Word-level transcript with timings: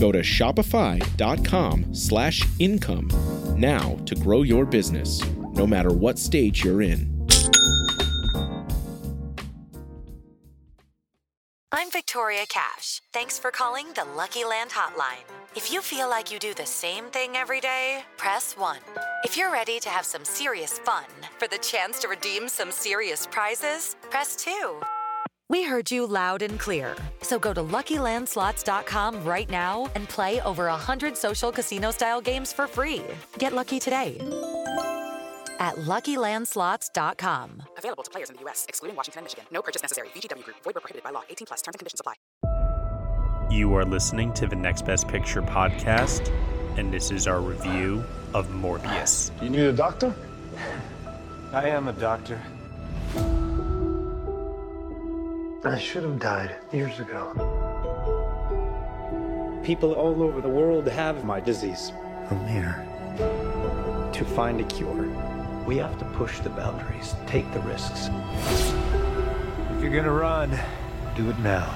Go 0.00 0.10
to 0.10 0.20
shopify.com 0.20 1.94
slash 1.94 2.42
income 2.58 3.08
now 3.56 3.98
to 4.06 4.14
grow 4.14 4.42
your 4.42 4.64
business, 4.64 5.22
no 5.52 5.66
matter 5.66 5.92
what 5.92 6.18
stage 6.18 6.64
you're 6.64 6.80
in. 6.80 7.10
I'm 11.70 11.90
Victoria 11.90 12.46
Cash. 12.48 13.02
Thanks 13.12 13.38
for 13.38 13.50
calling 13.50 13.88
the 13.94 14.06
Lucky 14.16 14.42
Land 14.42 14.70
Hotline. 14.70 15.28
If 15.54 15.70
you 15.70 15.82
feel 15.82 16.08
like 16.08 16.32
you 16.32 16.38
do 16.38 16.54
the 16.54 16.64
same 16.64 17.04
thing 17.06 17.36
every 17.36 17.60
day, 17.60 18.02
press 18.16 18.56
1. 18.56 18.78
If 19.24 19.36
you're 19.36 19.52
ready 19.52 19.78
to 19.80 19.90
have 19.90 20.06
some 20.06 20.24
serious 20.24 20.78
fun 20.78 21.04
for 21.38 21.46
the 21.46 21.58
chance 21.58 22.00
to 22.00 22.08
redeem 22.08 22.48
some 22.48 22.72
serious 22.72 23.26
prizes, 23.26 23.96
press 24.08 24.34
2. 24.36 24.80
We 25.50 25.64
heard 25.64 25.90
you 25.90 26.06
loud 26.06 26.42
and 26.42 26.60
clear. 26.60 26.94
So 27.22 27.36
go 27.36 27.52
to 27.52 27.60
LuckyLandSlots.com 27.60 29.24
right 29.24 29.50
now 29.50 29.90
and 29.96 30.08
play 30.08 30.40
over 30.42 30.66
100 30.66 31.16
social 31.16 31.50
casino-style 31.50 32.20
games 32.20 32.52
for 32.52 32.68
free. 32.68 33.02
Get 33.38 33.52
lucky 33.52 33.80
today 33.80 34.16
at 35.58 35.74
LuckyLandSlots.com. 35.74 37.62
Available 37.76 38.04
to 38.04 38.10
players 38.12 38.30
in 38.30 38.36
the 38.36 38.42
U.S., 38.42 38.64
excluding 38.68 38.94
Washington 38.94 39.22
and 39.22 39.24
Michigan. 39.24 39.44
No 39.50 39.60
purchase 39.60 39.82
necessary. 39.82 40.06
VGW 40.14 40.44
Group. 40.44 40.58
Void 40.62 40.76
where 40.76 40.82
prohibited 40.82 41.02
by 41.02 41.10
law. 41.10 41.22
18 41.28 41.46
plus. 41.46 41.62
Terms 41.62 41.74
and 41.74 41.80
conditions 41.80 41.98
apply. 42.00 42.14
You 43.50 43.74
are 43.74 43.84
listening 43.84 44.32
to 44.34 44.46
the 44.46 44.54
Next 44.54 44.86
Best 44.86 45.08
Picture 45.08 45.42
podcast, 45.42 46.32
and 46.78 46.94
this 46.94 47.10
is 47.10 47.26
our 47.26 47.40
review 47.40 48.04
of 48.34 48.46
Morbius. 48.50 49.32
You 49.42 49.50
need 49.50 49.62
a 49.62 49.72
doctor? 49.72 50.14
I 51.52 51.68
am 51.70 51.88
a 51.88 51.92
doctor. 51.92 52.40
I 55.62 55.78
should 55.78 56.04
have 56.04 56.18
died 56.18 56.56
years 56.72 57.00
ago. 57.00 57.34
People 59.62 59.92
all 59.92 60.22
over 60.22 60.40
the 60.40 60.48
world 60.48 60.88
have 60.88 61.22
my 61.22 61.38
disease. 61.38 61.92
I'm 62.30 62.46
here 62.46 62.86
to 63.18 64.24
find 64.24 64.58
a 64.58 64.64
cure. 64.64 65.06
We 65.66 65.76
have 65.76 65.98
to 65.98 66.06
push 66.16 66.40
the 66.40 66.48
boundaries, 66.48 67.14
take 67.26 67.52
the 67.52 67.60
risks. 67.60 68.08
If 69.76 69.82
you're 69.82 69.92
gonna 69.92 70.10
run, 70.10 70.58
Do 71.16 71.28
it 71.28 71.38
now. 71.40 71.68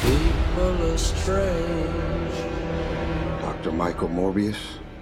People 0.00 0.92
are 0.92 0.98
strange. 0.98 2.34
Dr. 3.42 3.70
Michael 3.70 4.08
Morbius, 4.08 4.56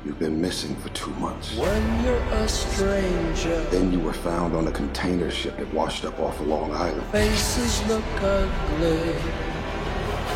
you've 0.05 0.19
been 0.19 0.41
missing 0.41 0.75
for 0.77 0.89
two 0.91 1.11
months. 1.15 1.57
When 1.57 2.05
you're 2.05 2.17
a 2.17 2.49
stranger, 2.49 3.61
Then 3.71 3.93
you 3.93 4.01
were 4.01 4.13
found 4.13 4.55
on 4.55 4.67
a 4.69 4.73
container 4.73 5.31
ship 5.31 5.57
that 5.59 5.73
washed 5.75 6.05
up 6.05 6.19
off 6.21 6.41
of 6.41 6.47
Long 6.47 6.73
Island. 6.73 7.03
faces 7.13 7.87
look 7.89 8.05
ugly. 8.21 9.13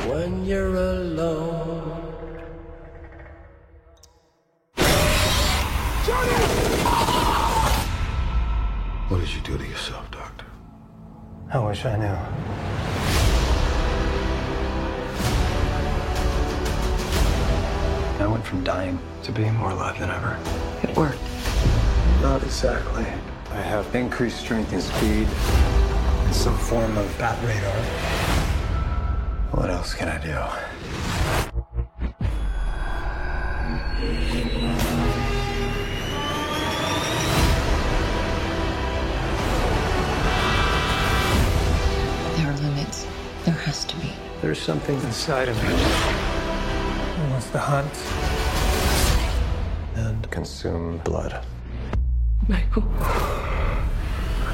When 0.08 0.44
you're 0.44 0.74
alone, 0.74 1.98
What 9.08 9.20
did 9.20 9.34
you 9.34 9.40
do 9.42 9.58
to 9.58 9.64
yourself, 9.66 10.10
Doctor? 10.10 10.46
I 11.52 11.58
wish 11.58 11.84
I 11.84 11.96
knew. 11.96 12.51
Went 18.32 18.46
from 18.46 18.64
dying 18.64 18.98
to 19.22 19.30
being 19.30 19.54
more 19.56 19.72
alive 19.72 19.98
than 19.98 20.08
ever. 20.08 20.38
It 20.82 20.96
worked. 20.96 21.20
Not 22.22 22.42
exactly. 22.42 23.04
I 23.50 23.60
have 23.60 23.94
increased 23.94 24.40
strength 24.40 24.72
and 24.72 24.82
speed 24.82 25.28
and 25.28 26.34
some 26.34 26.56
form 26.56 26.96
of 26.96 27.18
bat 27.18 27.36
radar. 27.44 27.82
What 29.50 29.68
else 29.68 29.92
can 29.92 30.08
I 30.08 30.16
do? 30.16 30.32
There 42.38 42.50
are 42.50 42.56
limits. 42.56 43.06
There 43.44 43.52
has 43.52 43.84
to 43.84 43.96
be. 43.96 44.10
There's 44.40 44.58
something 44.58 44.98
inside 45.02 45.50
of 45.50 45.62
me 45.64 45.74
that 47.22 47.30
wants 47.30 47.50
to 47.50 47.58
hunt 47.58 47.92
and 47.92 48.21
consume 50.32 50.96
blood. 51.04 51.44
Michael. 52.48 52.82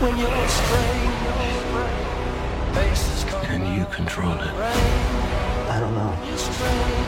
When 0.00 0.18
you're 0.18 0.28
a 0.28 0.48
stranger, 0.48 1.06
Can 3.46 3.78
you 3.78 3.86
control 3.86 4.32
it? 4.32 4.52
I 5.70 5.78
don't 5.80 5.94
know. 5.94 6.10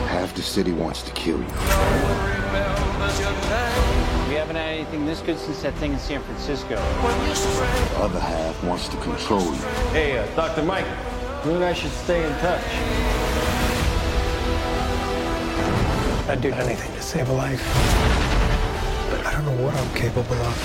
Half 0.07 0.33
the 0.35 0.41
city 0.41 0.71
wants 0.71 1.03
to 1.03 1.11
kill 1.11 1.37
you. 1.37 1.43
remembers 1.43 3.19
your 3.19 3.31
name. 3.31 4.29
We 4.29 4.35
haven't 4.35 4.55
had 4.55 4.69
anything 4.73 5.05
this 5.05 5.19
good 5.19 5.37
since 5.37 5.61
that 5.63 5.73
thing 5.75 5.91
in 5.93 5.99
San 5.99 6.21
Francisco. 6.23 6.77
When 6.77 7.25
you're 7.27 7.35
strange, 7.35 7.89
The 7.89 7.97
other 7.99 8.19
half 8.21 8.63
wants 8.63 8.87
to 8.87 8.97
control 8.97 9.43
you. 9.43 9.61
Hey, 9.91 10.17
uh, 10.17 10.25
Dr. 10.35 10.63
Mike, 10.63 10.85
you 11.45 11.51
and 11.51 11.63
I 11.63 11.73
should 11.73 11.91
stay 11.91 12.23
in 12.25 12.31
touch. 12.39 12.63
I'd 16.29 16.39
do 16.41 16.53
anything 16.53 16.93
to 16.93 17.01
save 17.01 17.27
a 17.29 17.33
life. 17.33 18.30
But 19.31 19.37
I 19.37 19.43
don't 19.45 19.55
know 19.55 19.63
what 19.63 19.75
I'm 19.75 19.93
capable 19.93 20.35
of. 20.35 20.57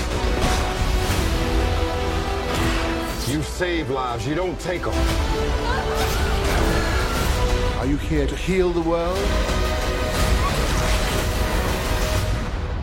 You 3.29 3.41
save 3.41 3.89
lives, 3.89 4.27
you 4.27 4.35
don't 4.35 4.59
take 4.59 4.81
them. 4.81 4.93
Are 7.77 7.85
you 7.85 7.97
here 7.97 8.27
to 8.27 8.35
heal 8.35 8.71
the 8.71 8.81
world? 8.81 9.17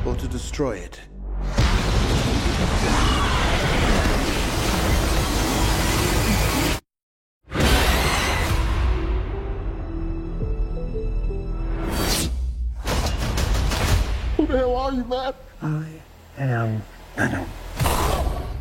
Or 0.07 0.15
to 0.17 0.29
destroy 0.29 0.77
it? 0.79 1.01
Who 14.37 14.47
the 14.47 14.59
hell 14.59 14.77
are 14.77 14.93
you, 14.93 15.05
man? 16.39 16.83
I 17.17 17.27
Venom. 17.29 17.47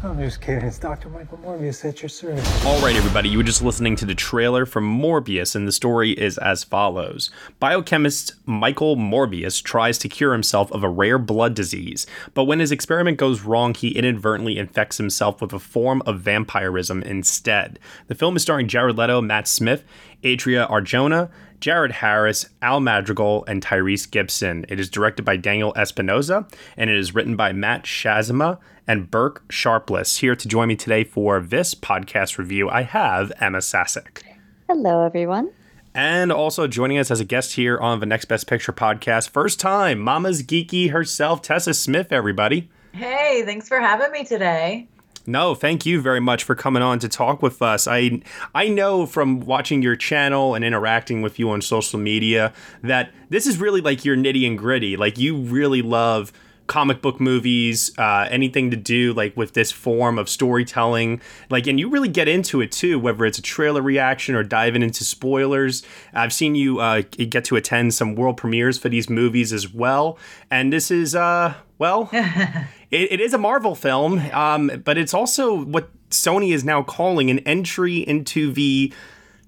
I'm 0.04 0.20
just 0.20 0.42
kidding. 0.42 0.66
It's 0.66 0.78
Dr. 0.78 1.08
Michael 1.08 1.38
Morbius 1.38 1.88
at 1.88 2.02
your 2.02 2.10
service. 2.10 2.66
All 2.66 2.82
right, 2.82 2.96
everybody, 2.96 3.30
you 3.30 3.38
were 3.38 3.44
just 3.44 3.62
listening 3.62 3.96
to 3.96 4.06
the 4.06 4.14
trailer 4.14 4.66
for 4.66 4.82
Morbius, 4.82 5.56
and 5.56 5.66
the 5.66 5.72
story 5.72 6.12
is 6.12 6.38
as 6.38 6.62
follows 6.66 7.32
Biochemist 7.62 8.34
Michael 8.46 8.98
Morbius 8.98 9.64
tries 9.64 9.98
to 10.00 10.10
cure 10.10 10.34
himself 10.34 10.70
of 10.74 10.84
a 10.84 10.90
rare 10.90 11.18
blood 11.18 11.54
disease, 11.54 12.06
but 12.34 12.44
when 12.44 12.60
his 12.60 12.70
experiment 12.70 13.18
goes 13.18 13.44
wrong, 13.44 13.74
he 13.74 13.98
inadvertently 13.98 14.58
infects 14.58 14.98
himself 14.98 15.42
with 15.42 15.54
a 15.54 15.60
form 15.60 16.04
of 16.06 16.20
vampirism 16.20 17.02
instead. 17.04 17.80
The 18.08 18.16
film 18.16 18.36
is 18.36 18.42
starring 18.42 18.68
Jared 18.68 18.98
Leto, 18.98 19.22
Matt 19.22 19.48
Smith, 19.48 19.86
Adria 20.26 20.68
Arjona, 20.70 21.30
Jared 21.64 21.94
Harris, 21.94 22.50
Al 22.62 22.82
Madrigal, 22.82 23.46
and 23.48 23.64
Tyrese 23.64 24.12
Gibson. 24.12 24.66
It 24.68 24.82
is 24.82 24.90
directed 24.90 25.24
by 25.24 25.38
Daniel 25.38 25.72
Espinosa, 25.78 26.46
and 26.76 26.90
it 26.90 26.98
is 26.98 27.16
written 27.16 27.38
by 27.38 27.54
Matt 27.54 27.86
Sazama 27.86 28.60
and 28.86 29.10
Burk 29.10 29.46
Sharpless. 29.50 30.18
Here 30.18 30.36
to 30.36 30.48
join 30.50 30.68
me 30.68 30.76
today 30.76 31.06
for 31.06 31.40
this 31.40 31.74
podcast 31.74 32.38
review, 32.38 32.70
I 32.70 32.82
have 32.82 33.32
Ema 33.42 33.62
Sasic. 33.62 34.26
Hello, 34.68 35.06
everyone. 35.06 35.52
And 35.96 36.34
also 36.34 36.68
joining 36.68 36.98
us 36.98 37.10
as 37.10 37.22
a 37.22 37.26
guest 37.26 37.54
here 37.54 37.78
on 37.78 38.02
the 38.02 38.06
Next 38.06 38.26
Best 38.26 38.46
Picture 38.46 38.74
podcast, 38.74 39.30
first 39.30 39.58
time, 39.62 40.00
Mama's 40.00 40.44
Geeky 40.44 40.90
herself, 40.92 41.42
Tessa 41.42 41.74
Smith, 41.74 42.12
everybody. 42.12 42.70
Hey, 42.92 43.44
thanks 43.46 43.70
for 43.70 43.80
having 43.80 44.12
me 44.12 44.26
today. 44.26 44.90
No, 45.26 45.56
thank 45.56 45.86
you 45.86 46.02
very 46.02 46.20
much 46.20 46.44
for 46.44 46.54
coming 46.54 46.84
on 46.84 47.00
to 47.00 47.08
talk 47.08 47.42
with 47.42 47.62
us. 47.62 47.88
I 47.88 48.22
I 48.54 48.68
know 48.68 49.06
from 49.06 49.40
watching 49.40 49.82
your 49.82 49.96
channel 49.96 50.54
and 50.54 50.66
interacting 50.66 51.22
with 51.22 51.40
you 51.40 51.50
on 51.50 51.62
social 51.62 52.00
media 52.00 52.54
that 52.82 53.12
this 53.30 53.48
is 53.48 53.58
really 53.58 53.80
like 53.82 54.04
your 54.04 54.18
nitty 54.18 54.46
and 54.46 54.58
gritty. 54.58 54.98
Like 54.98 55.18
you 55.18 55.38
really 55.38 55.82
love 55.82 56.34
comic 56.68 57.02
book 57.02 57.20
movies, 57.20 57.92
uh, 57.98 58.28
anything 58.30 58.72
to 58.72 58.78
do 58.78 59.14
like 59.14 59.36
with 59.36 59.54
this 59.54 59.72
form 59.72 60.18
of 60.18 60.30
storytelling. 60.30 61.22
Like, 61.50 61.68
and 61.68 61.80
you 61.80 61.90
really 61.90 62.08
get 62.08 62.28
into 62.28 62.62
it 62.62 62.72
too, 62.72 63.00
whether 63.00 63.26
it's 63.26 63.38
a 63.38 63.42
trailer 63.42 63.82
reaction 63.82 64.36
or 64.36 64.44
diving 64.44 64.82
into 64.82 65.04
spoilers. 65.04 65.84
I've 66.14 66.34
seen 66.34 66.56
you 66.56 66.80
uh, 66.80 67.02
get 67.02 67.46
to 67.46 67.56
attend 67.56 67.94
some 67.94 68.16
world 68.16 68.38
premieres 68.38 68.78
for 68.78 68.90
these 68.90 69.10
movies 69.10 69.52
as 69.52 69.74
well. 69.74 70.18
And 70.50 70.72
this 70.72 70.92
is, 70.92 71.16
uh, 71.16 71.56
well, 71.78 72.10
it, 72.14 72.68
it 73.12 73.22
is 73.22 73.34
a 73.34 73.38
Marvel 73.38 73.76
film, 73.76 74.20
um, 74.32 74.82
but 74.84 74.98
it's 74.98 75.14
also 75.14 75.64
what 75.64 75.90
Sony 76.10 76.54
is 76.54 76.64
now 76.64 76.84
calling 76.84 77.30
an 77.30 77.40
entry 77.40 77.98
into 77.98 78.52
the 78.52 78.94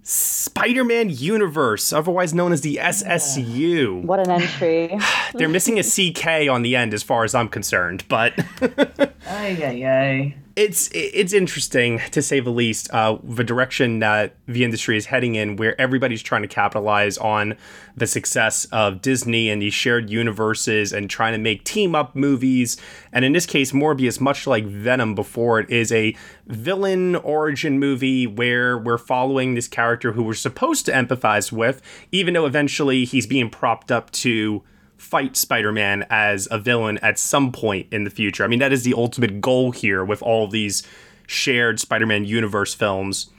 Spider 0.07 0.83
Man 0.83 1.09
Universe, 1.09 1.91
otherwise 1.91 2.31
known 2.31 2.53
as 2.53 2.61
the 2.61 2.77
SSU. 2.79 4.03
What 4.03 4.19
an 4.19 4.29
entry. 4.29 4.99
They're 5.33 5.49
missing 5.49 5.79
a 5.79 5.83
CK 5.83 6.47
on 6.47 6.61
the 6.61 6.75
end, 6.75 6.93
as 6.93 7.01
far 7.01 7.23
as 7.23 7.33
I'm 7.33 7.49
concerned, 7.49 8.03
but. 8.07 8.33
ay, 8.61 9.57
ay, 9.63 9.83
ay 9.83 10.35
it's 10.55 10.89
it's 10.93 11.33
interesting 11.33 11.99
to 12.11 12.21
say 12.21 12.39
the 12.39 12.49
least. 12.49 12.89
Uh, 12.93 13.17
the 13.23 13.43
direction 13.43 13.99
that 13.99 14.35
the 14.47 14.63
industry 14.63 14.95
is 14.95 15.07
heading 15.07 15.35
in, 15.35 15.57
where 15.57 15.79
everybody's 15.79 16.21
trying 16.21 16.43
to 16.43 16.47
capitalize 16.47 17.17
on 17.17 17.57
the 17.97 18.07
success 18.07 18.65
of 18.71 19.01
Disney 19.01 19.49
and 19.49 19.61
these 19.61 19.73
shared 19.73 20.09
universes, 20.09 20.93
and 20.93 21.09
trying 21.09 21.33
to 21.33 21.37
make 21.37 21.65
team 21.65 21.93
up 21.93 22.15
movies. 22.15 22.77
And 23.11 23.25
in 23.25 23.33
this 23.33 23.45
case, 23.45 23.73
Morbius, 23.73 24.21
much 24.21 24.47
like 24.47 24.65
Venom 24.65 25.13
before, 25.13 25.59
it 25.59 25.69
is 25.69 25.91
a 25.91 26.15
villain 26.47 27.17
origin 27.17 27.77
movie 27.77 28.25
where 28.25 28.77
we're 28.77 28.97
following 28.97 29.55
this 29.55 29.67
character 29.67 30.13
who 30.13 30.23
we're 30.23 30.33
supposed 30.33 30.85
to 30.85 30.91
empathize 30.93 31.51
with, 31.51 31.81
even 32.13 32.33
though 32.33 32.45
eventually 32.45 33.03
he's 33.03 33.27
being 33.27 33.49
propped 33.49 33.91
up 33.91 34.09
to 34.11 34.63
fight 34.97 35.35
Spider 35.35 35.71
Man 35.71 36.05
as 36.09 36.47
a 36.51 36.57
villain 36.57 36.97
at 36.99 37.19
some 37.19 37.51
point 37.51 37.87
in 37.91 38.03
the 38.03 38.09
future. 38.09 38.43
I 38.43 38.47
mean, 38.47 38.59
that 38.59 38.73
is 38.73 38.83
the 38.83 38.93
ultimate 38.93 39.41
goal 39.41 39.71
here 39.71 40.03
with 40.03 40.21
all 40.21 40.47
these 40.47 40.83
shared 41.27 41.79
Spider 41.79 42.05
Man 42.05 42.25
universe 42.25 42.73
films. 42.73 43.29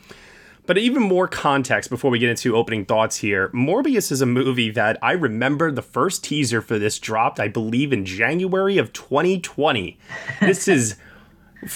But 0.66 0.78
even 0.78 1.02
more 1.02 1.28
context 1.28 1.90
before 1.90 2.10
we 2.10 2.18
get 2.18 2.30
into 2.30 2.56
opening 2.56 2.84
thoughts 2.84 3.18
here 3.18 3.50
Morbius 3.50 4.10
is 4.10 4.20
a 4.20 4.26
movie 4.26 4.70
that 4.70 4.98
I 5.00 5.12
remember 5.12 5.70
the 5.70 5.82
first 5.82 6.24
teaser 6.24 6.60
for 6.60 6.78
this 6.78 6.98
dropped, 6.98 7.38
I 7.38 7.48
believe, 7.48 7.92
in 7.92 8.04
January 8.04 8.76
of 8.76 8.92
2020. 8.92 9.96
this 10.40 10.66
is, 10.66 10.96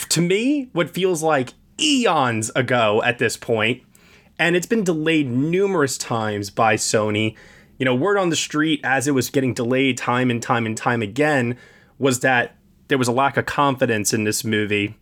to 0.09 0.21
me, 0.21 0.71
what 0.73 0.91
feels 0.91 1.23
like 1.23 1.55
eons 1.81 2.51
ago 2.57 3.01
at 3.05 3.19
this 3.19 3.37
point, 3.37 3.83
and 4.39 4.57
it's 4.57 4.67
been 4.67 4.85
delayed 4.85 5.31
numerous 5.31 5.97
times 5.97 6.51
by 6.51 6.75
Sony 6.75 7.37
you 7.81 7.87
know, 7.87 7.95
word 7.95 8.19
on 8.19 8.29
the 8.29 8.37
street 8.37 8.79
as 8.85 9.09
it 9.09 9.13
was 9.13 9.31
getting 9.31 9.55
delayed 9.55 9.97
time 9.97 10.31
and 10.31 10.43
time 10.43 10.67
and 10.67 10.77
time 10.77 11.01
again 11.01 11.57
was 11.99 12.21
that 12.21 12.55
there 12.89 12.99
was 12.99 13.09
a 13.09 13.13
lack 13.13 13.39
of 13.39 13.47
confidence 13.47 14.13
in 14.13 14.25
this 14.25 14.45
movie. 14.45 14.97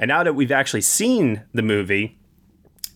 And 0.00 0.08
now 0.08 0.24
that 0.24 0.34
we've 0.34 0.50
actually 0.50 0.80
seen 0.80 1.44
the 1.54 1.62
movie, 1.62 2.18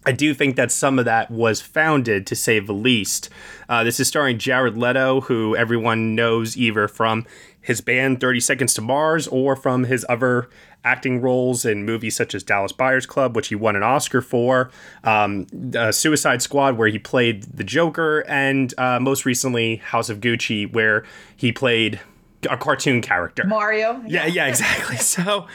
I 0.05 0.11
do 0.11 0.35
think 0.35 0.57
that 0.57 0.73
some 0.73 0.99
of 0.99 1.05
that 1.05 1.31
was 1.31 1.61
founded, 1.61 2.27
to 2.27 2.35
say 2.35 2.59
the 2.59 2.73
least. 2.73 3.29
Uh, 3.69 3.85
this 3.85 4.01
is 4.01 4.09
starring 4.09 4.39
Jared 4.39 4.77
Leto, 4.77 5.21
who 5.21 5.55
everyone 5.55 6.17
knows 6.17 6.57
either 6.57 6.89
from 6.89 7.25
his 7.61 7.81
band 7.81 8.21
30 8.21 8.41
Seconds 8.41 8.75
to 8.75 8.83
Mars 8.83 9.27
or 9.29 9.57
from 9.57 9.85
his 9.85 10.05
other 10.09 10.49
acting 10.85 11.21
roles 11.21 11.65
in 11.65 11.85
movies 11.85 12.17
such 12.17 12.35
as 12.35 12.43
Dallas 12.43 12.73
Buyers 12.73 13.05
Club, 13.05 13.35
which 13.37 13.49
he 13.49 13.55
won 13.55 13.77
an 13.77 13.83
Oscar 13.83 14.23
for, 14.23 14.71
um, 15.05 15.47
uh, 15.77 15.93
Suicide 15.93 16.41
Squad, 16.41 16.77
where 16.79 16.89
he 16.89 16.99
played 16.99 17.43
the 17.45 17.65
Joker, 17.65 18.25
and 18.29 18.73
uh, 18.79 19.01
most 19.01 19.25
recently 19.25 19.77
House 19.77 20.09
of 20.09 20.21
Gucci, 20.21 20.73
where 20.73 21.05
he 21.37 21.53
played 21.53 22.01
a 22.49 22.57
cartoon 22.57 23.03
character. 23.03 23.45
Mario. 23.45 24.03
Yeah, 24.07 24.27
yeah, 24.27 24.47
exactly. 24.47 24.97
so, 24.99 25.47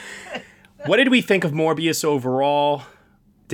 what 0.86 0.98
did 0.98 1.10
we 1.10 1.22
think 1.22 1.44
of 1.44 1.52
Morbius 1.52 2.04
overall? 2.04 2.84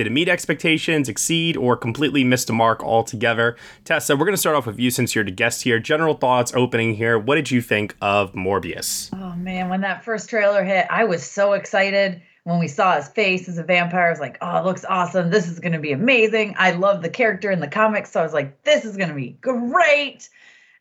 Did 0.00 0.06
it 0.06 0.12
meet 0.12 0.30
expectations, 0.30 1.10
exceed, 1.10 1.58
or 1.58 1.76
completely 1.76 2.24
missed 2.24 2.46
the 2.46 2.54
mark 2.54 2.82
altogether? 2.82 3.54
Tessa, 3.84 4.16
we're 4.16 4.24
going 4.24 4.32
to 4.32 4.38
start 4.38 4.56
off 4.56 4.64
with 4.64 4.78
you 4.78 4.90
since 4.90 5.14
you're 5.14 5.24
the 5.24 5.30
guest 5.30 5.62
here. 5.62 5.78
General 5.78 6.14
thoughts 6.14 6.54
opening 6.54 6.94
here. 6.94 7.18
What 7.18 7.34
did 7.34 7.50
you 7.50 7.60
think 7.60 7.94
of 8.00 8.32
Morbius? 8.32 9.10
Oh, 9.12 9.36
man. 9.36 9.68
When 9.68 9.82
that 9.82 10.02
first 10.02 10.30
trailer 10.30 10.64
hit, 10.64 10.86
I 10.88 11.04
was 11.04 11.22
so 11.22 11.52
excited. 11.52 12.22
When 12.44 12.58
we 12.58 12.66
saw 12.66 12.96
his 12.96 13.08
face 13.08 13.46
as 13.46 13.58
a 13.58 13.62
vampire, 13.62 14.06
I 14.06 14.10
was 14.10 14.20
like, 14.20 14.38
oh, 14.40 14.56
it 14.56 14.64
looks 14.64 14.86
awesome. 14.86 15.28
This 15.28 15.46
is 15.46 15.60
going 15.60 15.74
to 15.74 15.78
be 15.78 15.92
amazing. 15.92 16.54
I 16.56 16.70
love 16.70 17.02
the 17.02 17.10
character 17.10 17.50
in 17.50 17.60
the 17.60 17.68
comics. 17.68 18.10
So 18.10 18.20
I 18.20 18.22
was 18.22 18.32
like, 18.32 18.62
this 18.62 18.86
is 18.86 18.96
going 18.96 19.10
to 19.10 19.14
be 19.14 19.36
great. 19.42 20.30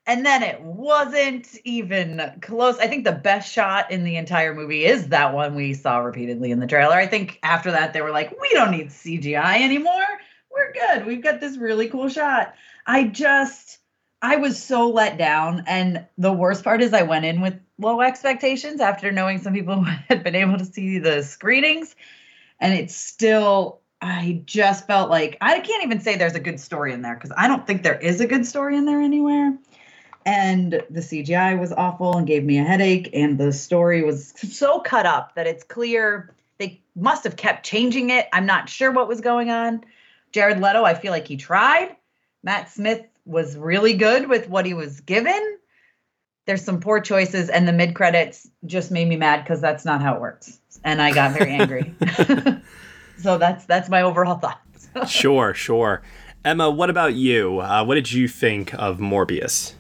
And 0.10 0.26
then 0.26 0.42
it 0.42 0.60
wasn't 0.62 1.56
even 1.66 2.20
close. 2.42 2.80
I 2.80 2.88
think 2.88 3.04
the 3.04 3.12
best 3.12 3.54
shot 3.54 3.92
in 3.92 4.04
the 4.04 4.16
entire 4.16 4.56
movie 4.56 4.84
is 4.84 5.10
that 5.10 5.36
one 5.36 5.54
we 5.54 5.76
saw 5.76 6.00
repeatedly 6.00 6.50
in 6.50 6.60
the 6.60 6.66
trailer. 6.66 6.96
I 6.96 7.06
think 7.06 7.38
after 7.44 7.70
that, 7.70 7.94
they 7.94 8.02
were 8.02 8.10
like, 8.10 8.32
we 8.42 8.50
don't 8.54 8.72
need 8.72 8.88
CGI 8.88 9.62
anymore. 9.62 10.08
We're 10.52 10.74
good. 10.74 11.06
We've 11.06 11.22
got 11.22 11.40
this 11.40 11.58
really 11.58 11.90
cool 11.90 12.10
shot. 12.10 12.56
I 12.88 13.04
just, 13.04 13.78
I 14.20 14.38
was 14.38 14.60
so 14.60 14.90
let 14.90 15.20
down. 15.20 15.64
And 15.68 16.04
the 16.18 16.34
worst 16.34 16.64
part 16.64 16.82
is, 16.82 16.92
I 16.92 17.04
went 17.04 17.26
in 17.26 17.40
with 17.40 17.60
low 17.78 18.02
expectations 18.02 18.82
after 18.82 19.12
knowing 19.12 19.38
some 19.38 19.54
people 19.54 19.84
had 20.10 20.24
been 20.24 20.34
able 20.34 20.58
to 20.58 20.66
see 20.66 20.98
the 20.98 21.22
screenings. 21.22 21.96
And 22.60 22.74
it's 22.74 22.96
still, 22.96 23.82
I 24.02 24.42
just 24.46 24.88
felt 24.88 25.12
like 25.12 25.38
I 25.40 25.60
can't 25.60 25.84
even 25.84 26.02
say 26.02 26.16
there's 26.16 26.34
a 26.34 26.40
good 26.40 26.60
story 26.60 26.94
in 26.94 27.04
there 27.04 27.14
because 27.14 27.32
I 27.38 27.48
don't 27.48 27.68
think 27.68 27.84
there 27.84 28.00
is 28.00 28.20
a 28.22 28.26
good 28.26 28.48
story 28.48 28.76
in 28.76 28.86
there 28.86 29.02
anywhere 29.02 29.56
and 30.30 30.74
the 30.92 31.00
CGI 31.00 31.60
was 31.60 31.72
awful 31.72 32.16
and 32.16 32.28
gave 32.28 32.44
me 32.44 32.60
a 32.60 32.64
headache 32.64 33.10
and 33.14 33.40
the 33.40 33.52
story 33.52 34.04
was 34.04 34.32
so 34.38 34.80
cut 34.80 35.08
up 35.08 35.34
that 35.34 35.48
it's 35.48 35.64
clear 35.64 36.36
they 36.60 36.80
must 36.96 37.24
have 37.24 37.36
kept 37.36 37.66
changing 37.66 38.12
it. 38.12 38.28
I'm 38.32 38.46
not 38.46 38.70
sure 38.70 38.92
what 38.92 39.08
was 39.08 39.22
going 39.22 39.50
on. 39.50 39.84
Jared 40.32 40.62
Leto, 40.62 40.84
I 40.84 40.94
feel 40.94 41.12
like 41.12 41.28
he 41.28 41.36
tried. 41.36 41.96
Matt 42.44 42.70
Smith 42.70 43.08
was 43.26 43.58
really 43.58 43.96
good 43.96 44.30
with 44.30 44.48
what 44.48 44.68
he 44.68 44.76
was 44.76 45.00
given. 45.02 45.58
There's 46.46 46.64
some 46.64 46.80
poor 46.80 47.00
choices 47.00 47.50
and 47.50 47.68
the 47.68 47.74
mid 47.74 47.96
credits 47.96 48.48
just 48.68 48.92
made 48.92 49.08
me 49.08 49.16
mad 49.16 49.48
cuz 49.48 49.60
that's 49.60 49.84
not 49.84 50.00
how 50.00 50.14
it 50.14 50.22
works. 50.22 50.60
And 50.84 51.02
I 51.02 51.12
got 51.12 51.32
very 51.32 51.54
angry. 51.54 51.96
so 53.18 53.40
that's 53.40 53.66
that's 53.66 53.90
my 53.90 54.04
overall 54.04 54.38
thoughts. 54.38 54.90
sure, 55.12 55.56
sure. 55.56 56.04
Ema, 56.46 56.70
what 56.70 56.92
about 56.92 57.16
you? 57.16 57.62
Uh, 57.62 57.84
what 57.84 57.96
did 57.96 58.12
you 58.12 58.28
think 58.28 58.76
of 58.76 59.00
Morbius? 59.00 59.74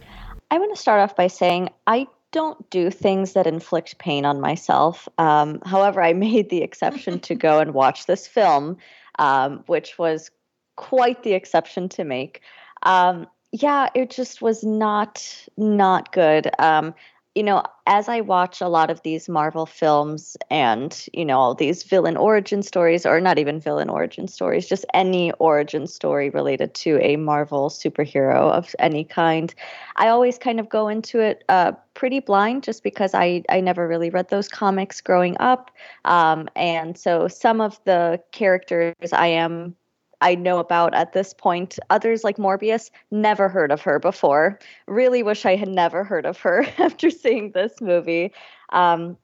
I 0.52 0.60
want 0.60 0.76
to 0.76 0.82
start 0.82 1.02
off 1.02 1.16
by 1.16 1.28
saying 1.28 1.70
I 1.88 2.08
don't 2.32 2.70
do 2.70 2.92
things 2.92 3.34
that 3.34 3.48
inflict 3.48 3.98
pain 3.98 4.26
on 4.26 4.40
myself. 4.40 5.08
Um, 5.18 5.62
however, 5.66 6.02
I 6.02 6.14
made 6.14 6.50
the 6.50 6.62
exception 6.62 7.20
to 7.22 7.36
go 7.36 7.60
and 7.60 7.74
watch 7.74 8.06
this 8.06 8.28
film, 8.28 8.78
um, 9.18 9.64
which 9.68 9.98
was 9.98 10.32
quite 10.76 11.24
the 11.24 11.34
exception 11.34 11.90
to 11.90 12.04
make. 12.04 12.42
Um, 12.84 13.28
yeah, 13.52 13.90
it 13.96 14.12
just 14.12 14.42
was 14.42 14.64
not 14.64 15.46
not 15.58 16.12
good. 16.12 16.50
Um, 16.60 16.94
you 17.36 17.44
know, 17.44 17.64
as 17.86 18.10
I 18.10 18.22
watch 18.22 18.60
a 18.60 18.68
lot 18.68 18.90
of 18.90 19.02
these 19.04 19.30
Marvel 19.30 19.66
films 19.66 20.36
and, 20.50 21.08
you 21.14 21.24
know, 21.24 21.38
all 21.38 21.54
these 21.54 21.84
villain 21.84 22.18
origin 22.18 22.64
stories, 22.64 23.06
or 23.06 23.22
not 23.22 23.38
even 23.38 23.60
villain 23.60 23.90
origin 23.90 24.28
stories, 24.28 24.68
just 24.68 24.86
any 24.94 25.32
origin 25.34 25.86
story 25.86 26.30
related 26.32 26.74
to 26.76 27.00
a 27.02 27.16
Marvel 27.18 27.70
superhero 27.70 28.52
of 28.52 28.76
any 28.80 29.04
kind, 29.04 29.54
I 29.96 30.08
always 30.08 30.38
kind 30.38 30.60
of 30.60 30.70
go 30.70 30.88
into 30.88 31.20
it 31.20 31.44
uh, 31.50 31.74
pretty 31.94 32.20
blind 32.20 32.64
just 32.64 32.84
because 32.84 33.14
I, 33.14 33.44
I 33.50 33.62
never 33.62 33.88
really 33.88 34.10
read 34.10 34.30
those 34.30 34.48
comics 34.48 35.00
growing 35.00 35.38
up. 35.40 35.72
Um, 36.06 36.50
and 36.56 36.98
so 36.98 37.28
some 37.28 37.62
of 37.62 37.80
the 37.86 38.22
characters 38.32 39.14
I 39.14 39.28
am 39.28 39.76
I 40.22 40.36
know 40.36 40.60
about 40.60 40.94
at 40.94 41.14
this 41.14 41.34
point. 41.34 41.80
Others, 41.90 42.24
like 42.24 42.38
Morbius, 42.38 42.92
never 43.12 43.50
heard 43.50 43.72
of 43.72 43.82
her 43.82 44.00
before. 44.00 44.60
Really 44.88 45.24
wish 45.24 45.46
I 45.46 45.56
had 45.56 45.70
never 45.70 46.04
heard 46.04 46.26
of 46.26 46.38
her 46.40 46.66
after 46.78 47.10
seeing 47.10 47.52
this 47.52 47.80
movie. 47.82 48.34
Um, 48.72 49.18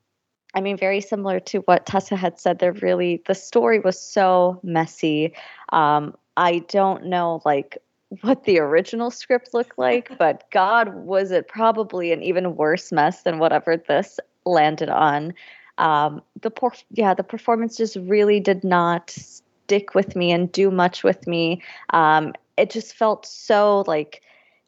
I 0.53 0.61
mean, 0.61 0.77
very 0.77 1.01
similar 1.01 1.39
to 1.41 1.59
what 1.59 1.85
Tessa 1.85 2.15
had 2.15 2.39
said. 2.39 2.59
There 2.59 2.71
really, 2.71 3.21
the 3.27 3.35
story 3.35 3.79
was 3.79 3.99
so 3.99 4.59
messy. 4.63 5.33
Um, 5.73 6.15
I 6.37 6.59
don't 6.69 7.05
know, 7.05 7.41
like, 7.45 7.77
what 8.21 8.45
the 8.45 8.59
original 8.59 9.11
script 9.11 9.53
looked 9.53 9.77
like, 9.77 10.17
but 10.17 10.49
God, 10.51 10.93
was 10.95 11.31
it 11.31 11.47
probably 11.47 12.13
an 12.13 12.23
even 12.23 12.55
worse 12.55 12.91
mess 12.91 13.23
than 13.23 13.39
whatever 13.39 13.75
this 13.75 14.19
landed 14.45 14.89
on. 14.89 15.33
Um, 15.77 16.21
the 16.41 16.51
poor, 16.51 16.73
yeah, 16.91 17.13
the 17.13 17.23
performance 17.23 17.75
just 17.75 17.97
really 17.97 18.39
did 18.39 18.63
not 18.63 19.17
stick 19.65 19.95
with 19.95 20.15
me 20.15 20.31
and 20.31 20.51
do 20.51 20.69
much 20.69 21.03
with 21.03 21.25
me. 21.25 21.61
Um, 21.89 22.33
it 22.55 22.69
just 22.69 22.93
felt 22.93 23.25
so 23.25 23.83
like 23.87 24.21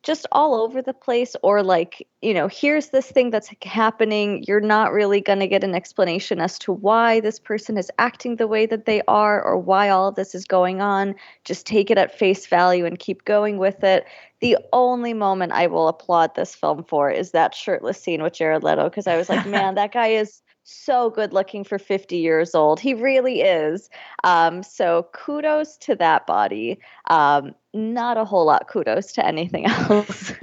just 0.04 0.25
all 0.32 0.56
over 0.56 0.82
the 0.82 0.94
place 0.94 1.36
or 1.44 1.62
like 1.62 2.08
you 2.22 2.34
know 2.34 2.48
here's 2.48 2.89
this 2.89 3.12
thing 3.12 3.30
that's 3.30 3.51
happening. 3.63 4.44
You're 4.48 4.60
not 4.60 4.92
really 4.92 5.22
going 5.22 5.39
to 5.39 5.48
get 5.48 5.63
an 5.63 5.75
explanation 5.75 6.39
as 6.39 6.58
to 6.60 6.72
why 6.72 7.20
this 7.20 7.39
person 7.39 7.77
is 7.77 7.92
acting 8.00 8.38
the 8.38 8.48
way 8.48 8.66
that 8.66 8.86
they 8.86 9.01
are 9.08 9.44
or 9.44 9.58
why 9.58 9.89
all 9.89 10.08
of 10.08 10.16
this 10.16 10.34
is 10.34 10.46
going 10.46 10.82
on. 10.82 11.13
Just 11.44 11.68
take 11.68 11.92
it 11.92 11.98
at 11.98 12.18
face 12.18 12.48
value 12.48 12.86
and 12.86 12.98
keep 12.98 13.24
going 13.25 13.60
with 13.60 13.84
it. 13.84 14.06
The 14.39 14.58
only 14.74 15.13
moment 15.13 15.51
i 15.51 15.68
will 15.68 15.88
applaud 15.88 16.34
this 16.36 16.56
film 16.56 16.84
for 16.84 17.12
is 17.12 17.32
that 17.32 17.54
shirtless 17.54 18.01
scene 18.01 18.22
with 18.24 18.34
jared 18.34 18.63
leto 18.63 18.89
because 18.89 19.08
i 19.08 19.18
was 19.18 19.30
like 19.30 19.46
man 19.58 19.75
that 19.75 19.92
guy 19.92 20.08
is 20.08 20.42
so 20.70 21.10
good 21.10 21.32
looking 21.32 21.64
for 21.64 21.80
50 21.80 22.18
years 22.18 22.54
old. 22.54 22.80
He 22.80 22.94
really 22.94 23.42
is. 23.42 23.90
Um, 24.26 24.64
so 24.64 25.08
kudos 25.14 25.78
to 25.78 25.96
that 25.96 26.28
body. 26.28 26.78
Um, 27.10 27.56
not 27.74 28.18
a 28.18 28.26
whole 28.26 28.46
lot 28.46 28.68
kudos 28.68 29.14
to 29.14 29.26
anything 29.26 29.66
else. 29.68 30.34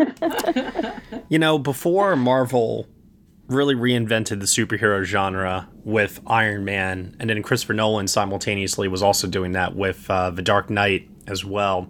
you 1.28 1.38
know, 1.38 1.58
before 1.58 2.16
Marvel 2.16 2.86
really 3.48 3.74
reinvented 3.74 4.40
the 4.40 4.46
superhero 4.46 5.04
genre 5.04 5.68
with 5.84 6.20
Iron 6.26 6.64
Man, 6.64 7.14
and 7.20 7.28
then 7.28 7.42
Christopher 7.42 7.74
Nolan 7.74 8.08
simultaneously 8.08 8.88
was 8.88 9.02
also 9.02 9.26
doing 9.26 9.52
that 9.52 9.76
with 9.76 10.08
uh, 10.10 10.30
The 10.30 10.40
Dark 10.40 10.70
Knight 10.70 11.06
as 11.26 11.44
well. 11.44 11.86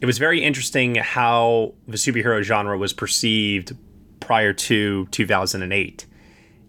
It 0.00 0.06
was 0.06 0.18
very 0.18 0.42
interesting 0.42 0.96
how 0.96 1.74
the 1.86 1.96
superhero 1.96 2.42
genre 2.42 2.76
was 2.76 2.92
perceived 2.92 3.76
prior 4.18 4.52
to 4.52 5.06
2008 5.06 6.06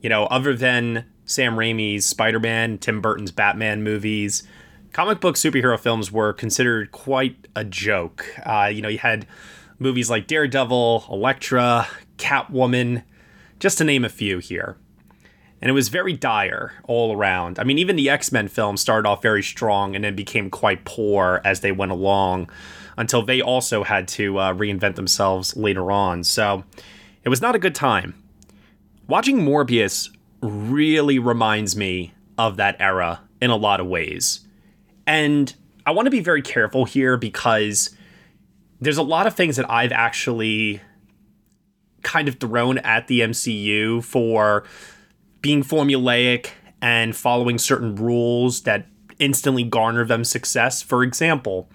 you 0.06 0.10
know, 0.10 0.26
other 0.28 0.54
than 0.54 1.04
Sam 1.26 1.56
Raimi's 1.56 2.06
Spider 2.06 2.40
Man, 2.40 2.78
Tim 2.78 3.02
Burton's 3.02 3.32
Batman 3.32 3.82
movies, 3.82 4.44
comic 4.94 5.20
book 5.20 5.34
superhero 5.34 5.80
films 5.80 6.12
were 6.12 6.32
considered 6.32 6.92
quite 6.92 7.48
a 7.56 7.64
joke. 7.64 8.24
Uh, 8.46 8.70
you 8.72 8.84
know, 8.84 8.88
you 8.88 9.00
had 9.00 9.26
movies 9.80 10.08
like 10.08 10.28
Daredevil, 10.28 11.06
Elektra, 11.10 11.88
Catwoman, 12.20 13.02
just 13.58 13.80
to 13.80 13.84
name 13.84 14.06
a 14.06 14.10
few 14.10 14.38
here. 14.38 14.78
And 15.60 15.72
it 15.72 15.74
was 15.74 15.90
very 15.90 16.14
dire 16.14 16.74
all 16.84 17.18
around. 17.18 17.58
I 17.58 17.64
mean, 17.64 17.80
even 17.80 17.96
the 17.96 18.12
X 18.12 18.32
Men 18.32 18.48
films 18.48 18.82
started 18.82 19.10
off 19.10 19.24
very 19.24 19.42
strong 19.42 19.96
and 19.96 20.06
then 20.06 20.16
became 20.16 20.52
quite 20.52 20.86
poor 20.86 21.42
as 21.44 21.62
they 21.62 21.72
went 21.72 21.92
along 21.92 22.48
until 22.96 23.24
they 23.24 23.42
also 23.42 23.84
had 23.84 24.08
to 24.10 24.38
uh, 24.38 24.54
reinvent 24.54 24.98
themselves 24.98 25.58
later 25.58 25.92
on. 25.92 26.24
So 26.24 26.64
it 27.24 27.30
was 27.30 27.42
not 27.42 27.56
a 27.56 27.60
good 27.60 27.74
time 27.74 28.22
watching 29.08 29.40
Morbius 29.40 30.10
really 30.42 31.20
reminds 31.20 31.76
me 31.76 32.14
of 32.38 32.58
that 32.58 32.76
era 32.80 33.22
in 33.42 33.50
a 33.50 33.56
lot 33.56 33.80
of 33.80 33.88
ways. 33.88 34.42
And 35.08 35.54
I 35.86 35.92
want 35.92 36.08
to 36.08 36.12
be 36.12 36.20
very 36.20 36.42
careful 36.42 36.86
here 36.86 37.18
because 37.18 37.96
there's 38.82 38.98
a 38.98 39.04
lot 39.04 39.28
of 39.28 39.36
things 39.36 39.56
that 39.56 39.70
I've 39.70 39.92
actually 39.92 40.82
kind 42.04 42.28
of 42.28 42.40
thrown 42.40 42.78
at 42.80 43.08
the 43.08 43.22
MCU 43.22 44.04
for 44.04 44.64
being 45.42 45.64
formulaic 45.64 46.50
and 46.82 47.16
following 47.16 47.58
certain 47.58 47.96
rules 47.96 48.62
that 48.62 48.88
instantly 49.20 49.64
garner 49.64 50.06
them 50.06 50.24
success. 50.24 50.82
For 50.82 51.04
example, 51.04 51.70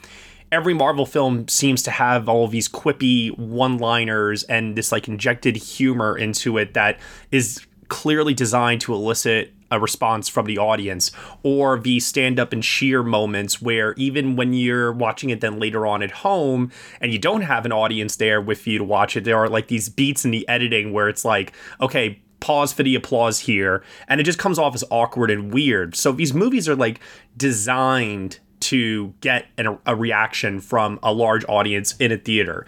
every 0.52 0.74
Marvel 0.74 1.06
film 1.06 1.48
seems 1.48 1.82
to 1.84 1.90
have 1.90 2.28
all 2.28 2.44
of 2.44 2.50
these 2.50 2.68
quippy 2.68 3.36
one 3.38 3.78
liners 3.78 4.42
and 4.44 4.76
this 4.76 4.92
like 4.92 5.08
injected 5.08 5.56
humor 5.56 6.16
into 6.16 6.58
it 6.58 6.74
that 6.74 6.98
is 7.30 7.66
clearly 7.88 8.34
designed 8.34 8.80
to 8.80 8.94
elicit 8.94 9.52
a 9.72 9.78
response 9.78 10.28
from 10.28 10.46
the 10.46 10.58
audience 10.58 11.12
or 11.44 11.78
the 11.78 12.00
stand 12.00 12.40
up 12.40 12.52
and 12.52 12.62
cheer 12.62 13.04
moments 13.04 13.62
where 13.62 13.94
even 13.94 14.34
when 14.34 14.52
you're 14.52 14.92
watching 14.92 15.30
it 15.30 15.40
then 15.40 15.60
later 15.60 15.86
on 15.86 16.02
at 16.02 16.10
home 16.10 16.72
and 17.00 17.12
you 17.12 17.18
don't 17.18 17.42
have 17.42 17.64
an 17.64 17.70
audience 17.70 18.16
there 18.16 18.40
with 18.40 18.66
you 18.66 18.78
to 18.78 18.84
watch 18.84 19.16
it 19.16 19.22
there 19.22 19.36
are 19.36 19.48
like 19.48 19.68
these 19.68 19.88
beats 19.88 20.24
in 20.24 20.32
the 20.32 20.48
editing 20.48 20.92
where 20.92 21.08
it's 21.08 21.24
like 21.24 21.52
okay 21.80 22.20
pause 22.40 22.72
for 22.72 22.82
the 22.82 22.94
applause 22.94 23.40
here. 23.40 23.82
And 24.08 24.20
it 24.20 24.24
just 24.24 24.38
comes 24.38 24.58
off 24.58 24.74
as 24.74 24.82
awkward 24.90 25.30
and 25.30 25.52
weird. 25.52 25.94
So 25.94 26.10
these 26.10 26.32
movies 26.34 26.68
are 26.68 26.74
like 26.74 27.00
designed 27.36 28.38
to 28.70 29.12
get 29.20 29.46
an, 29.58 29.78
a 29.84 29.96
reaction 29.96 30.60
from 30.60 31.00
a 31.02 31.12
large 31.12 31.44
audience 31.48 31.96
in 31.98 32.12
a 32.12 32.16
theater. 32.16 32.64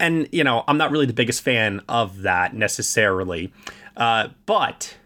And, 0.00 0.28
you 0.32 0.42
know, 0.42 0.64
I'm 0.66 0.76
not 0.76 0.90
really 0.90 1.06
the 1.06 1.12
biggest 1.12 1.42
fan 1.42 1.80
of 1.88 2.22
that 2.22 2.54
necessarily. 2.54 3.52
Uh, 3.96 4.28
but, 4.46 4.96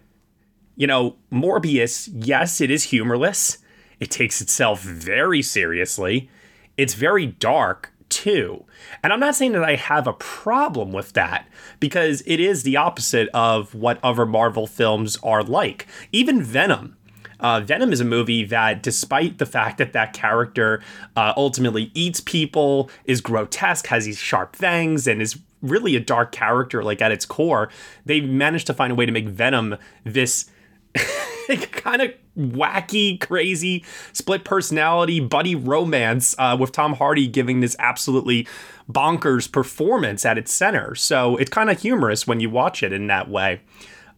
you 0.74 0.86
know, 0.86 1.16
Morbius, 1.30 2.08
yes, 2.14 2.62
it 2.62 2.70
is 2.70 2.84
humorless. 2.84 3.58
It 4.00 4.10
takes 4.10 4.40
itself 4.40 4.80
very 4.80 5.42
seriously. 5.42 6.30
It's 6.78 6.94
very 6.94 7.26
dark, 7.26 7.92
too. 8.08 8.64
And 9.02 9.12
I'm 9.12 9.20
not 9.20 9.34
saying 9.34 9.52
that 9.52 9.64
I 9.64 9.74
have 9.74 10.06
a 10.06 10.14
problem 10.14 10.92
with 10.92 11.12
that 11.12 11.46
because 11.78 12.22
it 12.26 12.40
is 12.40 12.62
the 12.62 12.76
opposite 12.76 13.28
of 13.34 13.74
what 13.74 13.98
other 14.02 14.24
Marvel 14.24 14.66
films 14.66 15.18
are 15.22 15.42
like. 15.42 15.86
Even 16.10 16.42
Venom 16.42 16.96
uh, 17.40 17.60
Venom 17.60 17.92
is 17.92 18.00
a 18.00 18.04
movie 18.04 18.44
that, 18.44 18.82
despite 18.82 19.38
the 19.38 19.46
fact 19.46 19.78
that 19.78 19.92
that 19.92 20.12
character 20.12 20.82
uh, 21.16 21.32
ultimately 21.36 21.90
eats 21.94 22.20
people, 22.20 22.90
is 23.04 23.20
grotesque, 23.20 23.86
has 23.86 24.04
these 24.04 24.18
sharp 24.18 24.56
fangs, 24.56 25.06
and 25.06 25.22
is 25.22 25.38
really 25.62 25.96
a 25.96 26.00
dark 26.00 26.32
character, 26.32 26.82
like 26.82 27.02
at 27.02 27.12
its 27.12 27.26
core, 27.26 27.68
they 28.04 28.20
managed 28.20 28.66
to 28.66 28.74
find 28.74 28.92
a 28.92 28.94
way 28.94 29.06
to 29.06 29.12
make 29.12 29.28
Venom 29.28 29.76
this. 30.04 30.50
kind 31.72 32.02
of 32.02 32.12
wacky, 32.36 33.20
crazy, 33.20 33.84
split 34.12 34.44
personality 34.44 35.20
buddy 35.20 35.54
romance 35.54 36.34
uh, 36.38 36.56
with 36.58 36.72
Tom 36.72 36.94
Hardy 36.94 37.26
giving 37.26 37.60
this 37.60 37.76
absolutely 37.78 38.46
bonkers 38.90 39.50
performance 39.50 40.24
at 40.24 40.38
its 40.38 40.52
center. 40.52 40.94
So 40.94 41.36
it's 41.36 41.50
kind 41.50 41.70
of 41.70 41.80
humorous 41.80 42.26
when 42.26 42.40
you 42.40 42.50
watch 42.50 42.82
it 42.82 42.92
in 42.92 43.06
that 43.08 43.28
way. 43.28 43.60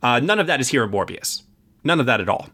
Uh, 0.02 0.20
none 0.20 0.38
of 0.38 0.46
that 0.46 0.60
is 0.60 0.68
here 0.68 0.84
in 0.84 0.90
Morbius. 0.90 1.42
None 1.84 2.00
of 2.00 2.06
that 2.06 2.20
at 2.20 2.28
all. 2.28 2.48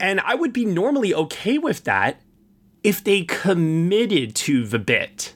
And 0.00 0.20
I 0.20 0.34
would 0.34 0.52
be 0.52 0.64
normally 0.64 1.14
okay 1.14 1.58
with 1.58 1.84
that 1.84 2.20
if 2.82 3.04
they 3.04 3.22
committed 3.22 4.34
to 4.34 4.66
the 4.66 4.78
bit. 4.78 5.34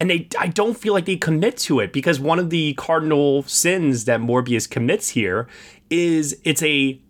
And 0.00 0.08
they 0.08 0.28
I 0.38 0.48
don't 0.48 0.76
feel 0.76 0.92
like 0.92 1.04
they 1.04 1.16
commit 1.16 1.56
to 1.58 1.80
it 1.80 1.92
because 1.92 2.18
one 2.18 2.38
of 2.38 2.50
the 2.50 2.74
cardinal 2.74 3.42
sins 3.42 4.04
that 4.06 4.20
Morbius 4.20 4.68
commits 4.68 5.10
here 5.10 5.48
is 5.90 6.40
it's 6.44 6.62
a 6.62 7.00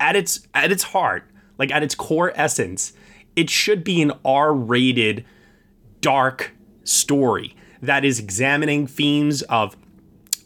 at 0.00 0.16
its 0.16 0.46
at 0.54 0.72
its 0.72 0.84
heart, 0.84 1.24
like 1.58 1.70
at 1.70 1.82
its 1.82 1.94
core 1.94 2.32
essence, 2.34 2.92
it 3.36 3.50
should 3.50 3.84
be 3.84 4.00
an 4.02 4.12
R-rated 4.24 5.24
dark 6.00 6.52
story 6.82 7.56
that 7.82 8.04
is 8.04 8.18
examining 8.18 8.86
themes 8.86 9.42
of 9.42 9.76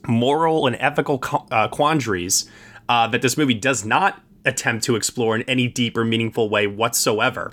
moral 0.07 0.67
and 0.67 0.77
ethical 0.81 1.23
uh, 1.51 1.69
quandaries 1.69 2.51
uh, 2.89 3.07
that 3.09 3.23
this 3.23 3.37
movie 3.37 3.55
does 3.55 3.85
not 3.85 4.21
attempt 4.45 4.85
to 4.85 4.97
explore 4.97 5.37
in 5.37 5.43
any 5.43 5.67
deep 5.69 5.97
or 5.97 6.05
meaningful 6.05 6.49
way 6.49 6.67
whatsoever. 6.67 7.53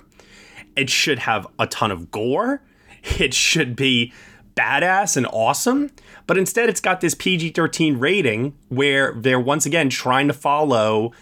It 0.76 0.90
should 0.90 1.20
have 1.20 1.46
a 1.58 1.66
ton 1.66 1.90
of 1.90 2.10
gore. 2.10 2.62
It 3.20 3.34
should 3.34 3.76
be 3.76 4.12
badass 4.56 5.16
and 5.16 5.28
awesome, 5.28 5.92
but 6.26 6.36
instead 6.36 6.68
it's 6.68 6.80
got 6.80 7.00
this 7.00 7.14
PG 7.14 7.50
13 7.50 7.98
rating 7.98 8.56
where 8.68 9.12
they're 9.14 9.38
once 9.38 9.64
again 9.64 9.90
trying 9.90 10.26
to 10.26 10.34
follow 10.34 11.12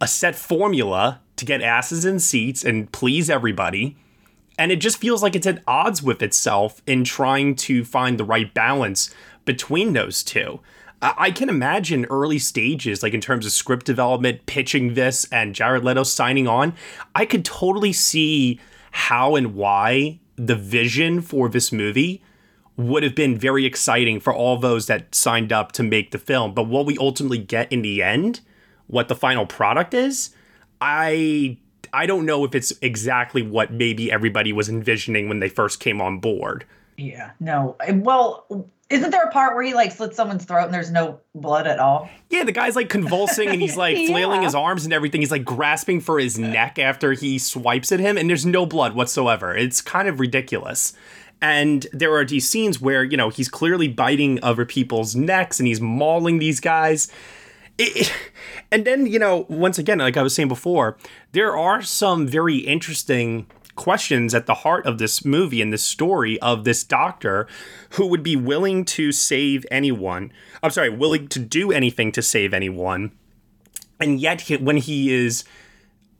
a 0.00 0.06
set 0.06 0.36
formula 0.36 1.20
to 1.34 1.44
get 1.44 1.60
asses 1.60 2.04
in 2.04 2.20
seats 2.20 2.64
and 2.64 2.92
please 2.92 3.28
everybody. 3.28 3.96
And 4.58 4.70
it 4.70 4.76
just 4.76 4.98
feels 4.98 5.22
like 5.22 5.34
it's 5.34 5.46
at 5.46 5.62
odds 5.66 6.02
with 6.02 6.22
itself 6.22 6.82
in 6.86 7.04
trying 7.04 7.56
to 7.56 7.84
find 7.84 8.18
the 8.18 8.24
right 8.24 8.52
balance 8.52 9.14
between 9.44 9.92
those 9.92 10.22
two. 10.22 10.60
I 11.00 11.30
can 11.30 11.48
imagine 11.48 12.06
early 12.06 12.40
stages, 12.40 13.02
like 13.02 13.14
in 13.14 13.20
terms 13.20 13.46
of 13.46 13.52
script 13.52 13.86
development, 13.86 14.46
pitching 14.46 14.94
this, 14.94 15.26
and 15.30 15.54
Jared 15.54 15.84
Leto 15.84 16.02
signing 16.02 16.48
on. 16.48 16.74
I 17.14 17.24
could 17.24 17.44
totally 17.44 17.92
see 17.92 18.58
how 18.90 19.36
and 19.36 19.54
why 19.54 20.18
the 20.34 20.56
vision 20.56 21.20
for 21.20 21.48
this 21.48 21.70
movie 21.70 22.22
would 22.76 23.02
have 23.02 23.14
been 23.14 23.36
very 23.36 23.64
exciting 23.64 24.20
for 24.20 24.32
all 24.32 24.56
those 24.56 24.86
that 24.86 25.14
signed 25.14 25.52
up 25.52 25.72
to 25.72 25.82
make 25.82 26.10
the 26.10 26.18
film. 26.18 26.54
But 26.54 26.68
what 26.68 26.86
we 26.86 26.96
ultimately 26.98 27.38
get 27.38 27.70
in 27.72 27.82
the 27.82 28.02
end, 28.02 28.40
what 28.86 29.08
the 29.08 29.16
final 29.16 29.46
product 29.46 29.94
is, 29.94 30.30
I 30.80 31.58
I 31.92 32.06
don't 32.06 32.26
know 32.26 32.44
if 32.44 32.54
it's 32.54 32.72
exactly 32.82 33.42
what 33.42 33.72
maybe 33.72 34.10
everybody 34.10 34.52
was 34.52 34.68
envisioning 34.68 35.28
when 35.28 35.40
they 35.40 35.48
first 35.48 35.80
came 35.80 36.00
on 36.00 36.18
board. 36.18 36.64
Yeah, 36.96 37.30
no. 37.40 37.76
Well, 37.88 38.68
isn't 38.90 39.10
there 39.10 39.22
a 39.22 39.30
part 39.30 39.54
where 39.54 39.62
he 39.62 39.74
like 39.74 39.92
slits 39.92 40.16
someone's 40.16 40.44
throat 40.44 40.64
and 40.64 40.74
there's 40.74 40.90
no 40.90 41.20
blood 41.34 41.66
at 41.66 41.78
all? 41.78 42.08
Yeah, 42.30 42.44
the 42.44 42.52
guy's 42.52 42.74
like 42.74 42.88
convulsing 42.88 43.48
and 43.48 43.60
he's 43.60 43.76
like 43.76 43.96
yeah. 43.96 44.08
flailing 44.08 44.42
his 44.42 44.54
arms 44.54 44.84
and 44.84 44.92
everything. 44.92 45.20
He's 45.20 45.30
like 45.30 45.44
grasping 45.44 46.00
for 46.00 46.18
his 46.18 46.38
neck 46.38 46.78
after 46.78 47.12
he 47.12 47.38
swipes 47.38 47.92
at 47.92 48.00
him, 48.00 48.16
and 48.16 48.30
there's 48.30 48.46
no 48.46 48.64
blood 48.64 48.94
whatsoever. 48.94 49.54
It's 49.54 49.82
kind 49.82 50.08
of 50.08 50.20
ridiculous. 50.20 50.94
And 51.40 51.86
there 51.92 52.14
are 52.14 52.24
these 52.24 52.48
scenes 52.48 52.80
where, 52.80 53.04
you 53.04 53.16
know, 53.16 53.28
he's 53.28 53.48
clearly 53.48 53.88
biting 53.88 54.42
other 54.42 54.64
people's 54.64 55.14
necks 55.14 55.60
and 55.60 55.66
he's 55.68 55.80
mauling 55.80 56.38
these 56.38 56.58
guys. 56.58 57.12
It, 57.78 58.12
and 58.72 58.84
then, 58.84 59.06
you 59.06 59.20
know, 59.20 59.46
once 59.48 59.78
again, 59.78 59.98
like 59.98 60.16
I 60.16 60.22
was 60.22 60.34
saying 60.34 60.48
before, 60.48 60.96
there 61.32 61.56
are 61.56 61.80
some 61.82 62.26
very 62.26 62.56
interesting 62.56 63.46
questions 63.78 64.34
at 64.34 64.44
the 64.44 64.54
heart 64.54 64.84
of 64.84 64.98
this 64.98 65.24
movie 65.24 65.62
and 65.62 65.72
this 65.72 65.82
story 65.82 66.38
of 66.40 66.64
this 66.64 66.84
doctor 66.84 67.46
who 67.90 68.06
would 68.08 68.22
be 68.22 68.36
willing 68.36 68.84
to 68.84 69.12
save 69.12 69.64
anyone. 69.70 70.30
I'm 70.62 70.70
sorry, 70.70 70.90
willing 70.90 71.28
to 71.28 71.38
do 71.38 71.72
anything 71.72 72.12
to 72.12 72.20
save 72.20 72.52
anyone. 72.52 73.12
And 74.00 74.20
yet, 74.20 74.42
he, 74.42 74.56
when 74.56 74.76
he 74.76 75.14
is 75.14 75.44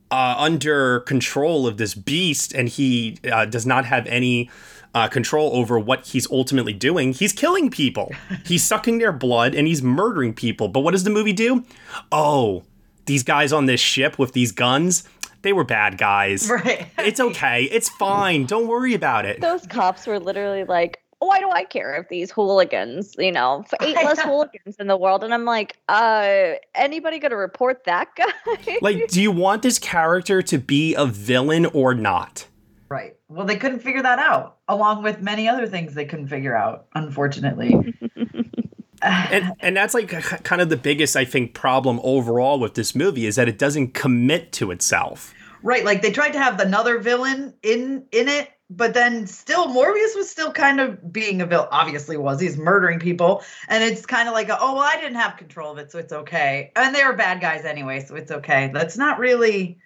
uh, 0.09 0.35
under 0.37 1.01
control 1.01 1.67
of 1.67 1.77
this 1.77 1.93
beast 1.93 2.53
and 2.53 2.67
he 2.67 3.19
uh, 3.31 3.45
does 3.45 3.65
not 3.65 3.85
have 3.85 4.07
any 4.07 4.49
uh, 4.95 5.07
control 5.07 5.51
over 5.53 5.77
what 5.77 6.07
he's 6.07 6.29
ultimately 6.31 6.73
doing, 6.73 7.13
he's 7.13 7.33
killing 7.33 7.69
people. 7.69 8.11
he's 8.45 8.63
sucking 8.63 8.97
their 8.97 9.11
blood 9.11 9.53
and 9.53 9.67
he's 9.67 9.83
murdering 9.83 10.33
people. 10.33 10.69
But 10.69 10.79
what 10.79 10.91
does 10.91 11.03
the 11.03 11.09
movie 11.09 11.33
do? 11.33 11.65
Oh, 12.11 12.63
these 13.05 13.23
guys 13.23 13.51
on 13.51 13.65
this 13.65 13.81
ship 13.81 14.17
with 14.17 14.33
these 14.33 14.51
guns, 14.51 15.03
they 15.41 15.53
were 15.53 15.63
bad 15.63 15.97
guys. 15.97 16.49
Right. 16.59 16.87
it's 16.97 17.19
okay. 17.19 17.63
It's 17.65 17.89
fine. 17.89 18.45
Don't 18.45 18.67
worry 18.67 18.93
about 18.93 19.25
it. 19.25 19.39
Those 19.39 19.65
cops 19.67 20.05
were 20.07 20.19
literally 20.19 20.63
like, 20.65 20.99
why 21.19 21.39
do 21.39 21.49
I 21.49 21.63
care 21.63 21.95
if 21.95 22.09
these 22.09 22.31
hooligans, 22.31 23.15
you 23.17 23.31
know, 23.31 23.63
eight 23.81 23.95
less 23.95 24.19
hooligans 24.21 24.77
in 24.79 24.87
the 24.87 24.97
world? 24.97 25.23
And 25.23 25.33
I'm 25.33 25.45
like, 25.45 25.77
uh, 25.87 26.53
anybody 26.75 27.19
gonna 27.19 27.35
report 27.37 27.83
that 27.85 28.09
guy? 28.15 28.77
like, 28.81 29.07
do 29.09 29.21
you 29.21 29.31
want 29.31 29.61
this 29.61 29.79
character 29.79 30.41
to 30.41 30.57
be 30.57 30.95
a 30.95 31.05
villain 31.05 31.65
or 31.67 31.93
not? 31.93 32.47
Right. 32.89 33.15
Well, 33.27 33.45
they 33.45 33.57
couldn't 33.57 33.79
figure 33.81 34.01
that 34.01 34.17
out, 34.17 34.57
along 34.67 35.03
with 35.03 35.21
many 35.21 35.47
other 35.47 35.67
things 35.67 35.93
they 35.93 36.05
couldn't 36.05 36.27
figure 36.27 36.55
out, 36.55 36.87
unfortunately. 36.95 37.93
and 39.01 39.53
and 39.59 39.75
that's 39.75 39.93
like 39.93 40.09
kind 40.09 40.61
of 40.61 40.69
the 40.69 40.77
biggest 40.77 41.15
I 41.15 41.25
think 41.25 41.53
problem 41.53 41.99
overall 42.03 42.59
with 42.59 42.73
this 42.73 42.95
movie 42.95 43.25
is 43.25 43.35
that 43.35 43.47
it 43.47 43.57
doesn't 43.57 43.93
commit 43.93 44.51
to 44.53 44.71
itself. 44.71 45.33
Right, 45.61 45.83
like 45.83 46.01
they 46.01 46.11
tried 46.11 46.31
to 46.31 46.39
have 46.39 46.59
another 46.59 46.99
villain 46.99 47.53
in 47.63 48.05
in 48.11 48.29
it, 48.29 48.49
but 48.69 48.93
then 48.93 49.27
still 49.27 49.67
Morbius 49.67 50.15
was 50.15 50.29
still 50.29 50.51
kind 50.53 50.79
of 50.79 51.11
being 51.11 51.41
a 51.41 51.45
villain. 51.45 51.67
Obviously, 51.71 52.15
was 52.17 52.39
he's 52.39 52.57
murdering 52.57 52.99
people, 52.99 53.43
and 53.67 53.83
it's 53.83 54.05
kind 54.05 54.27
of 54.29 54.33
like, 54.33 54.49
a, 54.49 54.57
oh 54.59 54.75
well, 54.75 54.83
I 54.83 54.95
didn't 54.95 55.17
have 55.17 55.37
control 55.37 55.71
of 55.71 55.77
it, 55.77 55.91
so 55.91 55.99
it's 55.99 56.13
okay. 56.13 56.71
And 56.75 56.95
they 56.95 57.03
were 57.03 57.13
bad 57.13 57.41
guys 57.41 57.65
anyway, 57.65 57.99
so 57.99 58.15
it's 58.15 58.31
okay. 58.31 58.71
That's 58.73 58.97
not 58.97 59.19
really 59.19 59.79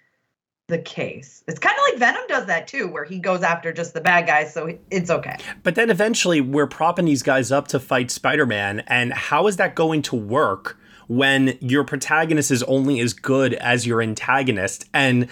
the 0.66 0.78
case. 0.78 1.44
It's 1.46 1.58
kind 1.58 1.76
of 1.76 1.92
like 1.92 1.98
Venom 1.98 2.26
does 2.26 2.46
that 2.46 2.66
too, 2.66 2.88
where 2.88 3.04
he 3.04 3.18
goes 3.18 3.42
after 3.42 3.72
just 3.72 3.92
the 3.92 4.00
bad 4.00 4.26
guys, 4.26 4.52
so 4.52 4.78
it's 4.90 5.10
okay. 5.10 5.36
But 5.62 5.74
then 5.74 5.90
eventually 5.90 6.40
we're 6.40 6.66
propping 6.66 7.04
these 7.04 7.22
guys 7.22 7.52
up 7.52 7.68
to 7.68 7.80
fight 7.80 8.10
Spider 8.10 8.46
Man, 8.46 8.80
and 8.86 9.12
how 9.12 9.46
is 9.46 9.56
that 9.56 9.74
going 9.74 10.02
to 10.02 10.16
work 10.16 10.78
when 11.06 11.58
your 11.60 11.84
protagonist 11.84 12.50
is 12.50 12.62
only 12.62 12.98
as 13.00 13.12
good 13.12 13.54
as 13.54 13.86
your 13.86 14.00
antagonist? 14.00 14.86
And 14.94 15.28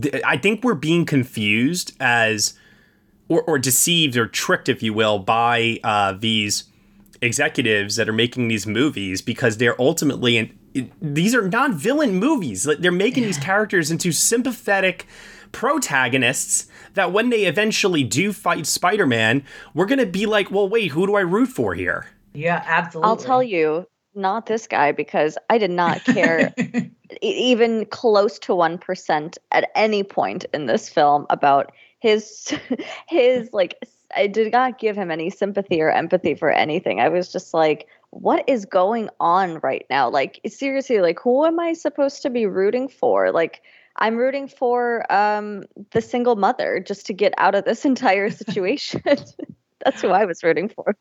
th- 0.00 0.22
I 0.24 0.36
think 0.36 0.62
we're 0.62 0.74
being 0.74 1.06
confused 1.06 1.96
as, 1.98 2.54
or, 3.28 3.42
or 3.42 3.58
deceived 3.58 4.16
or 4.16 4.28
tricked, 4.28 4.68
if 4.68 4.80
you 4.80 4.92
will, 4.94 5.18
by 5.18 5.80
uh, 5.82 6.12
these 6.12 6.64
executives 7.20 7.96
that 7.96 8.08
are 8.08 8.12
making 8.12 8.46
these 8.46 8.64
movies 8.64 9.20
because 9.22 9.56
they're 9.56 9.78
ultimately 9.80 10.56
in, 10.74 10.92
these 11.00 11.34
are 11.34 11.48
not 11.48 11.72
villain 11.72 12.14
movies. 12.14 12.68
They're 12.78 12.92
making 12.92 13.24
these 13.24 13.38
characters 13.38 13.90
into 13.90 14.12
sympathetic 14.12 15.06
protagonists 15.52 16.68
that 16.94 17.12
when 17.12 17.30
they 17.30 17.44
eventually 17.44 18.04
do 18.04 18.32
fight 18.32 18.66
Spider-Man, 18.66 19.44
we're 19.74 19.86
going 19.86 19.98
to 19.98 20.06
be 20.06 20.26
like, 20.26 20.50
"Well, 20.50 20.68
wait, 20.68 20.92
who 20.92 21.06
do 21.06 21.16
I 21.16 21.20
root 21.20 21.48
for 21.48 21.74
here?" 21.74 22.06
Yeah, 22.32 22.62
absolutely. 22.66 23.08
I'll 23.08 23.16
tell 23.16 23.42
you, 23.42 23.86
not 24.14 24.46
this 24.46 24.66
guy 24.66 24.92
because 24.92 25.36
I 25.48 25.58
did 25.58 25.70
not 25.70 26.04
care 26.04 26.54
even 27.22 27.86
close 27.86 28.38
to 28.40 28.52
1% 28.52 29.38
at 29.52 29.70
any 29.74 30.02
point 30.02 30.44
in 30.52 30.66
this 30.66 30.88
film 30.88 31.26
about 31.30 31.72
his 32.00 32.54
his 33.08 33.50
like 33.52 33.76
I 34.16 34.26
did 34.26 34.52
not 34.52 34.78
give 34.78 34.96
him 34.96 35.10
any 35.10 35.30
sympathy 35.30 35.80
or 35.80 35.90
empathy 35.90 36.34
for 36.34 36.50
anything. 36.50 37.00
I 37.00 37.08
was 37.08 37.30
just 37.30 37.54
like, 37.54 37.86
what 38.10 38.44
is 38.48 38.64
going 38.64 39.08
on 39.20 39.58
right 39.62 39.86
now? 39.88 40.10
Like 40.10 40.40
seriously, 40.46 41.00
like 41.00 41.18
who 41.20 41.44
am 41.44 41.58
I 41.60 41.72
supposed 41.72 42.22
to 42.22 42.30
be 42.30 42.46
rooting 42.46 42.88
for? 42.88 43.30
Like 43.32 43.62
I'm 43.96 44.16
rooting 44.16 44.48
for 44.48 45.10
um 45.12 45.64
the 45.92 46.00
single 46.00 46.36
mother 46.36 46.82
just 46.84 47.06
to 47.06 47.12
get 47.12 47.34
out 47.38 47.54
of 47.54 47.64
this 47.64 47.84
entire 47.84 48.30
situation. 48.30 49.02
That's 49.84 50.02
who 50.02 50.08
I 50.08 50.26
was 50.26 50.42
rooting 50.42 50.68
for. 50.68 50.96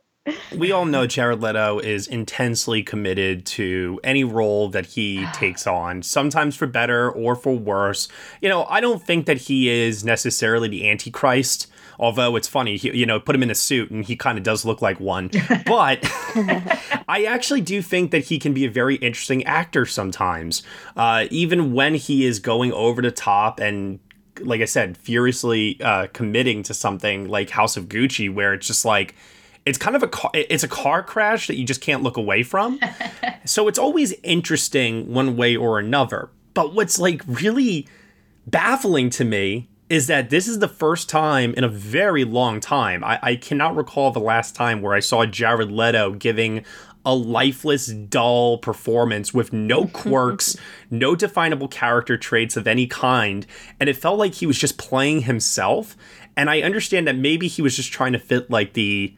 We 0.56 0.72
all 0.72 0.86
know 0.86 1.08
Jared 1.08 1.42
Leto 1.42 1.80
is 1.80 2.08
intensely 2.08 2.84
committed 2.84 3.46
to 3.48 4.00
any 4.04 4.24
role 4.24 4.70
that 4.70 4.86
he 4.86 5.26
takes 5.34 5.68
on, 5.68 6.04
sometimes 6.04 6.56
for 6.56 6.68
better 6.68 7.12
or 7.12 7.36
for 7.36 7.56
worse. 7.56 8.08
You 8.42 8.50
know, 8.50 8.66
I 8.66 8.80
don't 8.80 9.02
think 9.02 9.26
that 9.26 9.38
he 9.38 9.70
is 9.70 10.04
necessarily 10.04 10.70
the 10.70 10.90
Antichrist 10.90 11.68
Although 12.00 12.38
it's 12.38 12.48
funny, 12.48 12.78
he, 12.78 12.96
you 12.98 13.06
know, 13.06 13.20
put 13.20 13.36
him 13.36 13.44
in 13.44 13.52
a 13.52 13.56
suit 13.56 13.92
and 13.92 14.06
he 14.06 14.16
kind 14.16 14.38
of 14.38 14.44
does 14.44 14.64
look 14.66 14.82
like 14.82 15.00
one. 15.00 15.30
But 15.66 16.00
I 17.08 17.26
actually 17.28 17.62
do 17.62 17.82
think 17.82 18.12
that 18.12 18.26
he 18.26 18.40
can 18.40 18.54
be 18.54 18.66
a 18.66 18.70
very 18.70 18.96
interesting 18.96 19.44
actor 19.44 19.86
sometimes, 19.86 20.64
uh, 20.96 21.26
even 21.30 21.74
when 21.74 21.96
he 21.96 22.26
is 22.26 22.40
going 22.40 22.72
over 22.72 23.02
the 23.02 23.12
top 23.12 23.60
and 23.60 24.00
like 24.42 24.62
I 24.62 24.66
said, 24.66 24.98
furiously 24.98 25.80
uh, 25.82 26.08
committing 26.14 26.64
to 26.64 26.74
something 26.74 27.28
like 27.28 27.50
House 27.50 27.78
of 27.78 27.90
Gucci, 27.90 28.34
where 28.34 28.54
it's 28.54 28.68
just 28.68 28.86
like 28.86 29.16
it's 29.66 29.78
kind 29.78 29.96
of 29.96 30.04
a 30.04 30.08
car, 30.08 30.32
it's 30.34 30.64
a 30.64 30.68
car 30.68 31.04
crash 31.04 31.48
that 31.48 31.56
you 31.56 31.66
just 31.66 31.82
can't 31.82 32.04
look 32.04 32.18
away 32.18 32.44
from. 32.44 32.80
so 33.46 33.68
it's 33.68 33.80
always 33.80 34.14
interesting 34.24 35.14
one 35.14 35.36
way 35.36 35.56
or 35.56 35.80
another. 35.80 36.30
But 36.54 36.74
what's 36.74 37.00
like 37.00 37.22
really 37.28 37.88
baffling 38.48 39.10
to 39.12 39.26
me 39.26 39.68
is 39.90 40.06
that 40.08 40.30
this 40.30 40.48
is 40.48 40.60
the 40.60 40.68
first 40.68 41.10
time 41.10 41.54
in 41.56 41.64
a 41.64 41.70
very 41.70 42.24
long 42.24 42.60
time. 42.60 43.04
I, 43.04 43.20
I 43.22 43.36
cannot 43.36 43.76
recall 43.76 44.12
the 44.12 44.20
last 44.20 44.56
time 44.56 44.82
where 44.82 44.94
I 44.94 45.00
saw 45.00 45.26
Jared 45.26 45.72
Leto 45.72 46.12
giving 46.12 46.64
a 47.06 47.16
lifeless, 47.16 47.88
dull 47.88 48.60
performance 48.60 49.34
with 49.34 49.52
no 49.52 49.88
quirks, 49.94 50.56
no 50.92 51.16
definable 51.16 51.68
character 51.68 52.18
traits 52.18 52.56
of 52.56 52.68
any 52.68 52.86
kind. 52.86 53.48
And 53.80 53.90
it 53.90 53.98
felt 53.98 54.20
like 54.20 54.36
he 54.36 54.46
was 54.46 54.60
just 54.60 54.78
playing 54.78 55.22
himself. 55.22 55.98
And 56.38 56.50
I 56.50 56.62
understand 56.62 57.08
that 57.08 57.16
maybe 57.16 57.48
he 57.48 57.62
was 57.62 57.76
just 57.76 57.92
trying 57.92 58.14
to 58.14 58.20
fit 58.20 58.50
like 58.50 58.74
the 58.74 59.16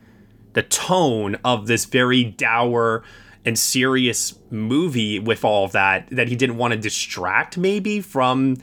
the 0.53 0.63
tone 0.63 1.37
of 1.45 1.67
this 1.67 1.85
very 1.85 2.25
dour 2.25 3.03
and 3.45 3.57
serious 3.57 4.37
movie 4.49 5.17
with 5.17 5.45
all 5.45 5.63
of 5.63 5.71
that 5.71 6.07
that 6.11 6.27
he 6.27 6.35
didn't 6.35 6.57
want 6.57 6.73
to 6.73 6.79
distract 6.79 7.57
maybe 7.57 8.01
from 8.01 8.57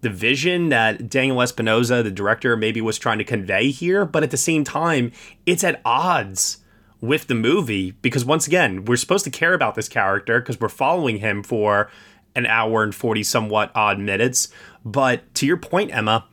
the 0.00 0.10
vision 0.10 0.68
that 0.68 1.08
Daniel 1.08 1.42
Espinosa, 1.42 2.02
the 2.02 2.10
director, 2.10 2.56
maybe 2.56 2.80
was 2.80 2.98
trying 2.98 3.18
to 3.18 3.24
convey 3.24 3.70
here, 3.70 4.04
but 4.04 4.22
at 4.22 4.30
the 4.30 4.36
same 4.36 4.64
time, 4.64 5.12
it's 5.44 5.64
at 5.64 5.80
odds 5.84 6.58
with 7.00 7.26
the 7.26 7.34
movie 7.34 7.92
because 8.02 8.24
once 8.24 8.46
again, 8.46 8.84
we're 8.84 8.96
supposed 8.96 9.24
to 9.24 9.30
care 9.30 9.54
about 9.54 9.74
this 9.74 9.88
character 9.88 10.40
because 10.40 10.60
we're 10.60 10.68
following 10.68 11.18
him 11.18 11.42
for 11.42 11.90
an 12.34 12.46
hour 12.46 12.82
and 12.82 12.94
40 12.94 13.22
somewhat 13.22 13.70
odd 13.74 13.98
minutes. 13.98 14.48
But 14.84 15.32
to 15.34 15.46
your 15.46 15.56
point, 15.56 15.90
Ema, 15.90 16.26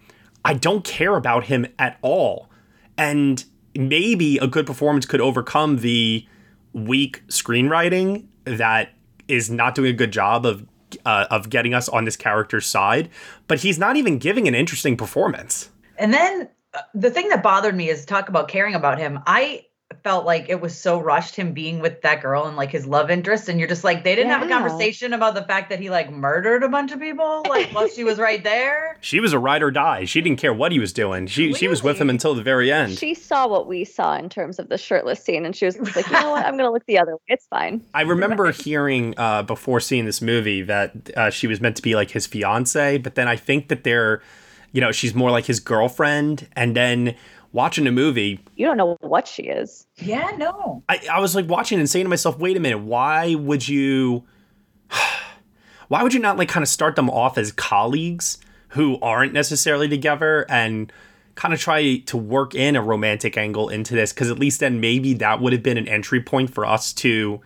I 0.44 0.54
don't 0.54 0.84
care 0.84 1.16
about 1.16 1.46
him 1.46 1.66
at 1.80 1.98
all. 2.02 2.50
And 2.98 3.44
maybe 3.76 4.38
a 4.38 4.48
good 4.48 4.66
performance 4.66 5.06
could 5.06 5.22
overcome 5.22 5.78
the 5.78 6.26
weak 6.74 7.26
screenwriting 7.28 8.28
that 8.46 8.90
is 9.28 9.50
not 9.50 9.76
doing 9.76 9.90
a 9.90 9.94
good 9.94 10.12
job 10.12 10.46
of 10.46 10.66
uh, 11.06 11.26
of 11.32 11.50
getting 11.50 11.74
us 11.74 11.90
on 11.90 12.06
this 12.06 12.16
character's 12.16 12.66
side, 12.66 13.10
but 13.48 13.60
he's 13.60 13.80
not 13.80 13.96
even 13.98 14.18
giving 14.18 14.48
an 14.48 14.56
interesting 14.56 14.98
performance. 14.98 15.70
And 15.98 16.14
then 16.14 16.50
uh, 16.74 16.82
the 16.94 17.10
thing 17.10 17.30
that 17.30 17.44
bothered 17.44 17.76
me 17.76 17.90
is 17.90 18.06
talk 18.06 18.30
about 18.30 18.48
caring 18.48 18.76
about 18.76 18.98
him. 18.98 19.20
I 19.26 19.66
felt 20.04 20.26
like 20.26 20.50
it 20.50 20.60
was 20.60 20.78
so 20.78 21.00
rushed 21.00 21.36
him 21.36 21.54
being 21.54 21.80
with 21.80 22.02
that 22.02 22.22
girl 22.22 22.46
and 22.46 22.58
like 22.58 22.72
his 22.72 22.88
love 22.88 23.12
interest 23.12 23.50
and 23.50 23.60
you're 23.60 23.70
just 23.70 23.84
like 23.84 24.04
they 24.04 24.16
didn't 24.16 24.30
yeah. 24.30 24.40
have 24.40 24.48
a 24.48 24.50
conversation 24.50 25.14
about 25.14 25.36
the 25.36 25.44
fact 25.44 25.70
that 25.70 25.80
he 25.80 25.92
like 25.92 26.12
murdered 26.12 26.64
a 26.64 26.70
bunch 26.70 26.92
of 26.92 27.00
people 27.00 27.44
like 27.48 27.68
while 27.70 27.88
she 27.88 28.04
was 28.04 28.18
right 28.18 28.44
there? 28.44 28.98
She 29.06 29.20
was 29.20 29.34
a 29.34 29.40
ride 29.40 29.62
or 29.62 29.70
die. 29.70 30.06
She 30.06 30.20
didn't 30.22 30.40
care 30.40 30.54
what 30.54 30.72
he 30.72 30.80
was 30.80 30.92
doing. 30.92 31.28
She 31.28 31.48
really? 31.48 31.60
she 31.60 31.68
was 31.68 31.84
with 31.84 32.02
him 32.02 32.10
until 32.10 32.34
the 32.34 32.42
very 32.42 32.72
end. 32.72 32.98
She 32.98 33.14
saw 33.14 33.48
what 33.48 33.68
we 33.68 33.86
saw 33.86 34.16
in 34.18 34.30
terms 34.30 34.58
of 34.58 34.70
the 34.70 34.80
shirtless 34.80 35.24
scene 35.24 35.46
and 35.46 35.56
she 35.56 35.66
was 35.66 35.80
like 35.96 36.08
you 36.08 36.14
know 36.14 36.32
what? 36.32 36.46
I'm 36.46 36.58
gonna 36.58 36.72
look 36.72 36.86
the 36.88 36.98
other 36.98 37.14
way. 37.14 37.22
It's 37.28 37.46
fine. 37.46 37.86
I 37.94 38.02
remember 38.02 38.52
hearing 38.52 39.14
uh, 39.18 39.44
before 39.44 39.80
seeing 39.80 40.06
this 40.06 40.22
movie 40.22 40.64
that 40.64 41.12
uh, 41.16 41.30
she 41.30 41.46
was 41.46 41.62
meant 41.62 41.76
to 41.76 41.82
be 41.84 41.96
like 41.96 42.12
his 42.12 42.26
fiance 42.26 42.98
but 42.98 43.16
then 43.16 43.28
i 43.28 43.36
think 43.36 43.70
that 43.70 43.84
they're 43.84 44.22
you 44.72 44.82
know 44.82 44.92
she's 44.92 45.14
more 45.14 45.32
like 45.32 45.46
his 45.46 45.60
girlfriend 45.60 46.48
and 46.54 46.76
then 46.76 47.16
watching 47.56 47.88
a 47.88 47.92
movie. 47.92 48.40
You 48.58 48.66
don't 48.66 48.76
know 48.76 48.98
what 49.00 49.28
she 49.28 49.44
is. 49.44 49.88
Yeah, 49.96 50.30
no. 50.38 50.84
I, 50.90 51.00
I 51.12 51.20
was 51.22 51.36
like 51.36 51.48
watching 51.48 51.80
and 51.80 51.90
saying 51.90 52.04
to 52.04 52.10
myself, 52.10 52.38
wait 52.38 52.58
a 52.58 52.60
minute, 52.60 52.80
why 52.80 53.34
would 53.34 53.68
you 53.68 54.26
why 55.88 56.04
would 56.04 56.14
you 56.14 56.20
not 56.20 56.38
like 56.38 56.50
kind 56.50 56.64
of 56.64 56.68
start 56.68 56.96
them 56.96 57.10
off 57.10 57.38
as 57.38 57.52
colleagues 57.54 58.38
who 58.70 59.00
aren't 59.02 59.32
necessarily 59.32 59.88
together 59.88 60.46
and 60.50 60.92
kind 61.36 61.54
of 61.54 61.60
try 61.60 61.98
to 61.98 62.18
work 62.18 62.54
in 62.54 62.76
a 62.76 62.82
romantic 62.82 63.38
angle 63.38 63.70
into 63.70 63.96
this 63.96 64.12
because 64.12 64.30
at 64.30 64.38
least 64.38 64.60
then 64.60 64.80
maybe 64.80 65.14
that 65.14 65.40
would 65.40 65.54
have 65.54 65.64
been 65.64 65.78
an 65.78 65.88
entry 65.88 66.22
point 66.22 66.54
for 66.54 66.66
us 66.66 66.92
to 66.92 67.40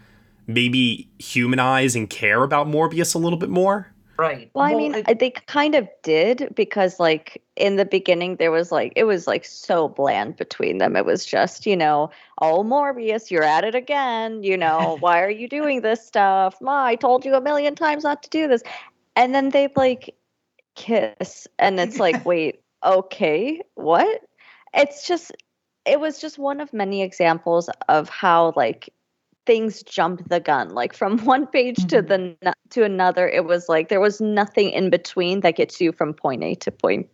maybe 0.47 1.07
humanize 1.19 1.95
and 1.95 2.09
care 2.09 2.43
about 2.43 2.67
Morbius 2.67 3.13
a 3.13 3.19
little 3.19 3.37
bit 3.37 3.49
more. 3.49 3.93
Right. 4.19 4.51
Well, 4.53 4.65
I 4.65 4.75
mean, 4.75 4.95
it- 4.95 5.19
they 5.19 5.29
kind 5.31 5.75
of 5.75 5.87
did 6.03 6.53
because, 6.53 6.99
like, 6.99 7.41
in 7.55 7.77
the 7.77 7.85
beginning, 7.85 8.35
there 8.35 8.51
was 8.51 8.69
like, 8.69 8.91
it 8.97 9.05
was 9.05 9.27
like 9.27 9.45
so 9.45 9.87
bland 9.87 10.35
between 10.35 10.77
them. 10.79 10.97
It 10.97 11.05
was 11.05 11.25
just, 11.25 11.65
you 11.65 11.77
know, 11.77 12.09
oh, 12.41 12.61
Morbius, 12.63 13.31
you're 13.31 13.43
at 13.43 13.63
it 13.63 13.75
again. 13.75 14.43
You 14.43 14.57
know, 14.57 14.97
why 14.99 15.21
are 15.21 15.29
you 15.29 15.47
doing 15.47 15.81
this 15.81 16.05
stuff? 16.05 16.59
Ma, 16.59 16.83
I 16.83 16.95
told 16.95 17.23
you 17.23 17.33
a 17.35 17.39
million 17.39 17.75
times 17.75 18.03
not 18.03 18.21
to 18.23 18.29
do 18.29 18.49
this. 18.49 18.61
And 19.15 19.33
then 19.33 19.51
they 19.51 19.69
like 19.77 20.15
kiss, 20.75 21.47
and 21.57 21.79
it's 21.79 21.97
like, 21.99 22.25
wait, 22.25 22.61
okay, 22.83 23.61
what? 23.75 24.21
It's 24.73 25.07
just, 25.07 25.31
it 25.85 26.01
was 26.01 26.19
just 26.19 26.37
one 26.37 26.59
of 26.59 26.73
many 26.73 27.03
examples 27.03 27.69
of 27.87 28.09
how, 28.09 28.51
like, 28.57 28.89
things 29.45 29.81
jump 29.83 30.27
the 30.29 30.39
gun 30.39 30.69
like 30.69 30.93
from 30.93 31.17
one 31.25 31.47
page 31.47 31.87
to 31.87 32.03
mm-hmm. 32.03 32.33
the 32.41 32.53
to 32.69 32.83
another 32.83 33.27
it 33.27 33.45
was 33.45 33.67
like 33.67 33.89
there 33.89 33.99
was 33.99 34.21
nothing 34.21 34.69
in 34.69 34.89
between 34.89 35.39
that 35.41 35.55
gets 35.55 35.81
you 35.81 35.91
from 35.91 36.13
point 36.13 36.43
a 36.43 36.55
to 36.55 36.71
point 36.71 37.07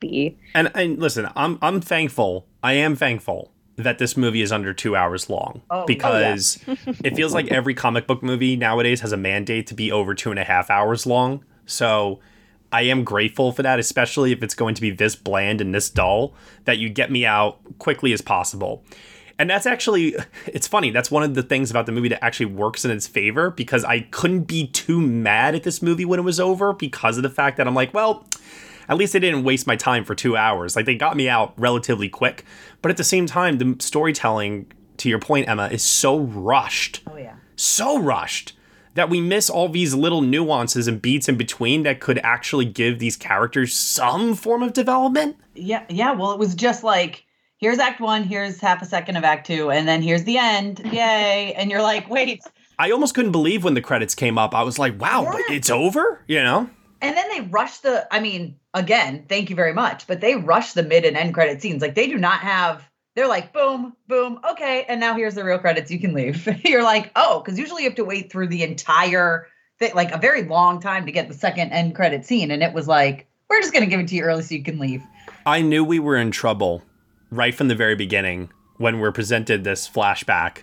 b 0.00 0.36
And 0.54 0.70
and 0.74 0.98
listen, 0.98 1.28
I'm 1.36 1.58
I'm 1.62 1.80
thankful. 1.80 2.46
I 2.62 2.74
am 2.74 2.96
thankful 2.96 3.50
that 3.76 3.98
this 3.98 4.16
movie 4.16 4.40
is 4.40 4.52
under 4.52 4.72
two 4.72 4.94
hours 4.94 5.28
long 5.28 5.60
Oh, 5.70 5.78
oh, 5.78 5.78
yeah. 5.80 5.84
because 5.86 6.60
it 6.66 7.16
feels 7.16 7.34
like 7.34 7.50
every 7.50 7.74
comic 7.74 8.06
book 8.06 8.22
movie 8.22 8.56
nowadays 8.56 9.00
has 9.00 9.12
a 9.12 9.16
mandate 9.16 9.66
to 9.68 9.74
be 9.74 9.90
over 9.90 10.14
two 10.14 10.30
and 10.30 10.38
a 10.38 10.44
half 10.44 10.70
hours 10.70 11.06
long. 11.06 11.44
So 11.66 12.20
I 12.70 12.82
am 12.82 13.04
grateful 13.04 13.52
for 13.52 13.62
that, 13.62 13.78
especially 13.78 14.32
if 14.32 14.42
it's 14.42 14.54
going 14.54 14.74
to 14.76 14.80
be 14.80 14.90
this 14.90 15.16
bland 15.16 15.60
and 15.60 15.74
this 15.74 15.90
dull, 15.90 16.34
that 16.64 16.78
you 16.78 16.88
get 16.88 17.10
me 17.10 17.26
out 17.26 17.58
quickly 17.78 18.12
as 18.12 18.20
possible. 18.20 18.84
And 19.38 19.50
that's 19.50 19.66
actually, 19.66 20.14
it's 20.46 20.66
funny. 20.66 20.90
That's 20.90 21.10
one 21.10 21.22
of 21.22 21.34
the 21.34 21.42
things 21.42 21.70
about 21.70 21.86
the 21.86 21.92
movie 21.92 22.08
that 22.08 22.24
actually 22.24 22.46
works 22.46 22.84
in 22.84 22.90
its 22.90 23.06
favor 23.06 23.50
because 23.50 23.84
I 23.84 24.00
couldn't 24.00 24.42
be 24.42 24.66
too 24.68 25.00
mad 25.00 25.54
at 25.54 25.62
this 25.62 25.82
movie 25.82 26.04
when 26.04 26.18
it 26.18 26.22
was 26.22 26.38
over 26.38 26.72
because 26.72 27.16
of 27.16 27.22
the 27.22 27.30
fact 27.30 27.56
that 27.56 27.66
I'm 27.66 27.74
like, 27.74 27.92
well, 27.92 28.26
at 28.88 28.96
least 28.96 29.12
they 29.12 29.18
didn't 29.18 29.44
waste 29.44 29.66
my 29.66 29.76
time 29.76 30.04
for 30.04 30.14
two 30.14 30.36
hours. 30.36 30.76
Like 30.76 30.86
they 30.86 30.94
got 30.94 31.16
me 31.16 31.28
out 31.28 31.54
relatively 31.56 32.08
quick. 32.08 32.44
But 32.82 32.90
at 32.90 32.96
the 32.96 33.04
same 33.04 33.26
time, 33.26 33.58
the 33.58 33.76
storytelling, 33.80 34.70
to 34.98 35.08
your 35.08 35.18
point, 35.18 35.48
Ema, 35.48 35.68
is 35.68 35.82
so 35.82 36.18
rushed. 36.18 37.02
oh 37.10 37.16
yeah. 37.16 37.36
So 37.56 38.00
rushed 38.00 38.52
that 38.94 39.10
we 39.10 39.20
miss 39.20 39.50
all 39.50 39.68
these 39.68 39.94
little 39.94 40.20
nuances 40.20 40.86
and 40.86 41.02
beats 41.02 41.28
in 41.28 41.36
between 41.36 41.82
that 41.82 42.00
could 42.00 42.18
actually 42.18 42.64
give 42.64 42.98
these 42.98 43.16
characters 43.16 43.74
some 43.74 44.34
form 44.34 44.62
of 44.62 44.72
development. 44.72 45.36
Yeah, 45.54 45.84
yeah. 45.88 46.12
Well, 46.12 46.32
it 46.32 46.38
was 46.38 46.54
just 46.54 46.84
like 46.84 47.24
here's 47.64 47.78
Act 47.78 47.98
One, 47.98 48.24
here's 48.24 48.60
half 48.60 48.82
a 48.82 48.84
second 48.84 49.16
of 49.16 49.24
Act 49.24 49.46
Two, 49.46 49.70
and 49.70 49.88
then 49.88 50.02
here's 50.02 50.24
the 50.24 50.36
end. 50.36 50.80
Yay! 50.92 51.54
And 51.56 51.70
you're 51.70 51.80
like, 51.80 52.10
wait. 52.10 52.42
I 52.78 52.90
almost 52.90 53.14
couldn't 53.14 53.32
believe 53.32 53.64
when 53.64 53.72
the 53.72 53.80
credits 53.80 54.14
came 54.14 54.36
up. 54.36 54.54
I 54.54 54.62
was 54.62 54.78
like, 54.78 55.00
wow, 55.00 55.26
but 55.32 55.40
it's 55.48 55.70
over? 55.70 56.22
You 56.26 56.42
know? 56.42 56.68
And 57.00 57.16
then 57.16 57.26
they 57.30 57.40
rush 57.40 57.78
the. 57.78 58.06
I 58.12 58.20
mean, 58.20 58.56
again, 58.74 59.24
thank 59.30 59.48
you 59.48 59.56
very 59.56 59.72
much, 59.72 60.06
but 60.06 60.20
they 60.20 60.34
rush 60.34 60.74
the 60.74 60.82
mid 60.82 61.06
and 61.06 61.16
end 61.16 61.32
credit 61.32 61.62
scenes. 61.62 61.80
Like 61.80 61.94
they 61.94 62.06
do 62.06 62.18
not 62.18 62.40
have. 62.40 62.86
They're 63.16 63.28
like, 63.28 63.54
boom, 63.54 63.96
boom, 64.08 64.40
okay, 64.50 64.84
and 64.88 65.00
now 65.00 65.14
here's 65.14 65.36
the 65.36 65.44
real 65.44 65.58
credits. 65.58 65.90
You 65.90 66.00
can 66.00 66.12
leave. 66.12 66.46
you're 66.64 66.82
like, 66.82 67.12
oh, 67.16 67.40
because 67.40 67.58
usually 67.58 67.84
you 67.84 67.88
have 67.88 67.96
to 67.96 68.04
wait 68.04 68.30
through 68.30 68.48
the 68.48 68.62
entire 68.62 69.46
thing, 69.78 69.94
like 69.94 70.12
a 70.12 70.18
very 70.18 70.42
long 70.42 70.80
time 70.80 71.06
to 71.06 71.12
get 71.12 71.28
the 71.28 71.34
second 71.34 71.72
end 71.72 71.94
credit 71.94 72.26
scene, 72.26 72.50
and 72.50 72.62
it 72.62 72.74
was 72.74 72.86
like, 72.88 73.26
we're 73.48 73.60
just 73.62 73.72
gonna 73.72 73.86
give 73.86 74.00
it 74.00 74.08
to 74.08 74.16
you 74.16 74.22
early 74.22 74.42
so 74.42 74.54
you 74.54 74.62
can 74.62 74.78
leave. 74.78 75.02
I 75.46 75.62
knew 75.62 75.82
we 75.82 75.98
were 75.98 76.16
in 76.16 76.30
trouble 76.30 76.82
right 77.36 77.54
from 77.54 77.68
the 77.68 77.74
very 77.74 77.94
beginning 77.94 78.50
when 78.76 78.98
we're 79.00 79.12
presented 79.12 79.64
this 79.64 79.88
flashback 79.88 80.62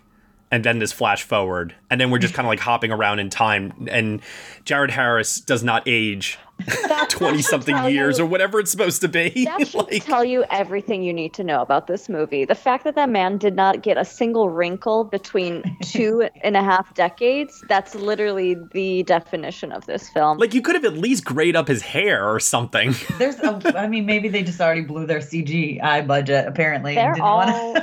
and 0.51 0.63
then 0.63 0.79
this 0.79 0.91
flash 0.91 1.23
forward. 1.23 1.75
And 1.89 1.99
then 1.99 2.11
we're 2.11 2.19
just 2.19 2.33
kind 2.33 2.45
of 2.45 2.49
like 2.49 2.59
hopping 2.59 2.91
around 2.91 3.19
in 3.19 3.29
time. 3.29 3.87
And 3.89 4.21
Jared 4.65 4.91
Harris 4.91 5.39
does 5.39 5.63
not 5.63 5.83
age 5.85 6.37
20 7.09 7.41
something 7.41 7.75
years 7.91 8.17
you- 8.17 8.23
or 8.23 8.27
whatever 8.27 8.59
it's 8.59 8.71
supposed 8.71 9.01
to 9.01 9.07
be. 9.07 9.45
that 9.45 9.67
should 9.67 10.01
tell 10.01 10.23
you 10.23 10.43
everything 10.49 11.03
you 11.03 11.13
need 11.13 11.33
to 11.33 11.43
know 11.43 11.61
about 11.61 11.87
this 11.87 12.09
movie 12.09 12.45
the 12.45 12.55
fact 12.55 12.83
that 12.83 12.95
that 12.95 13.09
man 13.09 13.37
did 13.37 13.55
not 13.55 13.81
get 13.83 13.97
a 13.97 14.05
single 14.05 14.49
wrinkle 14.49 15.03
between 15.03 15.63
two 15.83 16.27
and 16.43 16.55
a 16.55 16.63
half 16.63 16.93
decades 16.93 17.63
that's 17.67 17.95
literally 17.95 18.55
the 18.73 19.03
definition 19.03 19.71
of 19.71 19.85
this 19.85 20.09
film 20.09 20.37
like 20.37 20.53
you 20.53 20.61
could 20.61 20.75
have 20.75 20.85
at 20.85 20.93
least 20.93 21.25
grayed 21.25 21.55
up 21.55 21.67
his 21.67 21.81
hair 21.81 22.27
or 22.29 22.39
something. 22.39 22.93
There's, 23.17 23.35
a, 23.39 23.59
I 23.77 23.87
mean, 23.87 24.05
maybe 24.05 24.27
they 24.29 24.43
just 24.43 24.59
already 24.61 24.81
blew 24.81 25.05
their 25.05 25.19
CGI 25.19 26.05
budget. 26.07 26.47
Apparently, 26.47 26.95
They're 26.95 27.13
didn't 27.13 27.25
wanna- 27.25 27.51
all. 27.53 27.77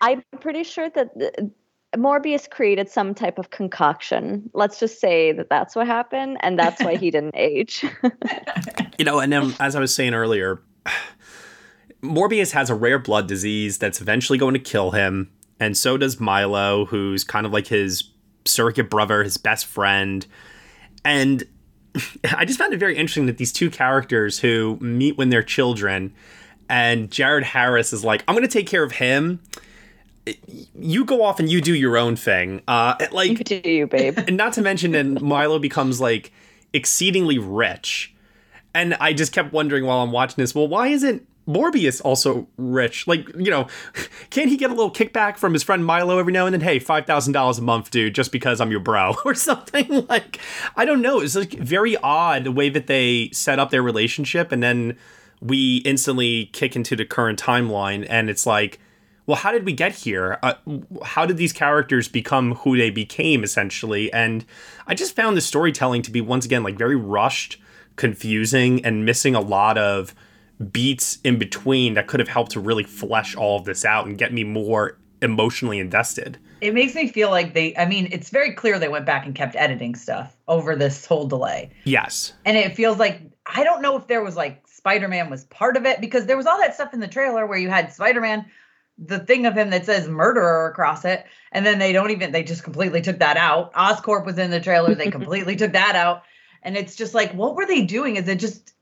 I'm 0.00 0.22
pretty 0.40 0.64
sure 0.64 0.88
that 0.90 1.14
the, 1.16 1.50
Morbius 1.96 2.48
created 2.48 2.88
some 2.88 3.14
type 3.14 3.38
of 3.38 3.50
concoction. 3.50 4.48
Let's 4.54 4.78
just 4.78 5.00
say 5.00 5.32
that 5.32 5.48
that's 5.48 5.74
what 5.74 5.86
happened, 5.86 6.38
and 6.40 6.58
that's 6.58 6.82
why 6.82 6.96
he 6.96 7.10
didn't 7.10 7.34
age. 7.36 7.84
You 8.98 9.04
know, 9.04 9.18
and 9.18 9.32
then 9.32 9.54
as 9.58 9.74
I 9.74 9.80
was 9.80 9.94
saying 9.94 10.12
earlier, 10.12 10.60
Morbius 12.02 12.52
has 12.52 12.68
a 12.68 12.74
rare 12.74 12.98
blood 12.98 13.26
disease 13.26 13.78
that's 13.78 14.02
eventually 14.02 14.38
going 14.38 14.52
to 14.52 14.60
kill 14.60 14.90
him, 14.90 15.32
and 15.58 15.74
so 15.74 15.96
does 15.96 16.20
Milo, 16.20 16.84
who's 16.84 17.24
kind 17.24 17.46
of 17.46 17.52
like 17.52 17.68
his 17.68 18.10
surrogate 18.44 18.90
brother, 18.90 19.22
his 19.22 19.38
best 19.38 19.64
friend. 19.64 20.26
And 21.02 21.44
I 22.36 22.44
just 22.44 22.58
found 22.58 22.74
it 22.74 22.76
very 22.76 22.94
interesting 22.94 23.24
that 23.24 23.38
these 23.38 23.54
two 23.54 23.70
characters 23.70 24.38
who 24.38 24.76
meet 24.82 25.16
when 25.16 25.30
they're 25.30 25.42
children, 25.42 26.12
and 26.68 27.10
Jared 27.10 27.44
Harris 27.44 27.94
is 27.94 28.04
like, 28.04 28.22
I'm 28.28 28.34
going 28.34 28.46
to 28.46 28.52
take 28.52 28.66
care 28.66 28.82
of 28.82 28.92
him. 28.92 29.40
You 30.74 31.04
go 31.04 31.22
off 31.22 31.40
and 31.40 31.50
you 31.50 31.60
do 31.60 31.74
your 31.74 31.96
own 31.96 32.16
thing. 32.16 32.62
Uh, 32.68 32.94
like, 33.12 33.30
you 33.30 33.36
do 33.36 33.60
you, 33.64 33.86
babe. 33.86 34.18
and 34.18 34.36
not 34.36 34.52
to 34.54 34.62
mention, 34.62 34.92
then 34.92 35.18
Milo 35.20 35.58
becomes 35.58 36.00
like 36.00 36.32
exceedingly 36.72 37.38
rich. 37.38 38.14
And 38.74 38.94
I 38.94 39.12
just 39.12 39.32
kept 39.32 39.52
wondering 39.52 39.84
while 39.84 39.98
I'm 39.98 40.12
watching 40.12 40.36
this, 40.36 40.54
well, 40.54 40.68
why 40.68 40.88
isn't 40.88 41.26
Morbius 41.48 42.00
also 42.04 42.46
rich? 42.56 43.06
Like, 43.06 43.28
you 43.36 43.50
know, 43.50 43.66
can't 44.30 44.48
he 44.48 44.56
get 44.56 44.70
a 44.70 44.74
little 44.74 44.92
kickback 44.92 45.36
from 45.36 45.52
his 45.52 45.62
friend 45.62 45.84
Milo 45.84 46.18
every 46.18 46.32
now 46.32 46.46
and 46.46 46.54
then? 46.54 46.60
Hey, 46.60 46.78
$5,000 46.78 47.58
a 47.58 47.62
month, 47.62 47.90
dude, 47.90 48.14
just 48.14 48.30
because 48.30 48.60
I'm 48.60 48.70
your 48.70 48.80
bro 48.80 49.16
or 49.24 49.34
something? 49.34 50.06
Like, 50.08 50.38
I 50.76 50.84
don't 50.84 51.02
know. 51.02 51.20
It's 51.20 51.34
like 51.34 51.52
very 51.54 51.96
odd 51.96 52.44
the 52.44 52.52
way 52.52 52.68
that 52.68 52.86
they 52.86 53.30
set 53.32 53.58
up 53.58 53.70
their 53.70 53.82
relationship. 53.82 54.52
And 54.52 54.62
then 54.62 54.96
we 55.40 55.78
instantly 55.78 56.46
kick 56.52 56.76
into 56.76 56.94
the 56.94 57.04
current 57.04 57.40
timeline. 57.40 58.06
And 58.08 58.30
it's 58.30 58.46
like, 58.46 58.78
well, 59.30 59.38
how 59.38 59.52
did 59.52 59.64
we 59.64 59.72
get 59.72 59.92
here? 59.92 60.40
Uh, 60.42 60.54
how 61.04 61.24
did 61.24 61.36
these 61.36 61.52
characters 61.52 62.08
become 62.08 62.56
who 62.56 62.76
they 62.76 62.90
became, 62.90 63.44
essentially? 63.44 64.12
And 64.12 64.44
I 64.88 64.96
just 64.96 65.14
found 65.14 65.36
the 65.36 65.40
storytelling 65.40 66.02
to 66.02 66.10
be, 66.10 66.20
once 66.20 66.44
again, 66.44 66.64
like 66.64 66.76
very 66.76 66.96
rushed, 66.96 67.56
confusing, 67.94 68.84
and 68.84 69.04
missing 69.04 69.36
a 69.36 69.40
lot 69.40 69.78
of 69.78 70.16
beats 70.72 71.20
in 71.22 71.38
between 71.38 71.94
that 71.94 72.08
could 72.08 72.18
have 72.18 72.28
helped 72.28 72.50
to 72.50 72.60
really 72.60 72.82
flesh 72.82 73.36
all 73.36 73.56
of 73.56 73.66
this 73.66 73.84
out 73.84 74.04
and 74.04 74.18
get 74.18 74.32
me 74.32 74.42
more 74.42 74.98
emotionally 75.22 75.78
invested. 75.78 76.36
it 76.60 76.74
makes 76.74 76.96
me 76.96 77.06
feel 77.06 77.30
like 77.30 77.54
they. 77.54 77.76
I 77.76 77.86
mean, 77.86 78.08
it's 78.10 78.30
very 78.30 78.52
clear 78.52 78.80
they 78.80 78.88
went 78.88 79.06
back 79.06 79.26
and 79.26 79.32
kept 79.32 79.54
editing 79.54 79.94
stuff 79.94 80.36
over 80.48 80.74
this 80.74 81.06
whole 81.06 81.28
delay. 81.28 81.70
Yes. 81.84 82.32
And 82.44 82.56
it 82.56 82.74
feels 82.74 82.98
like 82.98 83.20
I 83.46 83.62
don't 83.62 83.80
know 83.80 83.96
if 83.96 84.08
there 84.08 84.24
was 84.24 84.36
like 84.36 84.66
Spider-Man 84.66 85.30
was 85.30 85.44
part 85.44 85.76
of 85.76 85.86
it 85.86 86.00
because 86.00 86.26
there 86.26 86.36
was 86.36 86.46
all 86.46 86.58
that 86.58 86.74
stuff 86.74 86.92
in 86.92 86.98
the 86.98 87.06
trailer 87.06 87.46
where 87.46 87.58
you 87.58 87.68
had 87.68 87.92
Spider-Man, 87.92 88.44
the 89.00 89.18
thing 89.18 89.46
of 89.46 89.56
him 89.56 89.70
that 89.70 89.86
says 89.86 90.08
murderer 90.08 90.68
across 90.68 91.04
it, 91.04 91.24
and 91.52 91.64
then 91.64 91.78
they 91.78 91.92
don't 91.92 92.10
even 92.10 92.32
they 92.32 92.42
just 92.42 92.62
completely 92.62 93.00
took 93.00 93.18
that 93.18 93.36
out. 93.36 93.72
Oscorp 93.72 94.26
was 94.26 94.38
in 94.38 94.50
the 94.50 94.60
trailer, 94.60 94.94
they 94.94 95.10
completely 95.10 95.56
took 95.56 95.72
that 95.72 95.96
out. 95.96 96.22
And 96.62 96.76
it's 96.76 96.94
just 96.94 97.14
like, 97.14 97.32
what 97.32 97.56
were 97.56 97.66
they 97.66 97.82
doing? 97.82 98.16
Is 98.16 98.28
it 98.28 98.38
just 98.38 98.74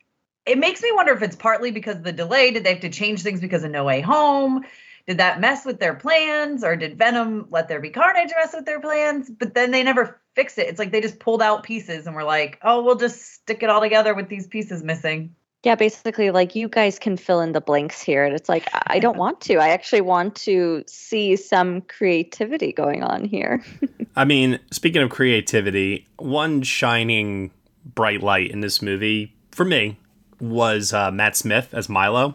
it 0.44 0.59
makes 0.59 0.83
me 0.83 0.90
wonder 0.92 1.12
if 1.12 1.22
it's 1.22 1.37
partly 1.37 1.70
because 1.70 1.96
of 1.96 2.04
the 2.04 2.12
delay. 2.12 2.50
Did 2.50 2.64
they 2.64 2.72
have 2.72 2.81
to 2.81 2.88
change 2.88 3.22
things 3.22 3.40
because 3.40 3.64
of 3.64 3.70
No 3.70 3.85
Way 3.85 4.00
Home? 4.00 4.64
Did 5.07 5.18
that 5.18 5.40
mess 5.40 5.64
with 5.64 5.78
their 5.78 5.94
plans, 5.94 6.64
or 6.64 6.76
did 6.76 6.98
Venom 6.98 7.46
let 7.50 7.68
there 7.68 7.81
be 7.81 7.90
carnage 7.90 8.31
mess 8.37 8.52
with 8.54 8.66
their 8.66 8.81
plans? 8.81 9.31
But 9.31 9.54
then 9.54 9.70
they 9.70 9.83
never 9.83 10.20
fix 10.35 10.59
it. 10.59 10.68
It's 10.68 10.78
like 10.78 10.90
they 10.90 11.00
just 11.00 11.18
pulled 11.18 11.40
out 11.40 11.62
pieces 11.62 12.07
and 12.07 12.14
were 12.14 12.24
like, 12.24 12.59
"Oh, 12.62 12.83
we'll 12.83 12.96
just 12.96 13.20
stick 13.20 13.62
it 13.62 13.70
all 13.70 13.81
together 13.81 14.14
with 14.14 14.28
these 14.28 14.46
pieces 14.46 14.83
missing." 14.83 15.35
Yeah, 15.64 15.74
basically, 15.74 16.30
like 16.30 16.54
you 16.54 16.68
guys 16.68 16.98
can 16.98 17.16
fill 17.16 17.40
in 17.40 17.52
the 17.52 17.60
blanks 17.60 18.00
here. 18.00 18.24
And 18.24 18.34
it's 18.34 18.48
like, 18.48 18.68
I 18.72 18.88
I 18.90 19.00
don't 19.00 19.16
want 19.16 19.40
to. 19.42 19.56
I 19.56 19.68
actually 19.68 20.00
want 20.00 20.34
to 20.36 20.82
see 20.86 21.36
some 21.36 21.82
creativity 21.82 22.72
going 22.72 23.02
on 23.02 23.24
here. 23.24 23.64
I 24.16 24.24
mean, 24.24 24.58
speaking 24.72 25.02
of 25.02 25.10
creativity, 25.10 26.06
one 26.16 26.62
shining 26.62 27.52
bright 27.84 28.22
light 28.22 28.50
in 28.50 28.60
this 28.60 28.82
movie, 28.82 29.36
for 29.52 29.64
me, 29.64 29.98
was 30.40 30.92
uh, 30.92 31.10
Matt 31.10 31.36
Smith 31.36 31.72
as 31.72 31.88
Milo. 31.88 32.34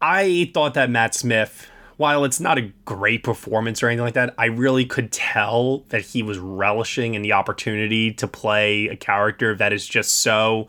I 0.00 0.50
thought 0.54 0.74
that 0.74 0.90
Matt 0.90 1.14
Smith, 1.14 1.68
while 1.96 2.24
it's 2.24 2.38
not 2.38 2.58
a 2.58 2.72
great 2.84 3.24
performance 3.24 3.82
or 3.82 3.88
anything 3.88 4.04
like 4.04 4.14
that, 4.14 4.34
I 4.38 4.46
really 4.46 4.84
could 4.84 5.10
tell 5.10 5.80
that 5.88 6.02
he 6.02 6.22
was 6.22 6.38
relishing 6.38 7.14
in 7.14 7.22
the 7.22 7.32
opportunity 7.32 8.12
to 8.12 8.28
play 8.28 8.86
a 8.88 8.96
character 8.96 9.54
that 9.56 9.72
is 9.72 9.86
just 9.86 10.22
so 10.22 10.68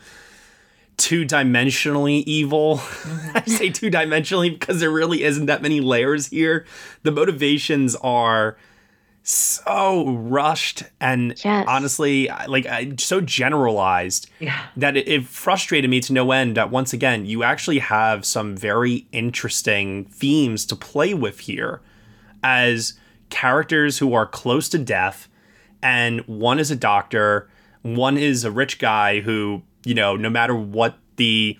two 0.97 1.25
dimensionally 1.25 2.23
evil. 2.25 2.79
I 3.36 3.43
say 3.45 3.69
two 3.69 3.89
dimensionally 3.91 4.51
because 4.58 4.79
there 4.79 4.91
really 4.91 5.23
isn't 5.23 5.45
that 5.47 5.62
many 5.62 5.81
layers 5.81 6.27
here. 6.27 6.65
The 7.03 7.12
motivations 7.12 7.95
are 7.97 8.58
so 9.27 10.08
rushed 10.08 10.84
and 11.01 11.34
Yes. 11.43 11.65
honestly 11.67 12.29
like 12.47 12.67
so 12.99 13.21
generalized 13.21 14.29
Yeah. 14.39 14.67
that 14.77 14.95
it, 14.95 15.08
it 15.08 15.25
frustrated 15.25 15.89
me 15.89 15.99
to 16.01 16.13
no 16.13 16.31
end 16.31 16.55
that 16.58 16.69
once 16.69 16.93
again 16.93 17.25
you 17.25 17.41
actually 17.41 17.79
have 17.79 18.23
some 18.23 18.55
very 18.55 19.08
interesting 19.12 20.05
themes 20.05 20.63
to 20.67 20.75
play 20.75 21.15
with 21.15 21.39
here 21.39 21.81
as 22.43 22.93
characters 23.31 23.97
who 23.97 24.13
are 24.13 24.27
close 24.27 24.69
to 24.69 24.77
death 24.77 25.27
and 25.81 26.21
one 26.27 26.60
is 26.60 26.69
a 26.69 26.75
doctor 26.75 27.49
one 27.81 28.19
is 28.19 28.43
a 28.43 28.51
rich 28.51 28.77
guy 28.77 29.21
who 29.21 29.63
you 29.86 29.93
know 29.93 30.15
no 30.15 30.30
matter 30.30 30.56
what 30.56 30.98
the 31.15 31.58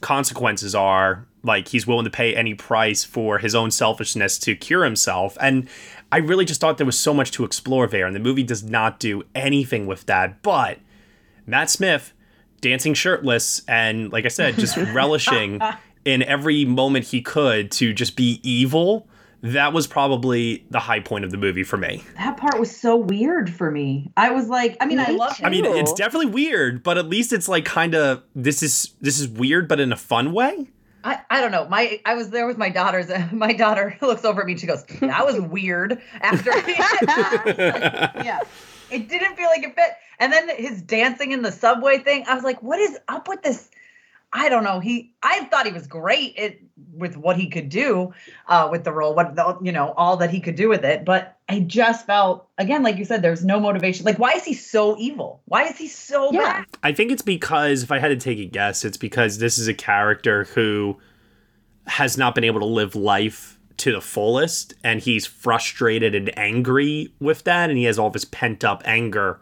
consequences 0.00 0.74
are 0.74 1.26
like 1.42 1.68
he's 1.68 1.86
willing 1.86 2.04
to 2.04 2.10
pay 2.10 2.34
any 2.34 2.54
price 2.54 3.04
for 3.04 3.38
his 3.38 3.54
own 3.54 3.70
selfishness 3.70 4.38
to 4.38 4.56
cure 4.56 4.84
himself. 4.84 5.36
And 5.40 5.68
i 6.12 6.18
really 6.18 6.44
just 6.44 6.60
thought 6.60 6.78
there 6.78 6.86
was 6.86 6.98
so 6.98 7.14
much 7.14 7.30
to 7.32 7.44
explore 7.44 7.86
there 7.86 8.06
and 8.06 8.14
the 8.14 8.20
movie 8.20 8.42
does 8.42 8.62
not 8.62 9.00
do 9.00 9.22
anything 9.34 9.86
with 9.86 10.06
that. 10.06 10.42
But 10.42 10.78
matt 11.46 11.68
smith 11.68 12.12
dancing 12.62 12.94
shirtless 12.94 13.60
and 13.68 14.10
like 14.10 14.24
i 14.24 14.28
said 14.28 14.54
just 14.54 14.76
relishing 14.94 15.60
in 16.06 16.22
every 16.22 16.64
moment 16.64 17.04
he 17.04 17.20
could 17.20 17.70
to 17.70 17.92
just 17.92 18.16
be 18.16 18.40
evil 18.42 19.06
that 19.44 19.72
was 19.74 19.86
probably 19.86 20.64
the 20.70 20.80
high 20.80 21.00
point 21.00 21.24
of 21.24 21.30
the 21.30 21.36
movie 21.36 21.64
for 21.64 21.76
me 21.76 22.02
That 22.16 22.38
part 22.38 22.58
was 22.58 22.74
so 22.74 22.96
weird 22.96 23.52
for 23.52 23.70
me. 23.70 24.10
I 24.16 24.30
was 24.30 24.48
like, 24.48 24.76
I 24.80 24.86
mean, 24.86 24.98
I 24.98 25.08
Me 25.08 25.16
love 25.18 25.38
I 25.44 25.50
mean, 25.50 25.66
it's 25.66 25.92
definitely 25.92 26.32
weird, 26.32 26.82
but 26.82 26.96
at 26.96 27.08
least 27.08 27.32
it's 27.32 27.46
like 27.46 27.64
kind 27.64 27.94
of 27.94 28.22
this 28.34 28.62
is 28.62 28.94
this 29.00 29.20
is 29.20 29.28
weird, 29.28 29.68
but 29.68 29.80
in 29.80 29.92
a 29.92 29.96
fun 29.96 30.32
way. 30.32 30.68
I, 31.04 31.20
I 31.28 31.40
don't 31.42 31.50
know. 31.52 31.68
My 31.68 32.00
I 32.06 32.14
was 32.14 32.30
there 32.30 32.46
with 32.46 32.56
my 32.56 32.70
daughters. 32.70 33.10
and 33.10 33.30
My 33.44 33.52
daughter 33.52 33.96
looks 34.02 34.24
over 34.24 34.40
at 34.40 34.46
me 34.46 34.52
and 34.52 34.60
she 34.60 34.66
goes, 34.66 34.84
"That 35.00 35.26
was 35.26 35.38
weird." 35.56 36.00
After, 36.22 36.50
yeah, 36.50 38.40
it 38.90 39.08
didn't 39.08 39.36
feel 39.36 39.48
like 39.48 39.62
it 39.62 39.74
fit. 39.74 39.90
And 40.18 40.32
then 40.32 40.48
his 40.56 40.80
dancing 40.80 41.32
in 41.32 41.42
the 41.42 41.52
subway 41.52 41.98
thing, 41.98 42.24
I 42.26 42.34
was 42.34 42.44
like, 42.44 42.62
"What 42.62 42.78
is 42.78 42.98
up 43.08 43.28
with 43.28 43.42
this?" 43.42 43.68
I 44.36 44.48
don't 44.48 44.64
know. 44.64 44.80
He, 44.80 45.14
I 45.22 45.44
thought 45.44 45.64
he 45.64 45.72
was 45.72 45.86
great 45.86 46.34
it, 46.36 46.60
with 46.92 47.16
what 47.16 47.36
he 47.36 47.48
could 47.48 47.68
do 47.68 48.12
uh, 48.48 48.68
with 48.70 48.82
the 48.82 48.92
role, 48.92 49.14
what 49.14 49.36
the, 49.36 49.56
you 49.62 49.70
know, 49.70 49.94
all 49.96 50.16
that 50.16 50.30
he 50.30 50.40
could 50.40 50.56
do 50.56 50.68
with 50.68 50.84
it. 50.84 51.04
But 51.04 51.38
I 51.48 51.60
just 51.60 52.04
felt, 52.04 52.48
again, 52.58 52.82
like 52.82 52.96
you 52.96 53.04
said, 53.04 53.22
there's 53.22 53.44
no 53.44 53.60
motivation. 53.60 54.04
Like, 54.04 54.18
why 54.18 54.32
is 54.32 54.44
he 54.44 54.52
so 54.52 54.98
evil? 54.98 55.40
Why 55.44 55.64
is 55.64 55.78
he 55.78 55.86
so 55.86 56.32
Yeah. 56.32 56.40
bad? 56.40 56.66
I 56.82 56.92
think 56.92 57.12
it's 57.12 57.22
because 57.22 57.84
if 57.84 57.92
I 57.92 58.00
had 58.00 58.08
to 58.08 58.16
take 58.16 58.40
a 58.40 58.44
guess, 58.44 58.84
it's 58.84 58.96
because 58.96 59.38
this 59.38 59.56
is 59.56 59.68
a 59.68 59.74
character 59.74 60.44
who 60.44 60.98
has 61.86 62.18
not 62.18 62.34
been 62.34 62.44
able 62.44 62.60
to 62.60 62.66
live 62.66 62.96
life 62.96 63.60
to 63.76 63.92
the 63.92 64.00
fullest, 64.00 64.74
and 64.82 65.00
he's 65.00 65.26
frustrated 65.26 66.14
and 66.14 66.36
angry 66.36 67.12
with 67.20 67.44
that, 67.44 67.70
and 67.70 67.78
he 67.78 67.84
has 67.84 67.98
all 67.98 68.10
this 68.10 68.24
pent 68.24 68.64
up 68.64 68.82
anger 68.84 69.40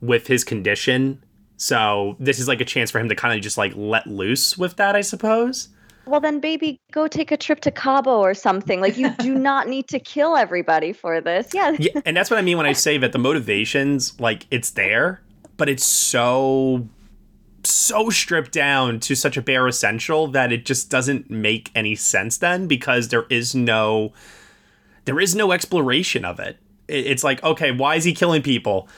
with 0.00 0.26
his 0.26 0.44
condition. 0.44 1.22
So 1.62 2.16
this 2.18 2.40
is 2.40 2.48
like 2.48 2.60
a 2.60 2.64
chance 2.64 2.90
for 2.90 2.98
him 2.98 3.08
to 3.08 3.14
kind 3.14 3.36
of 3.36 3.40
just 3.40 3.56
like 3.56 3.72
let 3.76 4.08
loose 4.08 4.58
with 4.58 4.74
that, 4.78 4.96
I 4.96 5.00
suppose. 5.00 5.68
Well, 6.06 6.18
then, 6.18 6.40
baby, 6.40 6.80
go 6.90 7.06
take 7.06 7.30
a 7.30 7.36
trip 7.36 7.60
to 7.60 7.70
Cabo 7.70 8.18
or 8.18 8.34
something. 8.34 8.80
Like, 8.80 8.96
you 8.98 9.10
do 9.20 9.32
not 9.38 9.68
need 9.68 9.86
to 9.86 10.00
kill 10.00 10.36
everybody 10.36 10.92
for 10.92 11.20
this. 11.20 11.52
Yeah. 11.54 11.76
Yeah, 11.78 12.00
and 12.04 12.16
that's 12.16 12.28
what 12.32 12.40
I 12.40 12.42
mean 12.42 12.56
when 12.56 12.66
I 12.66 12.72
say 12.72 12.98
that 12.98 13.12
the 13.12 13.20
motivations, 13.20 14.18
like, 14.18 14.48
it's 14.50 14.70
there, 14.70 15.20
but 15.56 15.68
it's 15.68 15.86
so 15.86 16.88
so 17.62 18.10
stripped 18.10 18.50
down 18.50 18.98
to 18.98 19.14
such 19.14 19.36
a 19.36 19.42
bare 19.42 19.68
essential 19.68 20.26
that 20.26 20.50
it 20.50 20.66
just 20.66 20.90
doesn't 20.90 21.30
make 21.30 21.70
any 21.76 21.94
sense 21.94 22.38
then 22.38 22.66
because 22.66 23.06
there 23.10 23.26
is 23.30 23.54
no 23.54 24.12
there 25.04 25.20
is 25.20 25.36
no 25.36 25.52
exploration 25.52 26.24
of 26.24 26.40
it. 26.40 26.56
It- 26.88 27.06
It's 27.06 27.22
like, 27.22 27.40
okay, 27.44 27.70
why 27.70 27.94
is 27.94 28.02
he 28.02 28.12
killing 28.12 28.42
people? 28.42 28.88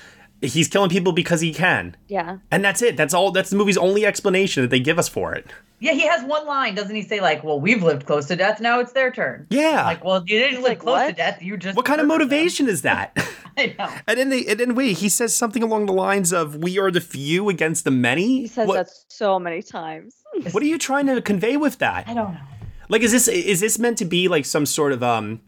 He's 0.44 0.68
killing 0.68 0.90
people 0.90 1.12
because 1.12 1.40
he 1.40 1.52
can. 1.52 1.96
Yeah. 2.08 2.38
And 2.50 2.64
that's 2.64 2.82
it. 2.82 2.96
That's 2.96 3.14
all 3.14 3.30
that's 3.30 3.50
the 3.50 3.56
movie's 3.56 3.78
only 3.78 4.06
explanation 4.06 4.62
that 4.62 4.68
they 4.68 4.80
give 4.80 4.98
us 4.98 5.08
for 5.08 5.34
it. 5.34 5.46
Yeah, 5.80 5.92
he 5.92 6.06
has 6.06 6.24
one 6.24 6.46
line, 6.46 6.74
doesn't 6.74 6.94
he? 6.94 7.02
Say 7.02 7.20
like, 7.20 7.44
"Well, 7.44 7.60
we've 7.60 7.82
lived 7.82 8.06
close 8.06 8.26
to 8.28 8.36
death. 8.36 8.60
Now 8.60 8.80
it's 8.80 8.92
their 8.92 9.10
turn." 9.10 9.46
Yeah. 9.50 9.84
Like, 9.84 10.04
well, 10.04 10.22
you 10.26 10.38
didn't 10.38 10.62
live 10.62 10.70
like, 10.70 10.78
close 10.80 11.08
to 11.08 11.12
death. 11.12 11.42
You 11.42 11.56
just 11.56 11.76
what 11.76 11.84
kind 11.84 12.00
of 12.00 12.06
murdered 12.06 12.30
them. 12.30 12.38
motivation 12.38 12.68
is 12.68 12.82
that? 12.82 13.16
I 13.56 13.74
know. 13.78 13.88
and 14.08 14.18
then 14.18 14.28
they 14.30 14.46
and 14.46 14.58
then 14.58 14.74
wait, 14.74 14.98
he 14.98 15.08
says 15.08 15.34
something 15.34 15.62
along 15.62 15.86
the 15.86 15.92
lines 15.92 16.32
of 16.32 16.56
we 16.56 16.78
are 16.78 16.90
the 16.90 17.00
few 17.00 17.48
against 17.48 17.84
the 17.84 17.90
many. 17.90 18.40
He 18.40 18.46
says 18.46 18.66
what, 18.66 18.86
that 18.86 18.88
so 19.08 19.38
many 19.38 19.62
times. 19.62 20.16
what 20.52 20.62
are 20.62 20.66
you 20.66 20.78
trying 20.78 21.06
to 21.06 21.20
convey 21.22 21.56
with 21.56 21.78
that? 21.78 22.08
I 22.08 22.14
don't 22.14 22.32
know. 22.32 22.40
Like, 22.88 23.02
is 23.02 23.12
this 23.12 23.28
is 23.28 23.60
this 23.60 23.78
meant 23.78 23.98
to 23.98 24.04
be 24.04 24.28
like 24.28 24.44
some 24.44 24.66
sort 24.66 24.92
of 24.92 25.02
um, 25.02 25.40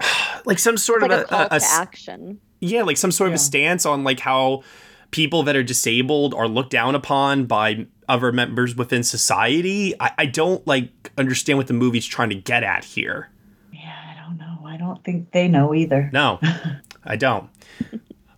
like 0.44 0.58
some 0.58 0.76
sort 0.76 1.02
It's 1.02 1.10
like 1.10 1.20
of 1.20 1.24
a 1.24 1.28
call 1.28 1.46
a, 1.50 1.60
to 1.60 1.66
action. 1.66 2.40
Yeah, 2.60 2.82
like 2.82 2.96
some 2.96 3.12
sort 3.12 3.28
of 3.28 3.34
a 3.34 3.38
stance 3.38 3.84
on 3.86 4.04
like 4.04 4.20
how 4.20 4.62
people 5.10 5.42
that 5.44 5.56
are 5.56 5.62
disabled 5.62 6.34
are 6.34 6.48
looked 6.48 6.70
down 6.70 6.94
upon 6.94 7.46
by 7.46 7.86
other 8.08 8.32
members 8.32 8.76
within 8.76 9.02
society. 9.02 9.94
I, 10.00 10.12
I 10.18 10.26
don't 10.26 10.66
like 10.66 11.10
understand 11.16 11.58
what 11.58 11.66
the 11.66 11.74
movie's 11.74 12.06
trying 12.06 12.30
to 12.30 12.36
get 12.36 12.62
at 12.62 12.84
here. 12.84 13.30
Yeah, 13.72 13.94
I 14.10 14.20
don't 14.20 14.38
know. 14.38 14.66
I 14.66 14.76
don't 14.76 15.02
think 15.04 15.32
they 15.32 15.48
know 15.48 15.74
either. 15.74 16.10
No, 16.12 16.40
I 17.04 17.16
don't. 17.16 17.50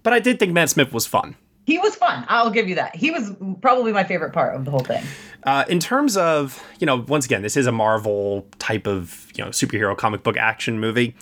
But 0.03 0.13
I 0.13 0.21
did 0.21 0.39
think 0.39 0.53
Matt 0.53 0.71
Smith 0.71 0.93
was 0.93 1.07
fun. 1.07 1.37
He 1.67 1.77
was 1.77 1.95
fun. 1.97 2.25
I'll 2.29 2.51
give 2.51 2.67
you 2.67 2.77
that. 2.77 2.97
He 2.97 3.11
was 3.11 3.31
probably 3.61 3.93
my 3.93 4.03
favorite 4.03 4.33
part 4.33 4.57
of 4.57 4.65
the 4.65 4.71
whole 4.71 4.81
thing. 4.81 5.05
Uh, 5.43 5.67
in 5.69 5.81
terms 5.81 6.17
of, 6.17 6.65
you 6.79 6.87
know, 6.87 7.05
once 7.09 7.27
again, 7.27 7.43
this 7.43 7.59
is 7.59 7.67
a 7.67 7.73
Marvel 7.73 8.47
type 8.59 8.87
of, 8.87 9.29
you 9.35 9.45
know, 9.45 9.51
superhero 9.51 9.95
comic 9.95 10.23
book 10.23 10.39
action 10.39 10.81
movie. 10.81 11.15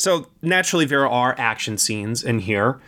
So 0.00 0.28
naturally, 0.40 0.86
there 0.86 1.06
are 1.06 1.34
action 1.36 1.76
scenes 1.76 2.24
in 2.24 2.38
here. 2.38 2.80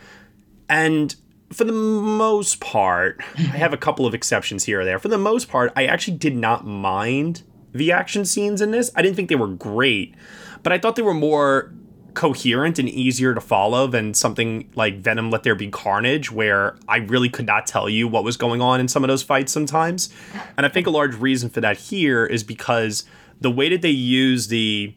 And 0.67 1.15
for 1.51 1.63
the 1.63 1.71
most 1.71 2.59
part, 2.59 3.21
I 3.37 3.41
have 3.41 3.71
a 3.71 3.77
couple 3.77 4.07
of 4.07 4.15
exceptions 4.15 4.63
here 4.63 4.81
or 4.81 4.85
there. 4.85 4.97
For 4.97 5.09
the 5.09 5.19
most 5.19 5.47
part, 5.47 5.71
I 5.75 5.85
actually 5.85 6.17
did 6.17 6.35
not 6.35 6.65
mind 6.65 7.43
the 7.71 7.91
action 7.91 8.25
scenes 8.25 8.61
in 8.61 8.71
this. 8.71 8.89
I 8.95 9.03
didn't 9.03 9.15
think 9.15 9.29
they 9.29 9.35
were 9.35 9.47
great, 9.47 10.15
but 10.63 10.73
I 10.73 10.79
thought 10.79 10.95
they 10.95 11.03
were 11.03 11.13
more 11.13 11.71
coherent 12.15 12.79
and 12.79 12.89
easier 12.89 13.35
to 13.35 13.41
follow 13.41 13.85
than 13.85 14.15
something 14.15 14.71
like 14.73 14.97
Venom 14.97 15.29
Let 15.29 15.43
There 15.43 15.53
Be 15.53 15.67
Carnage, 15.67 16.31
where 16.31 16.75
I 16.87 16.97
really 16.97 17.29
could 17.29 17.45
not 17.45 17.67
tell 17.67 17.87
you 17.87 18.07
what 18.07 18.23
was 18.23 18.37
going 18.37 18.59
on 18.59 18.79
in 18.79 18.87
some 18.87 19.03
of 19.03 19.07
those 19.07 19.21
fights 19.21 19.51
sometimes. 19.51 20.11
And 20.57 20.65
I 20.65 20.69
think 20.69 20.87
a 20.87 20.91
large 20.91 21.13
reason 21.13 21.51
for 21.51 21.61
that 21.61 21.77
here 21.77 22.25
is 22.25 22.43
because 22.43 23.03
the 23.39 23.51
way 23.51 23.69
that 23.69 23.83
they 23.83 23.91
use 23.91 24.47
the 24.47 24.95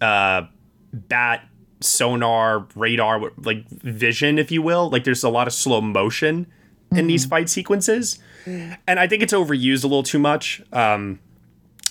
uh, 0.00 0.42
bat 0.92 1.46
sonar 1.80 2.66
radar 2.74 3.32
like 3.38 3.68
vision 3.68 4.38
if 4.38 4.50
you 4.50 4.62
will. 4.62 4.90
Like 4.90 5.04
there's 5.04 5.24
a 5.24 5.28
lot 5.28 5.46
of 5.46 5.52
slow 5.52 5.80
motion 5.80 6.46
in 6.92 7.06
these 7.06 7.24
fight 7.24 7.48
sequences. 7.48 8.18
And 8.46 8.98
i 8.98 9.06
think 9.06 9.22
it's 9.22 9.32
overused 9.32 9.84
a 9.84 9.86
little 9.86 10.02
too 10.02 10.18
much. 10.18 10.62
Um 10.72 11.20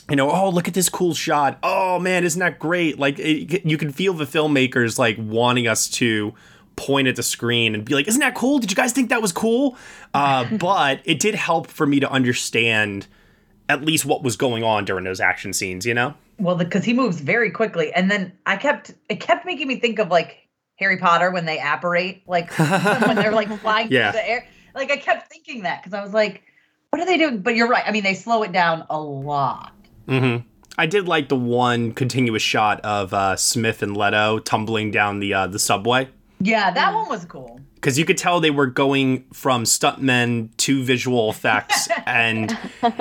you 0.09 0.15
know 0.15 0.29
oh 0.29 0.49
look 0.49 0.67
at 0.67 0.73
this 0.73 0.89
cool 0.89 1.13
shot. 1.13 1.57
Oh 1.63 1.99
man 1.99 2.23
isn't 2.23 2.39
that 2.39 2.59
great? 2.59 2.99
Like 2.99 3.17
it, 3.19 3.65
you 3.65 3.77
can 3.77 3.91
feel 3.91 4.13
the 4.13 4.25
filmmakers 4.25 4.99
like 4.99 5.17
wanting 5.19 5.67
us 5.67 5.89
to 5.91 6.33
point 6.75 7.07
at 7.07 7.15
the 7.15 7.23
screen 7.23 7.73
and 7.75 7.83
be 7.83 7.93
like 7.93 8.07
isn't 8.07 8.21
that 8.21 8.35
cool? 8.35 8.59
Did 8.59 8.71
you 8.71 8.75
guys 8.75 8.93
think 8.93 9.09
that 9.09 9.21
was 9.21 9.31
cool? 9.31 9.75
Uh 10.13 10.45
but 10.57 11.01
it 11.05 11.19
did 11.19 11.35
help 11.35 11.67
for 11.67 11.85
me 11.85 11.99
to 11.99 12.09
understand 12.11 13.07
at 13.67 13.83
least 13.83 14.05
what 14.05 14.23
was 14.23 14.35
going 14.35 14.63
on 14.63 14.83
during 14.85 15.03
those 15.03 15.19
action 15.19 15.53
scenes 15.53 15.85
you 15.85 15.93
know 15.93 16.13
Well, 16.39 16.55
because 16.55 16.83
he 16.85 16.93
moves 16.93 17.19
very 17.19 17.51
quickly, 17.51 17.93
and 17.93 18.09
then 18.09 18.33
I 18.45 18.57
kept 18.57 18.91
it 19.09 19.19
kept 19.19 19.45
making 19.45 19.67
me 19.67 19.79
think 19.79 19.99
of 19.99 20.09
like 20.09 20.47
Harry 20.77 20.97
Potter 20.97 21.31
when 21.31 21.45
they 21.45 21.59
apparate, 21.59 22.23
like 22.27 22.51
when 22.59 23.15
they're 23.15 23.31
like 23.33 23.49
flying 23.59 23.91
Yeah. 23.91 24.11
through 24.11 24.21
the 24.21 24.29
air. 24.29 24.47
Like 24.75 24.91
I 24.91 24.97
kept 24.97 25.29
thinking 25.31 25.63
that 25.63 25.81
because 25.83 25.93
I 25.93 26.01
was 26.01 26.13
like, 26.13 26.43
what 26.91 27.01
are 27.01 27.05
they 27.05 27.17
doing? 27.17 27.39
But 27.41 27.55
you're 27.55 27.67
right. 27.67 27.83
I 27.85 27.91
mean, 27.91 28.03
they 28.03 28.13
slow 28.13 28.43
it 28.43 28.51
down 28.51 28.85
a 28.89 28.99
lot. 28.99 29.73
Mm-hmm. 30.07 30.47
I 30.77 30.85
did 30.85 31.07
like 31.07 31.27
the 31.27 31.35
one 31.35 31.91
continuous 31.91 32.41
shot 32.41 32.79
of 32.81 33.13
uh, 33.13 33.35
Smith 33.35 33.83
and 33.83 33.97
Leto 33.97 34.39
tumbling 34.39 34.91
down 34.91 35.19
the 35.19 35.33
uh, 35.33 35.47
the 35.47 35.59
subway 35.59 36.07
Yeah, 36.39 36.71
that 36.71 36.93
one 36.93 37.09
was 37.09 37.25
cool. 37.25 37.59
Because 37.79 37.97
you 37.97 38.03
could 38.05 38.17
tell 38.17 38.39
they 38.41 38.51
were 38.51 38.65
going 38.67 39.23
from 39.31 39.63
stuntmen 39.63 40.49
to 40.57 40.83
visual 40.83 41.29
effects, 41.29 41.87
and 42.05 42.57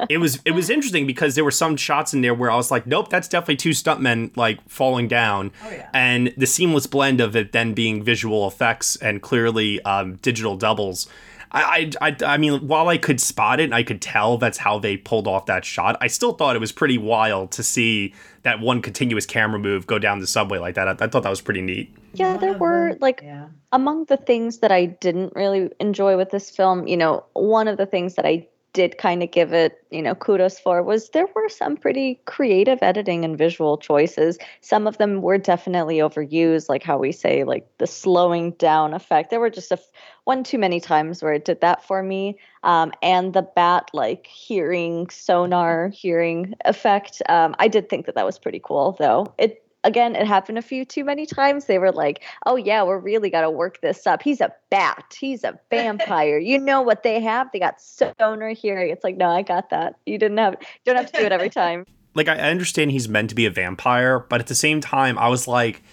it 0.08 0.18
was 0.18 0.40
it 0.44 0.52
was 0.52 0.70
interesting 0.70 1.06
because 1.06 1.34
there 1.34 1.44
were 1.44 1.50
some 1.50 1.76
shots 1.76 2.14
in 2.14 2.20
there 2.20 2.34
where 2.34 2.50
I 2.50 2.56
was 2.56 2.70
like, 2.70 2.86
nope, 2.86 3.08
that's 3.10 3.28
definitely 3.28 3.56
two 3.56 3.70
stuntmen 3.70 4.36
like 4.36 4.58
falling 4.68 5.08
down, 5.08 5.50
Oh, 5.64 5.70
yeah. 5.70 5.88
and 5.92 6.32
the 6.36 6.46
seamless 6.46 6.86
blend 6.86 7.20
of 7.20 7.34
it 7.36 7.52
then 7.52 7.74
being 7.74 8.02
visual 8.02 8.46
effects 8.46 8.96
and 8.96 9.20
clearly 9.20 9.82
um, 9.82 10.16
digital 10.16 10.56
doubles. 10.56 11.08
I, 11.50 11.90
I, 12.02 12.08
I 12.10 12.16
I 12.34 12.36
mean, 12.36 12.68
while 12.68 12.88
I 12.88 12.98
could 12.98 13.20
spot 13.22 13.58
it 13.58 13.64
and 13.64 13.74
I 13.74 13.82
could 13.82 14.02
tell 14.02 14.36
that's 14.36 14.58
how 14.58 14.78
they 14.78 14.98
pulled 14.98 15.26
off 15.26 15.46
that 15.46 15.64
shot, 15.64 15.96
I 16.00 16.06
still 16.06 16.32
thought 16.34 16.56
it 16.56 16.58
was 16.58 16.72
pretty 16.72 16.98
wild 16.98 17.52
to 17.52 17.62
see 17.62 18.12
that 18.42 18.60
one 18.60 18.82
continuous 18.82 19.26
camera 19.26 19.58
move 19.58 19.86
go 19.86 19.98
down 19.98 20.18
the 20.20 20.26
subway 20.26 20.58
like 20.58 20.74
that. 20.76 20.88
I, 20.88 20.92
I 21.04 21.08
thought 21.08 21.22
that 21.22 21.30
was 21.30 21.40
pretty 21.40 21.60
neat. 21.62 21.94
Yeah, 22.14 22.36
there 22.36 22.54
were 22.54 22.96
like 23.00 23.20
Yeah. 23.24 23.48
among 23.72 24.06
the 24.06 24.16
things 24.16 24.58
that 24.58 24.72
I 24.72 24.86
didn't 24.86 25.34
really 25.34 25.70
enjoy 25.80 26.16
with 26.16 26.30
this 26.30 26.50
film, 26.50 26.86
you 26.86 26.96
know, 26.96 27.24
one 27.34 27.68
of 27.68 27.76
the 27.76 27.86
things 27.86 28.14
that 28.14 28.24
I 28.26 28.46
did 28.72 28.98
kind 28.98 29.22
of 29.22 29.30
give 29.30 29.52
it, 29.52 29.82
you 29.90 30.02
know, 30.02 30.14
kudos 30.14 30.58
for 30.58 30.82
was 30.82 31.10
there 31.10 31.26
were 31.34 31.48
some 31.48 31.76
pretty 31.76 32.20
creative 32.26 32.78
editing 32.82 33.24
and 33.24 33.36
visual 33.36 33.78
choices. 33.78 34.38
Some 34.60 34.86
of 34.86 34.98
them 34.98 35.22
were 35.22 35.38
definitely 35.38 35.98
overused, 35.98 36.68
like 36.68 36.82
how 36.82 36.98
we 36.98 37.12
say, 37.12 37.44
like 37.44 37.66
the 37.78 37.86
slowing 37.86 38.52
down 38.52 38.94
effect. 38.94 39.30
There 39.30 39.40
were 39.40 39.50
just 39.50 39.72
a 39.72 39.78
one 40.24 40.44
too 40.44 40.58
many 40.58 40.80
times 40.80 41.22
where 41.22 41.32
it 41.32 41.44
did 41.44 41.60
that 41.62 41.82
for 41.84 42.02
me. 42.02 42.38
Um, 42.62 42.92
and 43.02 43.32
the 43.32 43.42
bat 43.42 43.90
like 43.92 44.26
hearing 44.26 45.08
sonar 45.08 45.88
hearing 45.88 46.54
effect. 46.64 47.22
Um, 47.28 47.54
I 47.58 47.68
did 47.68 47.88
think 47.88 48.06
that 48.06 48.14
that 48.14 48.26
was 48.26 48.38
pretty 48.38 48.60
cool, 48.62 48.96
though. 48.98 49.34
It 49.38 49.62
again, 49.84 50.16
it 50.16 50.26
happened 50.26 50.58
a 50.58 50.62
few 50.62 50.84
too 50.84 51.04
many 51.04 51.26
times. 51.26 51.66
They 51.66 51.78
were 51.78 51.92
like, 51.92 52.22
"Oh 52.46 52.56
yeah, 52.56 52.82
we're 52.82 52.98
really 52.98 53.30
got 53.30 53.42
to 53.42 53.50
work 53.50 53.80
this 53.80 54.06
up. 54.06 54.22
He's 54.22 54.40
a 54.40 54.52
bat. 54.70 55.16
He's 55.18 55.44
a 55.44 55.58
vampire. 55.70 56.38
you 56.38 56.58
know 56.58 56.82
what 56.82 57.02
they 57.02 57.20
have? 57.20 57.50
They 57.52 57.58
got 57.58 57.80
sonar 57.80 58.50
hearing." 58.50 58.90
It's 58.90 59.04
like, 59.04 59.16
no, 59.16 59.28
I 59.28 59.42
got 59.42 59.70
that. 59.70 59.96
You 60.06 60.18
didn't 60.18 60.38
have. 60.38 60.56
You 60.60 60.92
don't 60.92 60.96
have 60.96 61.12
to 61.12 61.18
do 61.18 61.24
it 61.24 61.32
every 61.32 61.50
time. 61.50 61.84
Like 62.14 62.26
I 62.26 62.50
understand 62.50 62.90
he's 62.90 63.08
meant 63.08 63.28
to 63.28 63.36
be 63.36 63.46
a 63.46 63.50
vampire, 63.50 64.18
but 64.18 64.40
at 64.40 64.48
the 64.48 64.54
same 64.54 64.80
time, 64.80 65.16
I 65.18 65.28
was 65.28 65.46
like, 65.46 65.84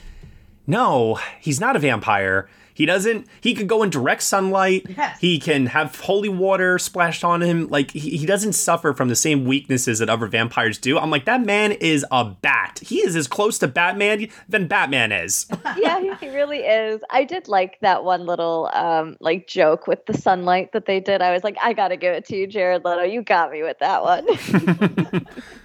no, 0.65 1.19
he's 1.39 1.59
not 1.59 1.75
a 1.75 1.79
vampire. 1.79 2.49
He 2.75 2.85
doesn't. 2.85 3.25
He 3.39 3.55
could 3.55 3.67
go 3.67 3.81
in 3.81 3.89
direct 3.89 4.21
sunlight. 4.21 4.85
Yes. 4.95 5.19
He 5.19 5.39
can 5.39 5.67
have 5.67 5.95
holy 6.01 6.29
water 6.29 6.77
splashed 6.77 7.23
on 7.23 7.41
him. 7.41 7.69
Like 7.69 7.91
he, 7.91 8.17
he 8.17 8.25
doesn't 8.25 8.53
suffer 8.53 8.93
from 8.93 9.07
the 9.07 9.15
same 9.15 9.45
weaknesses 9.45 9.99
that 9.99 10.09
other 10.09 10.27
vampires 10.27 10.77
do. 10.77 10.99
I'm 10.99 11.09
like 11.09 11.23
that 11.25 11.43
man 11.43 11.71
is 11.71 12.05
a 12.11 12.25
bat. 12.25 12.81
He 12.83 12.99
is 12.99 13.15
as 13.15 13.27
close 13.27 13.57
to 13.59 13.67
Batman 13.67 14.27
than 14.49 14.67
Batman 14.67 15.13
is. 15.13 15.47
yeah, 15.77 16.01
he, 16.01 16.13
he 16.15 16.35
really 16.35 16.59
is. 16.59 17.01
I 17.09 17.23
did 17.23 17.47
like 17.47 17.79
that 17.79 18.03
one 18.03 18.25
little 18.25 18.69
um 18.73 19.15
like 19.21 19.47
joke 19.47 19.87
with 19.87 20.05
the 20.05 20.13
sunlight 20.13 20.73
that 20.73 20.85
they 20.85 20.99
did. 20.99 21.21
I 21.21 21.31
was 21.31 21.45
like, 21.45 21.55
I 21.61 21.71
gotta 21.71 21.95
give 21.95 22.13
it 22.13 22.25
to 22.25 22.35
you, 22.35 22.45
Jared 22.45 22.83
Leto. 22.83 23.03
You 23.03 23.21
got 23.21 23.51
me 23.51 23.63
with 23.63 23.79
that 23.79 24.03
one. 24.03 25.25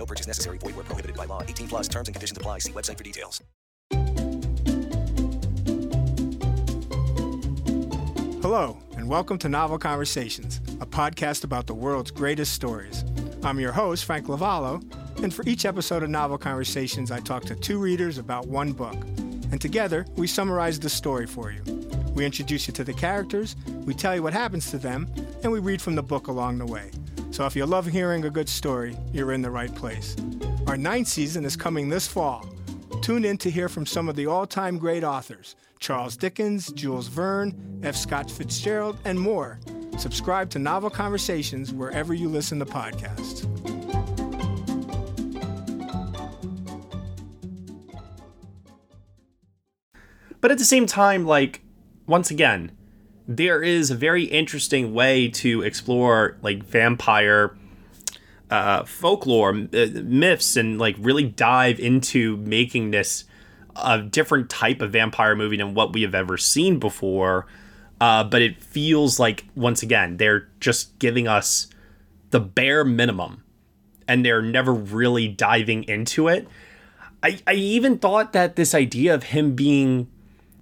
No 0.00 0.06
purchase 0.06 0.26
necessary. 0.26 0.56
Void 0.56 0.76
where 0.76 0.84
prohibited 0.84 1.14
by 1.14 1.26
law. 1.26 1.42
18 1.42 1.68
plus 1.68 1.86
terms 1.86 2.08
and 2.08 2.14
conditions 2.14 2.38
apply. 2.38 2.60
See 2.60 2.72
website 2.72 2.96
for 2.96 3.04
details. 3.04 3.42
Hello, 8.40 8.78
and 8.96 9.06
welcome 9.06 9.36
to 9.36 9.50
Novel 9.50 9.78
Conversations, 9.78 10.62
a 10.80 10.86
podcast 10.86 11.44
about 11.44 11.66
the 11.66 11.74
world's 11.74 12.10
greatest 12.10 12.54
stories. 12.54 13.04
I'm 13.44 13.60
your 13.60 13.72
host, 13.72 14.06
Frank 14.06 14.26
Lavallo, 14.26 14.82
and 15.22 15.34
for 15.34 15.46
each 15.46 15.66
episode 15.66 16.02
of 16.02 16.08
Novel 16.08 16.38
Conversations, 16.38 17.10
I 17.10 17.20
talk 17.20 17.44
to 17.44 17.54
two 17.54 17.78
readers 17.78 18.16
about 18.16 18.48
one 18.48 18.72
book. 18.72 18.96
And 19.52 19.60
together, 19.60 20.06
we 20.16 20.26
summarize 20.26 20.80
the 20.80 20.88
story 20.88 21.26
for 21.26 21.52
you. 21.52 21.62
We 22.14 22.24
introduce 22.24 22.66
you 22.66 22.72
to 22.72 22.84
the 22.84 22.94
characters, 22.94 23.54
we 23.84 23.92
tell 23.92 24.14
you 24.14 24.22
what 24.22 24.32
happens 24.32 24.70
to 24.70 24.78
them, 24.78 25.12
and 25.42 25.52
we 25.52 25.58
read 25.58 25.82
from 25.82 25.94
the 25.94 26.02
book 26.02 26.28
along 26.28 26.56
the 26.56 26.66
way. 26.66 26.90
So 27.30 27.46
if 27.46 27.54
you 27.54 27.64
love 27.64 27.86
hearing 27.86 28.24
a 28.24 28.30
good 28.30 28.48
story, 28.48 28.96
you're 29.12 29.32
in 29.32 29.40
the 29.40 29.50
right 29.50 29.74
place. 29.74 30.16
Our 30.66 30.76
ninth 30.76 31.08
season 31.08 31.44
is 31.44 31.56
coming 31.56 31.88
this 31.88 32.06
fall. 32.06 32.44
Tune 33.02 33.24
in 33.24 33.38
to 33.38 33.50
hear 33.50 33.68
from 33.68 33.86
some 33.86 34.08
of 34.08 34.16
the 34.16 34.26
all 34.26 34.46
time 34.46 34.78
great 34.78 35.04
authors 35.04 35.56
Charles 35.78 36.16
Dickens, 36.16 36.70
Jules 36.72 37.08
Verne, 37.08 37.80
F. 37.82 37.96
Scott 37.96 38.30
Fitzgerald, 38.30 38.98
and 39.04 39.18
more. 39.18 39.58
Subscribe 39.96 40.50
to 40.50 40.58
Novel 40.58 40.90
Conversations 40.90 41.72
wherever 41.72 42.12
you 42.12 42.28
listen 42.28 42.58
to 42.58 42.66
podcasts. 42.66 43.46
But 50.40 50.50
at 50.50 50.58
the 50.58 50.64
same 50.64 50.86
time, 50.86 51.26
like, 51.26 51.62
once 52.06 52.30
again, 52.30 52.72
there 53.36 53.62
is 53.62 53.92
a 53.92 53.94
very 53.94 54.24
interesting 54.24 54.92
way 54.92 55.28
to 55.28 55.62
explore, 55.62 56.36
like, 56.42 56.64
vampire 56.64 57.56
uh, 58.50 58.84
folklore, 58.84 59.50
uh, 59.50 59.86
myths, 60.02 60.56
and, 60.56 60.78
like, 60.80 60.96
really 60.98 61.24
dive 61.24 61.78
into 61.78 62.36
making 62.38 62.90
this 62.90 63.24
a 63.76 64.02
different 64.02 64.50
type 64.50 64.82
of 64.82 64.90
vampire 64.90 65.36
movie 65.36 65.56
than 65.56 65.74
what 65.74 65.92
we 65.92 66.02
have 66.02 66.14
ever 66.14 66.36
seen 66.36 66.80
before. 66.80 67.46
Uh, 68.00 68.24
but 68.24 68.42
it 68.42 68.60
feels 68.60 69.20
like, 69.20 69.44
once 69.54 69.82
again, 69.82 70.16
they're 70.16 70.48
just 70.58 70.98
giving 70.98 71.28
us 71.28 71.68
the 72.30 72.40
bare 72.40 72.84
minimum 72.84 73.44
and 74.08 74.24
they're 74.24 74.42
never 74.42 74.74
really 74.74 75.28
diving 75.28 75.84
into 75.84 76.26
it. 76.26 76.48
I, 77.22 77.38
I 77.46 77.54
even 77.54 77.98
thought 77.98 78.32
that 78.32 78.56
this 78.56 78.74
idea 78.74 79.14
of 79.14 79.24
him 79.24 79.54
being 79.54 80.08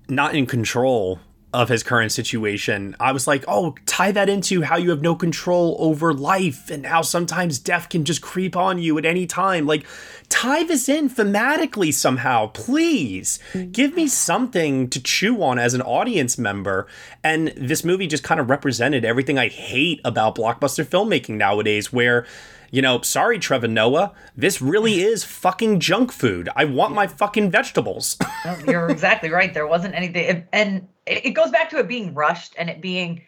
not 0.08 0.34
in 0.34 0.44
control 0.44 1.20
of 1.52 1.70
his 1.70 1.82
current 1.82 2.12
situation, 2.12 2.94
I 3.00 3.12
was 3.12 3.26
like, 3.26 3.44
oh, 3.48 3.74
tie 3.86 4.12
that 4.12 4.28
into 4.28 4.62
how 4.62 4.76
you 4.76 4.90
have 4.90 5.00
no 5.00 5.14
control 5.14 5.76
over 5.78 6.12
life 6.12 6.68
and 6.70 6.84
how 6.84 7.00
sometimes 7.00 7.58
death 7.58 7.88
can 7.88 8.04
just 8.04 8.20
creep 8.20 8.54
on 8.54 8.78
you 8.78 8.98
at 8.98 9.06
any 9.06 9.26
time. 9.26 9.66
Like, 9.66 9.86
tie 10.28 10.64
this 10.64 10.90
in 10.90 11.08
thematically 11.08 11.92
somehow, 11.94 12.48
please. 12.48 13.38
Mm-hmm. 13.54 13.70
Give 13.70 13.94
me 13.94 14.08
something 14.08 14.90
to 14.90 15.02
chew 15.02 15.42
on 15.42 15.58
as 15.58 15.72
an 15.72 15.80
audience 15.80 16.36
member. 16.36 16.86
And 17.24 17.48
this 17.56 17.82
movie 17.82 18.06
just 18.06 18.24
kind 18.24 18.40
of 18.40 18.50
represented 18.50 19.06
everything 19.06 19.38
I 19.38 19.48
hate 19.48 20.02
about 20.04 20.36
blockbuster 20.36 20.84
filmmaking 20.84 21.36
nowadays, 21.36 21.90
where 21.92 22.26
you 22.70 22.82
know, 22.82 23.00
sorry, 23.02 23.38
Trevor 23.38 23.68
Noah, 23.68 24.12
this 24.36 24.60
really 24.60 25.00
is 25.00 25.24
fucking 25.24 25.80
junk 25.80 26.12
food. 26.12 26.48
I 26.54 26.64
want 26.64 26.94
my 26.94 27.06
fucking 27.06 27.50
vegetables. 27.50 28.16
You're 28.66 28.90
exactly 28.90 29.30
right. 29.30 29.52
There 29.54 29.66
wasn't 29.66 29.94
anything, 29.94 30.46
and 30.52 30.88
it 31.06 31.26
it 31.26 31.30
goes 31.30 31.50
back 31.50 31.70
to 31.70 31.78
it 31.78 31.88
being 31.88 32.14
rushed 32.14 32.54
and 32.58 32.68
it 32.70 32.80
being 32.80 33.22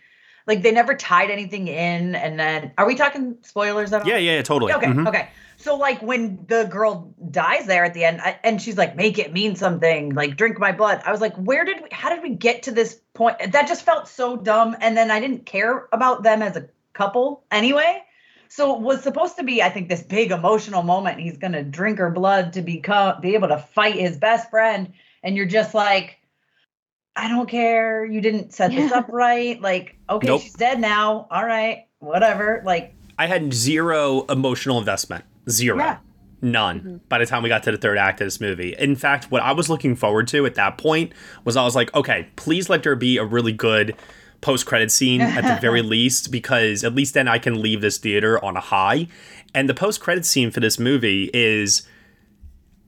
like 0.46 0.62
they 0.62 0.72
never 0.72 0.94
tied 0.94 1.30
anything 1.30 1.68
in. 1.68 2.14
And 2.14 2.38
then, 2.38 2.72
are 2.78 2.86
we 2.86 2.94
talking 2.94 3.36
spoilers 3.42 3.92
at 3.92 4.02
all? 4.02 4.08
yeah, 4.08 4.16
yeah, 4.16 4.36
yeah, 4.36 4.42
totally. 4.42 4.72
Okay, 4.72 4.86
Mhm. 4.86 5.08
okay. 5.08 5.28
So 5.56 5.76
like 5.76 6.00
when 6.00 6.44
the 6.48 6.64
girl 6.64 7.14
dies 7.30 7.66
there 7.66 7.84
at 7.84 7.92
the 7.92 8.02
end, 8.04 8.20
I, 8.22 8.38
and 8.42 8.60
she's 8.62 8.78
like, 8.78 8.96
"Make 8.96 9.18
it 9.18 9.30
mean 9.32 9.56
something," 9.56 10.14
like 10.14 10.36
"Drink 10.36 10.58
my 10.58 10.72
blood." 10.72 11.02
I 11.04 11.12
was 11.12 11.20
like, 11.20 11.34
"Where 11.36 11.64
did 11.66 11.82
we? 11.82 11.88
How 11.92 12.08
did 12.08 12.22
we 12.22 12.30
get 12.30 12.62
to 12.64 12.70
this 12.70 12.98
point?" 13.14 13.36
That 13.52 13.68
just 13.68 13.82
felt 13.84 14.08
so 14.08 14.36
dumb. 14.36 14.74
And 14.80 14.96
then 14.96 15.10
I 15.10 15.20
didn't 15.20 15.44
care 15.46 15.86
about 15.92 16.22
them 16.22 16.40
as 16.40 16.56
a 16.56 16.66
couple 16.94 17.44
anyway. 17.50 18.02
So 18.50 18.74
it 18.74 18.80
was 18.82 19.00
supposed 19.02 19.36
to 19.36 19.44
be, 19.44 19.62
I 19.62 19.70
think, 19.70 19.88
this 19.88 20.02
big 20.02 20.32
emotional 20.32 20.82
moment. 20.82 21.20
He's 21.20 21.38
gonna 21.38 21.62
drink 21.62 21.98
her 21.98 22.10
blood 22.10 22.52
to 22.54 22.62
become, 22.62 23.20
be 23.20 23.34
able 23.34 23.46
to 23.48 23.58
fight 23.58 23.94
his 23.94 24.16
best 24.18 24.50
friend, 24.50 24.92
and 25.22 25.36
you're 25.36 25.46
just 25.46 25.72
like, 25.72 26.18
I 27.14 27.28
don't 27.28 27.48
care. 27.48 28.04
You 28.04 28.20
didn't 28.20 28.52
set 28.52 28.72
this 28.72 28.90
up 28.90 29.06
right. 29.12 29.60
Like, 29.60 29.96
okay, 30.08 30.26
Nope. 30.26 30.42
she's 30.42 30.54
dead 30.54 30.80
now. 30.80 31.28
All 31.30 31.46
right, 31.46 31.86
whatever. 32.00 32.60
Like, 32.66 32.92
I 33.20 33.26
had 33.26 33.54
zero 33.54 34.24
emotional 34.26 34.78
investment. 34.80 35.24
Zero. 35.48 35.78
Yeah. 35.78 35.98
None. 36.42 36.80
Mm-hmm. 36.80 36.96
By 37.08 37.18
the 37.18 37.26
time 37.26 37.44
we 37.44 37.48
got 37.48 37.62
to 37.64 37.70
the 37.70 37.76
third 37.78 37.98
act 37.98 38.20
of 38.20 38.26
this 38.26 38.40
movie. 38.40 38.74
In 38.78 38.96
fact, 38.96 39.30
what 39.30 39.42
I 39.42 39.52
was 39.52 39.68
looking 39.68 39.94
forward 39.94 40.26
to 40.28 40.44
at 40.46 40.56
that 40.56 40.76
point 40.76 41.12
was 41.44 41.56
I 41.56 41.62
was 41.62 41.76
like, 41.76 41.94
okay, 41.94 42.28
please 42.34 42.68
let 42.68 42.82
there 42.82 42.96
be 42.96 43.16
a 43.18 43.24
really 43.24 43.52
good 43.52 43.94
post 44.40 44.66
credit 44.66 44.90
scene 44.90 45.20
at 45.20 45.42
the 45.42 45.60
very 45.60 45.82
least, 45.96 46.30
because 46.30 46.84
at 46.84 46.94
least 46.94 47.14
then 47.14 47.28
I 47.28 47.38
can 47.38 47.60
leave 47.60 47.80
this 47.80 47.98
theater 47.98 48.42
on 48.44 48.56
a 48.56 48.60
high. 48.60 49.08
And 49.54 49.68
the 49.68 49.74
post 49.74 50.00
credit 50.00 50.24
scene 50.24 50.50
for 50.50 50.60
this 50.60 50.78
movie 50.78 51.30
is 51.34 51.82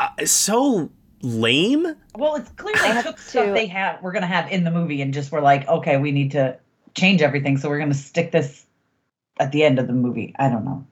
uh, 0.01 0.09
so 0.25 0.91
lame. 1.23 1.97
Well, 2.17 2.37
it's 2.37 2.51
clear 2.51 2.75
they 2.77 3.03
took 3.03 3.19
stuff 3.19 3.55
they 3.55 3.67
have 3.67 4.03
we're 4.03 4.13
gonna 4.13 4.27
have 4.27 4.51
in 4.51 4.65
the 4.65 4.71
movie 4.71 5.03
and 5.03 5.15
just 5.15 5.33
were 5.33 5.41
like, 5.41 5.67
okay, 5.69 5.97
we 5.97 6.13
need 6.13 6.33
to 6.33 6.59
change 6.95 7.23
everything, 7.23 7.57
so 7.57 7.69
we're 7.69 7.79
gonna 7.79 7.95
stick 7.95 8.33
this 8.33 8.67
at 9.39 9.53
the 9.53 9.65
end 9.65 9.79
of 9.79 9.87
the 9.87 9.93
movie. 9.93 10.35
I 10.39 10.49
don't 10.49 10.65
know. 10.65 10.87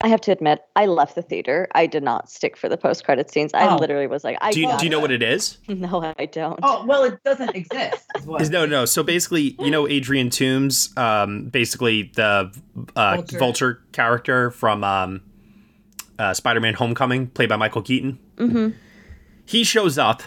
I 0.00 0.08
have 0.08 0.20
to 0.22 0.32
admit, 0.32 0.60
I 0.76 0.86
left 0.86 1.14
the 1.14 1.22
theater. 1.22 1.68
I 1.74 1.86
did 1.86 2.02
not 2.02 2.28
stick 2.28 2.56
for 2.56 2.68
the 2.68 2.76
post 2.76 3.04
credit 3.04 3.30
scenes. 3.30 3.52
I 3.54 3.68
Oh. 3.68 3.76
literally 3.76 4.06
was 4.06 4.24
like, 4.24 4.36
I 4.40 4.50
Do 4.52 4.60
you, 4.60 4.76
do 4.78 4.84
you 4.84 4.90
know 4.90 4.98
it. 4.98 5.02
what 5.02 5.12
it 5.12 5.22
is? 5.22 5.58
No, 5.68 6.12
I 6.18 6.26
don't. 6.26 6.58
Oh 6.62 6.84
well, 6.86 7.04
it 7.04 7.22
doesn't 7.24 7.54
exist. 7.54 8.04
Is 8.16 8.26
what. 8.26 8.42
Is 8.42 8.50
no, 8.50 8.66
no. 8.66 8.84
So 8.84 9.02
basically, 9.02 9.56
you 9.60 9.70
know, 9.70 9.88
Adrian 9.88 10.28
Toomes, 10.30 10.96
um, 10.98 11.44
basically 11.48 12.10
the 12.16 12.52
uh, 12.96 13.14
Vulture. 13.16 13.38
vulture. 13.38 13.82
character 13.92 14.50
from 14.50 14.82
um, 14.84 15.22
uh, 16.18 16.34
Spider-Man: 16.34 16.74
Homecoming, 16.74 17.28
played 17.28 17.48
by 17.48 17.56
Michael 17.56 17.82
Keaton. 17.82 18.18
hmm 18.36 18.68
He 19.46 19.64
shows 19.64 19.96
up 19.96 20.22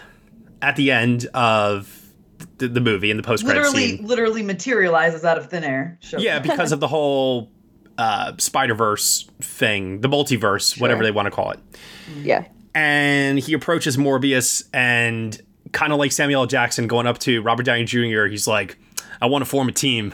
at 0.62 0.76
the 0.76 0.92
end 0.92 1.28
of 1.34 2.12
the, 2.58 2.68
the 2.68 2.82
movie 2.82 3.12
in 3.12 3.18
the 3.18 3.24
post-credit 3.24 3.60
literally, 3.62 3.98
scene. 3.98 4.06
literally 4.08 4.44
materializes 4.44 5.24
out 5.24 5.38
of 5.38 5.50
thin 5.50 5.64
air. 5.64 5.98
Shows 6.02 6.24
Yeah, 6.24 6.40
because 6.40 6.72
of 6.72 6.80
the 6.80 6.88
whole 6.88 7.52
uh, 7.98 8.34
Spider 8.38 8.76
Verse 8.76 9.30
thing, 9.42 10.02
the 10.02 10.08
multiverse, 10.08 10.80
whatever 10.80 11.04
they 11.04 11.12
want 11.12 11.26
to 11.28 11.32
call 11.32 11.52
it. 11.52 11.60
Yeah. 12.22 12.46
And 12.76 13.40
he 13.40 13.54
approaches 13.54 13.98
Morbius 13.98 14.64
and 14.74 15.40
kind 15.72 15.92
of 15.92 16.00
like 16.00 16.12
Samuel 16.12 16.42
L. 16.42 16.48
Jackson 16.48 16.88
going 16.88 17.08
up 17.08 17.18
to 17.20 17.42
Robert 17.42 17.64
Downey 17.64 17.86
Jr. 17.86 18.26
He's 18.26 18.48
like, 18.48 18.78
"I 19.22 19.26
want 19.26 19.44
to 19.44 19.50
form 19.50 19.68
a 19.68 19.72
team." 19.72 20.14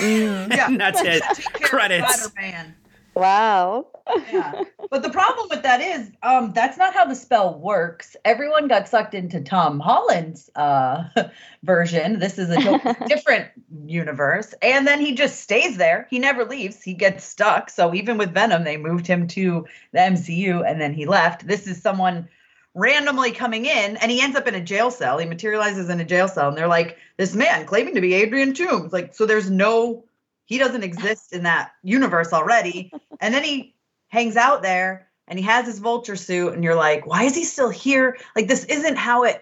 yeah, 0.00 0.46
and 0.66 0.80
that's 0.80 1.00
it. 1.02 1.22
Credits. 1.62 2.24
Spider-Man. 2.24 2.74
Wow. 3.14 3.86
yeah. 4.32 4.62
But 4.90 5.02
the 5.02 5.08
problem 5.08 5.46
with 5.48 5.62
that 5.62 5.80
is, 5.80 6.10
um, 6.22 6.52
that's 6.52 6.76
not 6.76 6.92
how 6.92 7.06
the 7.06 7.14
spell 7.14 7.58
works. 7.58 8.14
Everyone 8.26 8.68
got 8.68 8.88
sucked 8.88 9.14
into 9.14 9.40
Tom 9.40 9.80
Holland's 9.80 10.50
uh, 10.54 11.04
version. 11.62 12.18
This 12.18 12.38
is 12.38 12.50
a 12.50 12.56
totally 12.56 12.94
different 13.08 13.48
universe. 13.86 14.52
And 14.60 14.86
then 14.86 15.00
he 15.00 15.14
just 15.14 15.40
stays 15.40 15.78
there. 15.78 16.06
He 16.10 16.18
never 16.18 16.44
leaves. 16.44 16.82
He 16.82 16.92
gets 16.92 17.24
stuck. 17.24 17.70
So 17.70 17.94
even 17.94 18.18
with 18.18 18.34
Venom, 18.34 18.64
they 18.64 18.76
moved 18.76 19.06
him 19.06 19.28
to 19.28 19.66
the 19.92 19.98
MCU 19.98 20.62
and 20.68 20.78
then 20.78 20.92
he 20.92 21.06
left. 21.06 21.46
This 21.46 21.66
is 21.66 21.80
someone 21.80 22.28
randomly 22.74 23.32
coming 23.32 23.64
in 23.64 23.96
and 23.96 24.10
he 24.10 24.20
ends 24.20 24.36
up 24.36 24.46
in 24.46 24.54
a 24.54 24.60
jail 24.60 24.90
cell. 24.90 25.16
He 25.16 25.26
materializes 25.26 25.88
in 25.88 26.00
a 26.00 26.04
jail 26.04 26.28
cell. 26.28 26.48
And 26.48 26.58
they're 26.58 26.68
like, 26.68 26.98
this 27.16 27.34
man 27.34 27.64
claiming 27.64 27.94
to 27.94 28.02
be 28.02 28.12
Adrian 28.12 28.52
Toomes. 28.52 28.92
Like, 28.92 29.14
so 29.14 29.24
there's 29.24 29.50
no 29.50 30.04
he 30.44 30.58
doesn't 30.58 30.82
exist 30.82 31.32
in 31.32 31.42
that 31.44 31.72
universe 31.82 32.32
already. 32.32 32.90
And 33.20 33.32
then 33.32 33.44
he 33.44 33.76
hangs 34.08 34.36
out 34.36 34.62
there 34.62 35.06
and 35.28 35.38
he 35.38 35.44
has 35.44 35.64
his 35.66 35.78
vulture 35.78 36.16
suit, 36.16 36.54
and 36.54 36.64
you're 36.64 36.74
like, 36.74 37.06
why 37.06 37.22
is 37.22 37.36
he 37.36 37.44
still 37.44 37.70
here? 37.70 38.16
Like, 38.34 38.48
this 38.48 38.64
isn't 38.64 38.96
how 38.96 39.22
it. 39.22 39.40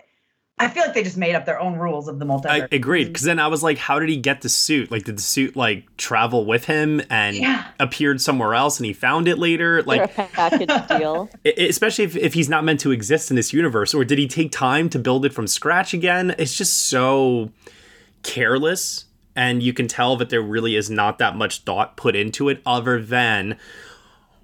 I 0.59 0.68
feel 0.68 0.82
like 0.84 0.92
they 0.92 1.03
just 1.03 1.16
made 1.16 1.34
up 1.34 1.46
their 1.46 1.59
own 1.59 1.76
rules 1.78 2.07
of 2.07 2.18
the 2.18 2.26
multiverse. 2.26 2.51
I 2.64 2.68
agreed 2.70 3.05
because 3.07 3.22
then 3.22 3.38
I 3.38 3.46
was 3.46 3.62
like, 3.62 3.78
how 3.78 3.98
did 3.98 4.11
he 4.11 4.18
get 4.18 4.42
the 4.42 4.51
suit? 4.51 4.90
Like, 4.90 5.05
did 5.05 5.16
the 5.16 5.22
suit 5.22 5.57
like 5.57 5.96
travel 5.96 6.44
with 6.44 6.66
him 6.66 7.01
and 7.09 7.34
Yeah. 7.34 7.64
appeared 7.80 8.20
somewhere 8.20 8.53
else, 8.55 8.78
and 8.78 8.84
he 8.84 8.92
found 8.92 9.26
it 9.26 9.38
later? 9.38 9.82
Like, 9.82 10.14
package 10.14 10.68
deal. 10.88 11.30
I- 11.46 11.55
I- 11.57 11.62
especially 11.62 12.05
if, 12.05 12.14
if 12.14 12.34
he's 12.34 12.51
not 12.51 12.62
meant 12.62 12.80
to 12.80 12.90
exist 12.90 13.30
in 13.30 13.36
this 13.36 13.55
universe 13.55 13.94
or 13.94 14.05
did 14.05 14.18
he 14.18 14.28
take 14.28 14.53
time 14.53 14.90
to 14.90 14.98
build 14.98 15.24
it 15.24 15.32
from 15.32 15.46
scratch 15.46 15.94
again 15.94 16.34
it's 16.36 16.55
just 16.55 16.74
so 16.90 17.51
careless 18.22 19.07
and 19.41 19.62
you 19.62 19.72
can 19.72 19.88
tell 19.88 20.16
that 20.16 20.28
there 20.28 20.43
really 20.43 20.76
is 20.76 20.91
not 20.91 21.18
that 21.18 21.34
much 21.34 21.61
thought 21.62 21.97
put 21.97 22.14
into 22.14 22.51
it 22.51 22.61
other 22.66 23.01
than 23.03 23.57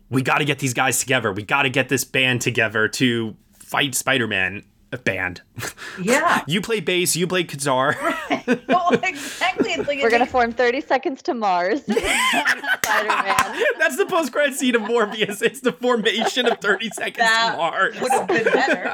we 0.09 0.23
got 0.23 0.39
to 0.39 0.45
get 0.47 0.59
these 0.59 0.73
guys 0.73 0.99
together 0.99 1.31
we 1.33 1.43
got 1.43 1.63
to 1.65 1.71
get 1.71 1.89
this 1.91 2.03
band 2.05 2.41
together 2.41 2.89
to 2.89 3.37
fight 3.53 3.95
spider-man 3.95 4.63
a 4.93 4.97
band 4.99 5.43
Yeah. 6.01 6.43
you 6.47 6.61
play 6.63 6.81
bass 6.81 7.15
you 7.15 7.27
play 7.27 7.43
guitar 7.43 7.95
well, 8.69 8.91
exactly. 9.03 9.73
It's 9.73 9.87
like 9.89 10.01
We're 10.01 10.09
gonna 10.11 10.25
form 10.25 10.53
30 10.53 10.81
Seconds 10.81 11.21
to 11.23 11.35
Mars. 11.35 11.83
Spider-Man. 11.85 13.63
that's 13.79 13.97
the 13.97 14.07
post-credit 14.09 14.55
scene 14.55 14.77
of 14.77 14.83
morbius 14.83 15.43
it's 15.43 15.61
the 15.61 15.73
formation 15.73 16.47
of 16.47 16.59
30 16.61 16.91
seconds 16.91 17.17
That 17.19 17.51
to 17.53 17.57
mars 17.57 18.01
would 18.01 18.13
have 18.13 18.29
been 18.29 18.45
better. 18.45 18.91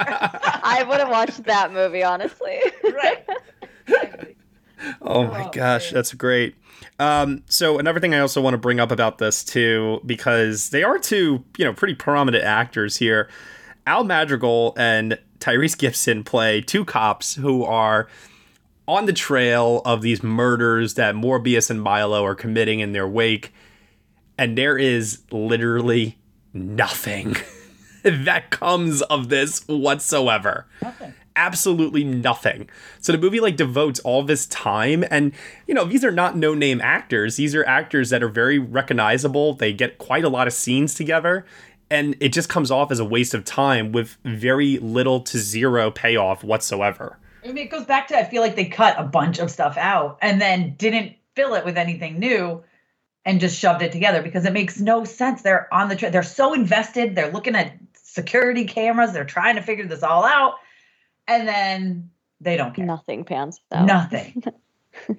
I 0.64 0.82
would 0.88 0.98
have 0.98 1.10
watched 1.10 1.44
that 1.44 1.72
movie, 1.72 2.02
honestly. 2.02 2.58
right. 2.82 4.36
Oh 5.00 5.26
my 5.26 5.48
gosh, 5.52 5.90
that's 5.90 6.12
great. 6.14 6.54
Um, 6.98 7.42
so 7.46 7.78
another 7.78 8.00
thing 8.00 8.14
I 8.14 8.20
also 8.20 8.40
want 8.40 8.54
to 8.54 8.58
bring 8.58 8.80
up 8.80 8.90
about 8.90 9.18
this 9.18 9.44
too, 9.44 10.00
because 10.04 10.70
they 10.70 10.82
are 10.82 10.98
two, 10.98 11.44
you 11.56 11.64
know, 11.64 11.72
pretty 11.72 11.94
prominent 11.94 12.44
actors 12.44 12.96
here. 12.96 13.28
Al 13.86 14.04
Madrigal 14.04 14.74
and 14.76 15.18
Tyrese 15.40 15.76
Gibson 15.76 16.22
play 16.22 16.60
two 16.60 16.84
cops 16.84 17.34
who 17.34 17.64
are 17.64 18.08
on 18.86 19.06
the 19.06 19.12
trail 19.12 19.82
of 19.84 20.02
these 20.02 20.22
murders 20.22 20.94
that 20.94 21.14
Morbius 21.14 21.70
and 21.70 21.82
Milo 21.82 22.24
are 22.24 22.34
committing 22.34 22.80
in 22.80 22.92
their 22.92 23.08
wake, 23.08 23.52
and 24.38 24.56
there 24.56 24.78
is 24.78 25.22
literally 25.30 26.18
nothing 26.52 27.36
that 28.02 28.50
comes 28.50 29.02
of 29.02 29.28
this 29.28 29.66
whatsoever 29.66 30.66
absolutely 31.36 32.04
nothing. 32.04 32.68
So 33.00 33.12
the 33.12 33.18
movie 33.18 33.40
like 33.40 33.56
devotes 33.56 34.00
all 34.00 34.22
this 34.22 34.46
time 34.46 35.04
and 35.10 35.32
you 35.66 35.74
know, 35.74 35.84
these 35.84 36.04
are 36.04 36.10
not 36.10 36.36
no-name 36.36 36.80
actors. 36.80 37.36
These 37.36 37.54
are 37.54 37.64
actors 37.66 38.10
that 38.10 38.22
are 38.22 38.28
very 38.28 38.58
recognizable. 38.58 39.54
They 39.54 39.72
get 39.72 39.98
quite 39.98 40.24
a 40.24 40.28
lot 40.28 40.46
of 40.46 40.52
scenes 40.52 40.94
together 40.94 41.44
and 41.90 42.16
it 42.20 42.32
just 42.32 42.48
comes 42.48 42.70
off 42.70 42.90
as 42.90 42.98
a 42.98 43.04
waste 43.04 43.34
of 43.34 43.44
time 43.44 43.92
with 43.92 44.16
very 44.24 44.78
little 44.78 45.20
to 45.20 45.38
zero 45.38 45.90
payoff 45.90 46.42
whatsoever. 46.42 47.18
I 47.44 47.48
mean, 47.48 47.58
it 47.58 47.70
goes 47.70 47.84
back 47.84 48.08
to 48.08 48.18
I 48.18 48.24
feel 48.24 48.40
like 48.40 48.56
they 48.56 48.66
cut 48.66 48.98
a 48.98 49.02
bunch 49.02 49.38
of 49.38 49.50
stuff 49.50 49.76
out 49.76 50.18
and 50.22 50.40
then 50.40 50.74
didn't 50.76 51.16
fill 51.34 51.54
it 51.54 51.64
with 51.64 51.76
anything 51.76 52.18
new 52.18 52.62
and 53.24 53.40
just 53.40 53.58
shoved 53.58 53.82
it 53.82 53.92
together 53.92 54.22
because 54.22 54.44
it 54.44 54.52
makes 54.52 54.80
no 54.80 55.04
sense. 55.04 55.42
They're 55.42 55.72
on 55.72 55.88
the 55.88 55.96
tra- 55.96 56.10
they're 56.10 56.22
so 56.22 56.54
invested. 56.54 57.14
They're 57.14 57.30
looking 57.30 57.54
at 57.54 57.76
security 57.94 58.64
cameras. 58.64 59.12
They're 59.12 59.24
trying 59.24 59.56
to 59.56 59.62
figure 59.62 59.86
this 59.86 60.02
all 60.02 60.24
out, 60.24 60.54
and 61.28 61.46
then 61.48 62.10
they 62.40 62.56
don't 62.56 62.74
care. 62.74 62.84
Nothing 62.84 63.24
pans 63.24 63.60
out. 63.72 63.86
Nothing. 63.86 64.42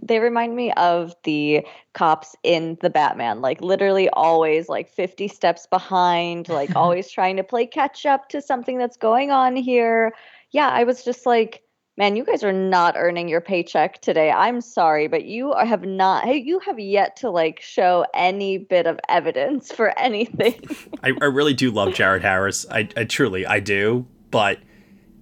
They 0.04 0.20
remind 0.20 0.56
me 0.56 0.72
of 0.74 1.16
the 1.24 1.66
cops 1.94 2.36
in 2.44 2.78
the 2.82 2.92
Batman, 2.92 3.42
like 3.42 3.60
literally 3.60 4.08
always 4.10 4.70
like 4.70 4.88
50 4.88 5.28
steps 5.28 5.66
behind, 5.66 6.48
like 6.48 6.70
always 6.76 7.10
trying 7.10 7.38
to 7.38 7.44
play 7.44 7.66
catch 7.66 8.06
up 8.06 8.30
to 8.30 8.40
something 8.40 8.78
that's 8.78 8.98
going 8.98 9.32
on 9.32 9.56
here. 9.56 10.14
Yeah, 10.52 10.70
I 10.70 10.84
was 10.84 11.04
just 11.04 11.26
like, 11.26 11.64
man, 11.98 12.16
you 12.16 12.24
guys 12.24 12.44
are 12.44 12.54
not 12.54 12.94
earning 12.98 13.28
your 13.28 13.42
paycheck 13.42 14.00
today. 14.02 14.32
I'm 14.32 14.62
sorry, 14.62 15.08
but 15.08 15.26
you 15.26 15.52
are- 15.54 15.66
have 15.66 15.84
not, 15.86 16.24
hey, 16.26 16.38
you 16.38 16.60
have 16.60 16.80
yet 16.80 17.16
to 17.18 17.32
like 17.32 17.60
show 17.60 18.06
any 18.14 18.60
bit 18.60 18.86
of 18.86 19.00
evidence 19.10 19.72
for 19.72 19.98
anything. 20.00 20.62
I, 21.02 21.14
I 21.20 21.26
really 21.26 21.56
do 21.56 21.72
love 21.72 21.96
Jared 21.96 22.22
Harris. 22.22 22.66
I, 22.70 22.88
I 22.96 23.06
truly 23.06 23.46
I 23.48 23.60
do, 23.60 24.06
but 24.30 24.60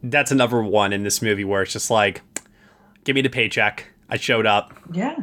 that's 0.03 0.31
another 0.31 0.61
one 0.61 0.93
in 0.93 1.03
this 1.03 1.21
movie 1.21 1.43
where 1.43 1.61
it's 1.63 1.73
just 1.73 1.89
like 1.89 2.21
give 3.03 3.15
me 3.15 3.21
the 3.21 3.29
paycheck. 3.29 3.87
I 4.09 4.17
showed 4.17 4.45
up. 4.45 4.73
Yeah. 4.91 5.15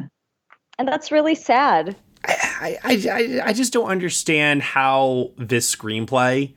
and 0.77 0.87
that's 0.87 1.11
really 1.11 1.35
sad. 1.35 1.95
I, 2.25 2.77
I, 2.83 3.07
I, 3.11 3.41
I 3.49 3.53
just 3.53 3.71
don't 3.71 3.87
understand 3.89 4.61
how 4.61 5.31
this 5.37 5.73
screenplay 5.73 6.53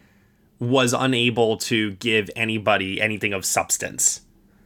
was 0.59 0.93
unable 0.93 1.57
to 1.59 1.93
give 1.93 2.31
anybody 2.35 3.01
anything 3.01 3.33
of 3.33 3.45
substance. 3.45 4.23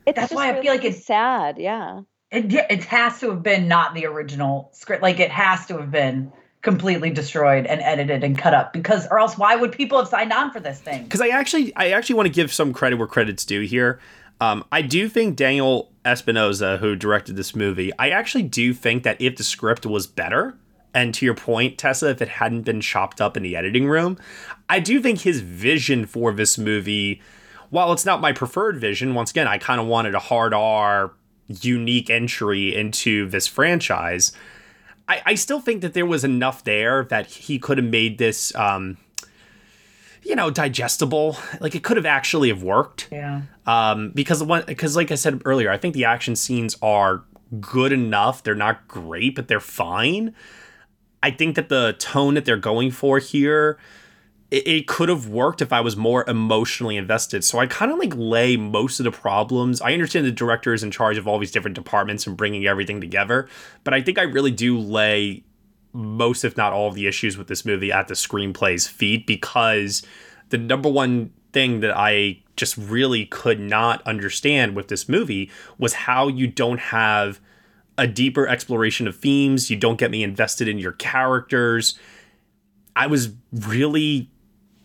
It's 0.07 0.17
That's 0.17 0.31
just 0.31 0.35
why 0.35 0.51
I 0.57 0.61
feel 0.63 0.73
like 0.73 0.85
it's- 0.85 1.05
sad. 1.05 1.59
Yeah. 1.59 2.01
It 2.31 2.51
yeah, 2.51 2.67
it 2.71 2.83
has 2.85 3.21
to 3.21 3.31
have 3.31 3.43
been 3.43 3.69
not 3.69 3.95
the 3.95 4.07
original 4.07 4.71
script. 4.73 5.03
Like 5.03 5.21
it 5.21 5.31
has 5.31 5.65
to 5.67 5.79
have 5.79 5.91
been 5.93 6.33
completely 6.67 7.11
destroyed 7.11 7.65
and 7.65 7.81
edited 7.81 8.25
and 8.25 8.37
cut 8.37 8.53
up 8.53 8.73
because 8.73 9.07
or 9.13 9.21
else 9.21 9.39
why 9.39 9.55
would 9.55 9.71
people 9.71 9.97
have 9.97 10.09
signed 10.09 10.33
on 10.33 10.51
for 10.51 10.59
this 10.59 10.81
thing? 10.81 11.05
Because 11.05 11.21
I 11.21 11.29
actually, 11.29 11.75
I 11.77 11.91
actually 11.91 12.17
want 12.17 12.27
to 12.27 12.33
give 12.33 12.53
some 12.53 12.73
credit 12.73 12.97
where 12.97 13.07
credit's 13.07 13.45
due 13.45 13.61
here. 13.61 14.01
Um, 14.41 14.65
I 14.73 14.83
do 14.83 15.09
think 15.09 15.37
Daniel 15.37 15.93
Espinosa, 16.05 16.79
who 16.79 16.97
directed 16.97 17.37
this 17.37 17.55
movie, 17.55 17.93
I 18.01 18.11
actually 18.11 18.43
do 18.43 18.75
think 18.75 19.05
that 19.05 19.21
if 19.21 19.37
the 19.37 19.45
script 19.45 19.87
was 19.87 20.09
better, 20.09 20.59
and 20.93 21.15
to 21.15 21.25
your 21.25 21.37
point, 21.37 21.79
Tessa, 21.79 22.11
if 22.11 22.21
it 22.21 22.29
hadn't 22.29 22.63
been 22.63 22.81
chopped 22.81 23.21
up 23.21 23.37
in 23.37 23.45
the 23.45 23.55
editing 23.55 23.87
room, 23.87 24.19
I 24.69 24.81
do 24.81 25.01
think 25.01 25.21
his 25.21 25.43
vision 25.43 26.05
for 26.05 26.33
this 26.33 26.59
movie, 26.59 27.23
while 27.71 27.93
it's 27.93 28.05
not 28.05 28.21
my 28.21 28.33
preferred 28.33 28.77
vision, 28.81 29.15
once 29.15 29.31
again, 29.31 29.47
I 29.47 29.59
kind 29.59 29.81
of 29.81 29.87
wanted 29.87 30.17
a 30.17 30.19
hard 30.19 30.53
R, 30.53 31.13
unique 31.47 32.11
entry 32.11 32.75
into 32.75 33.29
this 33.29 33.47
franchise. 33.47 34.33
I, 35.09 35.23
I 35.27 35.35
still 35.37 35.61
think 35.61 35.83
that 35.83 35.95
there 35.95 36.07
was 36.07 36.25
enough 36.25 36.65
there 36.65 37.05
that 37.05 37.27
he 37.27 37.59
could 37.59 37.79
have 37.79 37.87
made 37.87 38.19
this, 38.19 38.55
um, 38.57 38.97
you 40.23 40.35
know, 40.35 40.51
digestible. 40.51 41.37
Like 41.61 41.75
it 41.75 41.85
could 41.85 41.97
have 41.97 42.07
actually 42.07 42.49
have 42.49 42.63
worked 42.63 43.09
Yeah. 43.13 43.43
um, 43.67 44.11
because 44.15 44.41
the 44.41 44.45
one 44.45 44.65
because 44.67 44.97
like 44.97 45.11
I 45.13 45.15
said 45.15 45.43
earlier, 45.45 45.71
I 45.71 45.79
think 45.79 45.95
the 45.95 46.05
action 46.05 46.35
scenes 46.35 46.77
are 46.83 47.23
good 47.61 47.93
enough. 47.93 48.43
They're 48.43 48.55
not 48.57 48.89
great, 48.89 49.37
but 49.37 49.47
they're 49.49 49.61
fine. 49.61 50.35
I 51.23 51.31
think 51.31 51.55
that 51.57 51.69
the 51.69 51.95
tone 51.99 52.35
that 52.35 52.45
they're 52.45 52.57
going 52.57 52.91
for 52.91 53.19
here, 53.21 53.79
it, 54.51 54.67
it 54.67 54.87
could 54.87 55.09
have 55.09 55.29
worked 55.29 55.61
if 55.61 55.73
I 55.73 55.81
was 55.81 55.97
more 55.97 56.29
emotionally 56.29 56.97
invested. 56.97 57.45
So 57.45 57.59
I 57.59 57.67
kind 57.67 57.91
of 57.91 57.99
like 57.99 58.15
lay 58.17 58.57
most 58.57 59.01
of 59.01 59.05
the 59.05 59.11
problems. 59.11 59.81
I 59.81 59.93
understand 59.93 60.27
the 60.27 60.33
director 60.33 60.73
is 60.73 60.83
in 60.83 60.91
charge 60.91 61.19
of 61.19 61.27
all 61.27 61.39
these 61.39 61.51
different 61.51 61.75
departments 61.75 62.27
and 62.27 62.37
bringing 62.37 62.67
everything 62.67 63.01
together, 63.01 63.49
but 63.85 63.95
I 63.95 64.01
think 64.03 64.19
I 64.19 64.23
really 64.23 64.53
do 64.53 64.79
lay 64.79 65.45
most, 65.93 66.45
if 66.45 66.57
not 66.57 66.73
all, 66.73 66.89
of 66.89 66.95
the 66.95 67.07
issues 67.07 67.39
with 67.39 67.49
this 67.49 67.65
movie 67.65 67.91
at 67.91 68.09
the 68.09 68.15
screenplay's 68.15 68.87
feet 68.87 69.27
because 69.27 70.03
the 70.51 70.59
number 70.59 70.89
one 70.89 71.33
thing 71.53 71.81
that 71.81 71.97
I 71.97 72.43
just 72.57 72.77
really 72.77 73.27
could 73.27 73.61
not 73.61 74.03
understand 74.07 74.77
with 74.77 74.89
this 74.89 75.09
movie 75.09 75.51
was 75.79 75.95
how 75.95 76.29
you 76.29 76.47
don't 76.47 76.81
have 76.81 77.41
a 77.99 78.07
deeper 78.07 78.47
exploration 78.47 79.09
of 79.09 79.17
themes. 79.17 79.71
You 79.71 79.77
don't 79.77 79.99
get 79.99 80.11
me 80.11 80.23
invested 80.23 80.69
in 80.69 80.79
your 80.79 80.93
characters. 80.93 81.99
I 82.95 83.07
was 83.07 83.31
really, 83.53 84.31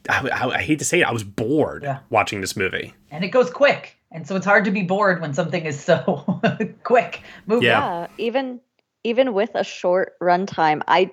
I, 0.10 0.28
I- 0.30 0.56
I 0.58 0.62
hate 0.62 0.80
to 0.80 0.86
say 0.86 1.02
it, 1.02 1.06
I 1.06 1.12
was 1.12 1.24
bored 1.24 1.84
Yeah. 1.84 2.00
watching 2.10 2.42
this 2.42 2.56
movie. 2.56 2.94
And 3.12 3.24
it 3.24 3.30
goes 3.30 3.50
quick. 3.50 3.98
And 4.12 4.28
so 4.28 4.36
it's 4.36 4.46
hard 4.46 4.66
to 4.66 4.72
be 4.72 4.84
bored 4.84 5.22
when 5.22 5.34
something 5.34 5.66
is 5.66 5.80
so 5.80 6.40
quick. 6.84 7.22
Move 7.48 7.64
Yeah. 7.64 7.80
yeah 7.80 8.08
even 8.18 8.60
even 9.04 9.34
with 9.34 9.52
a 9.56 9.64
short 9.64 10.14
runtime 10.22 10.82
i 10.88 11.10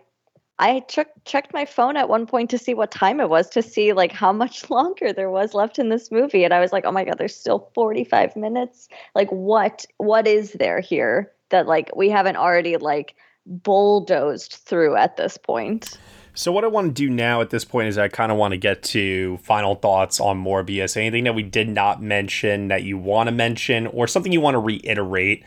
I 0.61 0.81
check, 0.89 1.07
checked 1.25 1.55
my 1.55 1.65
phone 1.65 1.97
at 1.97 2.09
one 2.09 2.27
point 2.27 2.51
to 2.51 2.59
see 2.59 2.75
what 2.75 2.91
time 2.91 3.21
it 3.21 3.29
was 3.31 3.49
to 3.51 3.63
see 3.63 3.93
like 3.93 4.11
how 4.11 4.33
much 4.33 4.69
longer 4.77 5.13
there 5.13 5.31
was 5.31 5.55
left 5.55 5.79
in 5.79 5.89
this 5.89 6.11
movie 6.11 6.43
and 6.43 6.53
I 6.53 6.59
was 6.59 6.73
like, 6.73 6.85
"Oh 6.85 6.91
my 6.91 7.05
god, 7.05 7.17
there's 7.19 7.37
still 7.37 7.71
45 7.77 8.35
minutes. 8.35 8.89
Like 9.15 9.29
what 9.31 9.87
what 9.99 10.27
is 10.27 10.55
there 10.55 10.81
here 10.81 11.31
that 11.51 11.69
like 11.69 11.95
we 11.95 12.09
haven't 12.11 12.35
already 12.37 12.77
like 12.77 13.15
bulldozed 13.47 14.55
through 14.55 14.97
at 14.97 15.17
this 15.17 15.37
point?" 15.37 15.97
So 16.39 16.53
what 16.53 16.63
I 16.63 16.69
want 16.69 16.87
to 16.87 16.93
do 16.93 17.11
now 17.11 17.41
at 17.41 17.51
this 17.51 17.65
point 17.65 17.89
is 17.89 17.99
I 17.99 18.07
kind 18.07 18.31
of 18.31 18.39
want 18.39 18.53
to 18.53 18.59
get 18.59 18.85
to 18.85 19.39
final 19.39 19.75
thoughts 19.75 20.21
on 20.21 20.41
Morbius. 20.41 20.97
Anything 20.97 21.25
that 21.25 21.35
we 21.35 21.43
did 21.43 21.69
not 21.69 22.01
mention 22.01 22.69
that 22.69 22.85
you 22.85 22.97
want 22.97 23.27
to 23.27 23.33
mention 23.33 23.89
or 23.89 24.07
something 24.07 24.31
you 24.31 24.41
want 24.41 24.55
to 24.55 24.61
reiterate. 24.61 25.43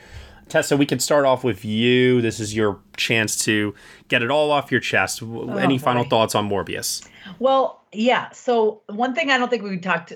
Tessa, 0.50 0.76
we 0.76 0.84
can 0.84 0.98
start 0.98 1.24
off 1.24 1.44
with 1.44 1.64
you. 1.64 2.20
This 2.20 2.40
is 2.40 2.54
your 2.54 2.78
chance 2.98 3.42
to 3.46 3.74
get 4.08 4.22
it 4.22 4.30
all 4.30 4.50
off 4.50 4.70
your 4.70 4.82
chest. 4.82 5.22
Oh, 5.22 5.56
Any 5.56 5.78
boy. 5.78 5.82
final 5.82 6.04
thoughts 6.04 6.34
on 6.34 6.46
Morbius? 6.46 7.08
Well, 7.38 7.82
yeah. 7.92 8.28
So 8.32 8.82
one 8.88 9.14
thing 9.14 9.30
I 9.30 9.38
don't 9.38 9.48
think 9.48 9.62
we 9.62 9.78
talked 9.78 10.12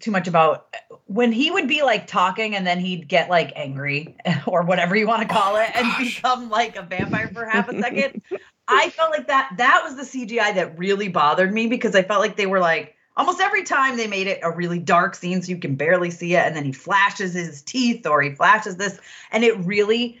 too 0.00 0.10
much 0.10 0.28
about 0.28 0.74
when 1.06 1.32
he 1.32 1.50
would 1.50 1.68
be 1.68 1.82
like 1.82 2.06
talking 2.06 2.54
and 2.54 2.66
then 2.66 2.78
he'd 2.78 3.08
get 3.08 3.28
like 3.28 3.52
angry 3.56 4.16
or 4.46 4.62
whatever 4.62 4.96
you 4.96 5.06
want 5.06 5.22
to 5.22 5.28
call 5.28 5.56
oh 5.56 5.60
it 5.60 5.70
and 5.74 5.88
become 5.98 6.50
like 6.50 6.76
a 6.76 6.82
vampire 6.82 7.28
for 7.28 7.44
half 7.44 7.68
a 7.68 7.80
second. 7.80 8.22
I 8.66 8.90
felt 8.90 9.10
like 9.10 9.26
that 9.28 9.50
that 9.58 9.82
was 9.84 9.96
the 9.96 10.26
CGI 10.26 10.54
that 10.54 10.78
really 10.78 11.08
bothered 11.08 11.52
me 11.52 11.66
because 11.66 11.94
I 11.94 12.02
felt 12.02 12.20
like 12.20 12.36
they 12.36 12.46
were 12.46 12.60
like 12.60 12.96
almost 13.16 13.40
every 13.40 13.62
time 13.62 13.96
they 13.96 14.06
made 14.06 14.26
it 14.26 14.40
a 14.42 14.50
really 14.50 14.78
dark 14.78 15.14
scene 15.14 15.42
so 15.42 15.50
you 15.50 15.58
can 15.58 15.76
barely 15.76 16.10
see 16.10 16.34
it 16.34 16.46
and 16.46 16.56
then 16.56 16.64
he 16.64 16.72
flashes 16.72 17.34
his 17.34 17.62
teeth 17.62 18.06
or 18.06 18.22
he 18.22 18.34
flashes 18.34 18.76
this 18.76 18.98
and 19.30 19.44
it 19.44 19.56
really 19.64 20.18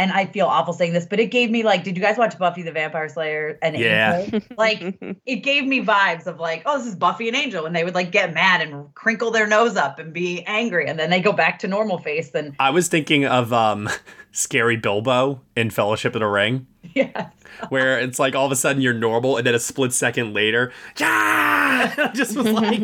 and 0.00 0.12
I 0.12 0.24
feel 0.24 0.46
awful 0.46 0.72
saying 0.72 0.94
this, 0.94 1.04
but 1.04 1.20
it 1.20 1.26
gave 1.26 1.50
me 1.50 1.62
like, 1.62 1.84
did 1.84 1.94
you 1.94 2.02
guys 2.02 2.16
watch 2.16 2.38
Buffy 2.38 2.62
the 2.62 2.72
Vampire 2.72 3.06
Slayer 3.10 3.58
and 3.60 3.76
yeah. 3.76 4.20
Angel? 4.20 4.40
Like 4.56 4.98
it 5.26 5.36
gave 5.36 5.66
me 5.66 5.84
vibes 5.84 6.26
of 6.26 6.40
like, 6.40 6.62
oh, 6.64 6.78
this 6.78 6.86
is 6.86 6.94
Buffy 6.94 7.28
and 7.28 7.36
Angel, 7.36 7.66
and 7.66 7.76
they 7.76 7.84
would 7.84 7.94
like 7.94 8.10
get 8.10 8.32
mad 8.32 8.62
and 8.62 8.92
crinkle 8.94 9.30
their 9.30 9.46
nose 9.46 9.76
up 9.76 9.98
and 9.98 10.12
be 10.12 10.42
angry, 10.46 10.86
and 10.88 10.98
then 10.98 11.10
they 11.10 11.20
go 11.20 11.32
back 11.32 11.58
to 11.60 11.68
normal 11.68 11.98
face. 11.98 12.30
And 12.34 12.56
I 12.58 12.70
was 12.70 12.88
thinking 12.88 13.26
of 13.26 13.52
um 13.52 13.90
scary 14.32 14.76
Bilbo 14.76 15.42
in 15.54 15.68
Fellowship 15.70 16.14
of 16.14 16.20
the 16.20 16.26
Ring. 16.26 16.66
Yeah. 16.92 17.30
where 17.68 18.00
it's 18.00 18.18
like 18.18 18.34
all 18.34 18.46
of 18.46 18.52
a 18.52 18.56
sudden 18.56 18.82
you're 18.82 18.94
normal 18.94 19.36
and 19.36 19.46
then 19.46 19.54
a 19.54 19.60
split 19.60 19.92
second 19.92 20.34
later, 20.34 20.72
yeah, 20.98 22.10
just 22.14 22.36
was 22.36 22.46
like, 22.46 22.80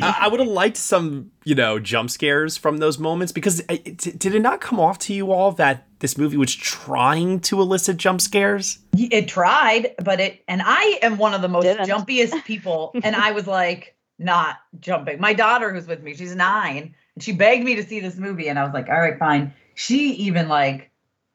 I, 0.00 0.16
I 0.20 0.28
would 0.28 0.40
have 0.40 0.48
liked 0.48 0.78
some, 0.78 1.32
you 1.44 1.54
know, 1.54 1.78
jump 1.78 2.08
scares 2.10 2.56
from 2.56 2.78
those 2.78 2.98
moments 2.98 3.32
because 3.32 3.60
it, 3.68 3.98
did 3.98 4.34
it 4.34 4.40
not 4.40 4.60
come 4.62 4.80
off 4.80 4.98
to 5.00 5.12
you 5.12 5.32
all 5.32 5.52
that 5.52 5.85
this 6.00 6.18
movie 6.18 6.36
was 6.36 6.54
trying 6.54 7.40
to 7.40 7.60
elicit 7.60 7.96
jump 7.96 8.20
scares? 8.20 8.78
It 8.94 9.28
tried, 9.28 9.94
but 10.04 10.20
it, 10.20 10.42
and 10.48 10.62
I 10.64 10.98
am 11.02 11.18
one 11.18 11.34
of 11.34 11.42
the 11.42 11.48
most 11.48 11.64
Didn't. 11.64 11.88
jumpiest 11.88 12.44
people, 12.44 12.92
and 13.02 13.16
I 13.16 13.32
was 13.32 13.46
like, 13.46 13.96
not 14.18 14.56
jumping. 14.80 15.20
My 15.20 15.32
daughter, 15.32 15.72
who's 15.72 15.86
with 15.86 16.02
me, 16.02 16.14
she's 16.14 16.34
nine, 16.34 16.94
and 17.14 17.22
she 17.22 17.32
begged 17.32 17.64
me 17.64 17.76
to 17.76 17.82
see 17.82 18.00
this 18.00 18.16
movie, 18.16 18.48
and 18.48 18.58
I 18.58 18.64
was 18.64 18.72
like, 18.72 18.88
all 18.88 19.00
right, 19.00 19.18
fine. 19.18 19.52
She 19.74 20.12
even 20.14 20.48
like 20.48 20.90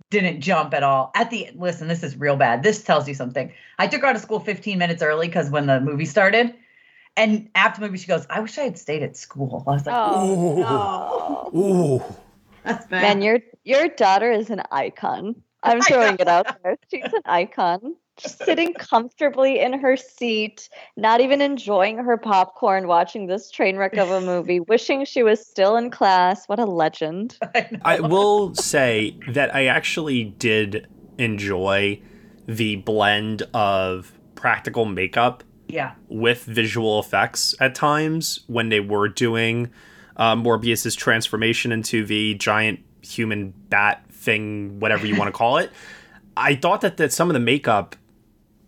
didn't 0.09 0.41
jump 0.41 0.73
at 0.73 0.83
all. 0.83 1.11
At 1.15 1.29
the 1.29 1.49
listen, 1.55 1.87
this 1.87 2.03
is 2.03 2.17
real 2.17 2.35
bad. 2.35 2.63
This 2.63 2.83
tells 2.83 3.07
you 3.07 3.13
something. 3.13 3.53
I 3.77 3.87
took 3.87 4.01
her 4.01 4.07
out 4.07 4.15
of 4.15 4.21
school 4.21 4.39
15 4.39 4.77
minutes 4.77 5.01
early 5.01 5.27
because 5.27 5.49
when 5.49 5.67
the 5.67 5.79
movie 5.79 6.05
started, 6.05 6.53
and 7.15 7.49
after 7.55 7.81
the 7.81 7.87
movie, 7.87 7.97
she 7.97 8.07
goes, 8.07 8.25
"I 8.29 8.39
wish 8.39 8.57
I 8.57 8.63
had 8.63 8.77
stayed 8.77 9.03
at 9.03 9.15
school." 9.15 9.63
I 9.67 9.71
was 9.71 9.85
like, 9.85 9.95
"Oh, 9.95 11.51
no. 11.53 11.59
ooh, 11.59 12.15
that's 12.63 12.85
bad." 12.87 13.01
Man, 13.01 13.21
your 13.21 13.39
your 13.63 13.87
daughter 13.89 14.31
is 14.31 14.49
an 14.49 14.61
icon. 14.71 15.35
I'm 15.63 15.81
throwing 15.81 16.17
it 16.19 16.27
out 16.27 16.57
there. 16.63 16.77
She's 16.89 17.03
an 17.05 17.21
icon 17.25 17.95
just 18.21 18.43
sitting 18.43 18.73
comfortably 18.73 19.59
in 19.59 19.73
her 19.73 19.97
seat, 19.97 20.69
not 20.97 21.21
even 21.21 21.41
enjoying 21.41 21.97
her 21.97 22.17
popcorn, 22.17 22.87
watching 22.87 23.27
this 23.27 23.49
train 23.49 23.77
wreck 23.77 23.97
of 23.97 24.09
a 24.11 24.21
movie, 24.21 24.59
wishing 24.67 25.05
she 25.05 25.23
was 25.23 25.45
still 25.45 25.75
in 25.75 25.89
class. 25.89 26.45
What 26.47 26.59
a 26.59 26.65
legend. 26.65 27.37
I, 27.55 27.67
I 27.83 27.99
will 27.99 28.53
say 28.55 29.17
that 29.29 29.53
I 29.55 29.67
actually 29.67 30.25
did 30.25 30.87
enjoy 31.17 32.01
the 32.47 32.77
blend 32.77 33.43
of 33.53 34.13
practical 34.35 34.85
makeup 34.85 35.43
yeah. 35.67 35.93
with 36.09 36.43
visual 36.43 36.99
effects 36.99 37.55
at 37.59 37.75
times 37.75 38.41
when 38.47 38.69
they 38.69 38.79
were 38.79 39.07
doing 39.07 39.71
uh, 40.17 40.35
Morbius's 40.35 40.95
transformation 40.95 41.71
into 41.71 42.05
the 42.05 42.33
giant 42.35 42.79
human 43.01 43.53
bat 43.69 44.03
thing, 44.11 44.79
whatever 44.79 45.05
you 45.05 45.15
want 45.17 45.27
to 45.27 45.37
call 45.37 45.57
it. 45.57 45.71
I 46.37 46.55
thought 46.55 46.81
that, 46.81 46.97
that 46.97 47.11
some 47.11 47.29
of 47.29 47.33
the 47.33 47.39
makeup 47.39 47.95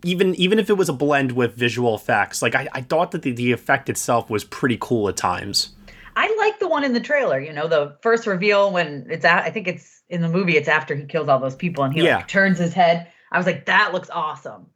even 0.04 0.34
even 0.34 0.58
if 0.58 0.68
it 0.68 0.74
was 0.74 0.88
a 0.88 0.92
blend 0.92 1.32
with 1.32 1.54
visual 1.54 1.94
effects, 1.94 2.42
like 2.42 2.54
I, 2.54 2.68
I 2.72 2.82
thought 2.82 3.10
that 3.12 3.22
the, 3.22 3.32
the 3.32 3.52
effect 3.52 3.88
itself 3.88 4.28
was 4.30 4.44
pretty 4.44 4.76
cool 4.80 5.08
at 5.08 5.16
times. 5.16 5.74
I 6.16 6.34
like 6.38 6.60
the 6.60 6.68
one 6.68 6.84
in 6.84 6.92
the 6.92 7.00
trailer, 7.00 7.40
you 7.40 7.52
know, 7.52 7.66
the 7.66 7.96
first 8.02 8.26
reveal 8.26 8.70
when 8.70 9.06
it's 9.10 9.24
at, 9.24 9.44
I 9.44 9.50
think 9.50 9.66
it's 9.66 10.02
in 10.08 10.20
the 10.20 10.28
movie, 10.28 10.56
it's 10.56 10.68
after 10.68 10.94
he 10.94 11.04
kills 11.06 11.28
all 11.28 11.40
those 11.40 11.56
people 11.56 11.82
and 11.82 11.92
he 11.92 12.04
yeah. 12.04 12.18
like 12.18 12.28
turns 12.28 12.58
his 12.58 12.72
head. 12.72 13.10
I 13.32 13.38
was 13.38 13.46
like, 13.46 13.66
that 13.66 13.92
looks 13.92 14.10
awesome. 14.10 14.66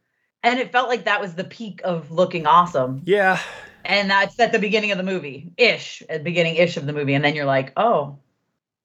And 0.43 0.59
it 0.59 0.71
felt 0.71 0.89
like 0.89 1.05
that 1.05 1.21
was 1.21 1.35
the 1.35 1.43
peak 1.43 1.81
of 1.83 2.11
looking 2.11 2.45
awesome. 2.45 3.03
Yeah. 3.05 3.39
And 3.85 4.09
that's 4.09 4.37
at 4.39 4.51
the 4.51 4.59
beginning 4.59 4.91
of 4.91 4.97
the 4.97 5.03
movie, 5.03 5.51
ish, 5.57 6.03
at 6.09 6.19
the 6.19 6.23
beginning 6.23 6.55
ish 6.55 6.75
of 6.75 6.85
the 6.85 6.93
movie. 6.93 7.13
And 7.13 7.23
then 7.23 7.35
you're 7.35 7.45
like, 7.45 7.71
oh, 7.77 8.17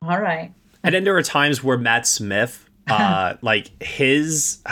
all 0.02 0.20
right. 0.20 0.52
And 0.84 0.94
then 0.94 1.04
there 1.04 1.16
are 1.16 1.22
times 1.22 1.64
where 1.64 1.78
Matt 1.78 2.06
Smith, 2.06 2.68
uh, 2.86 3.34
like 3.40 3.82
his, 3.82 4.62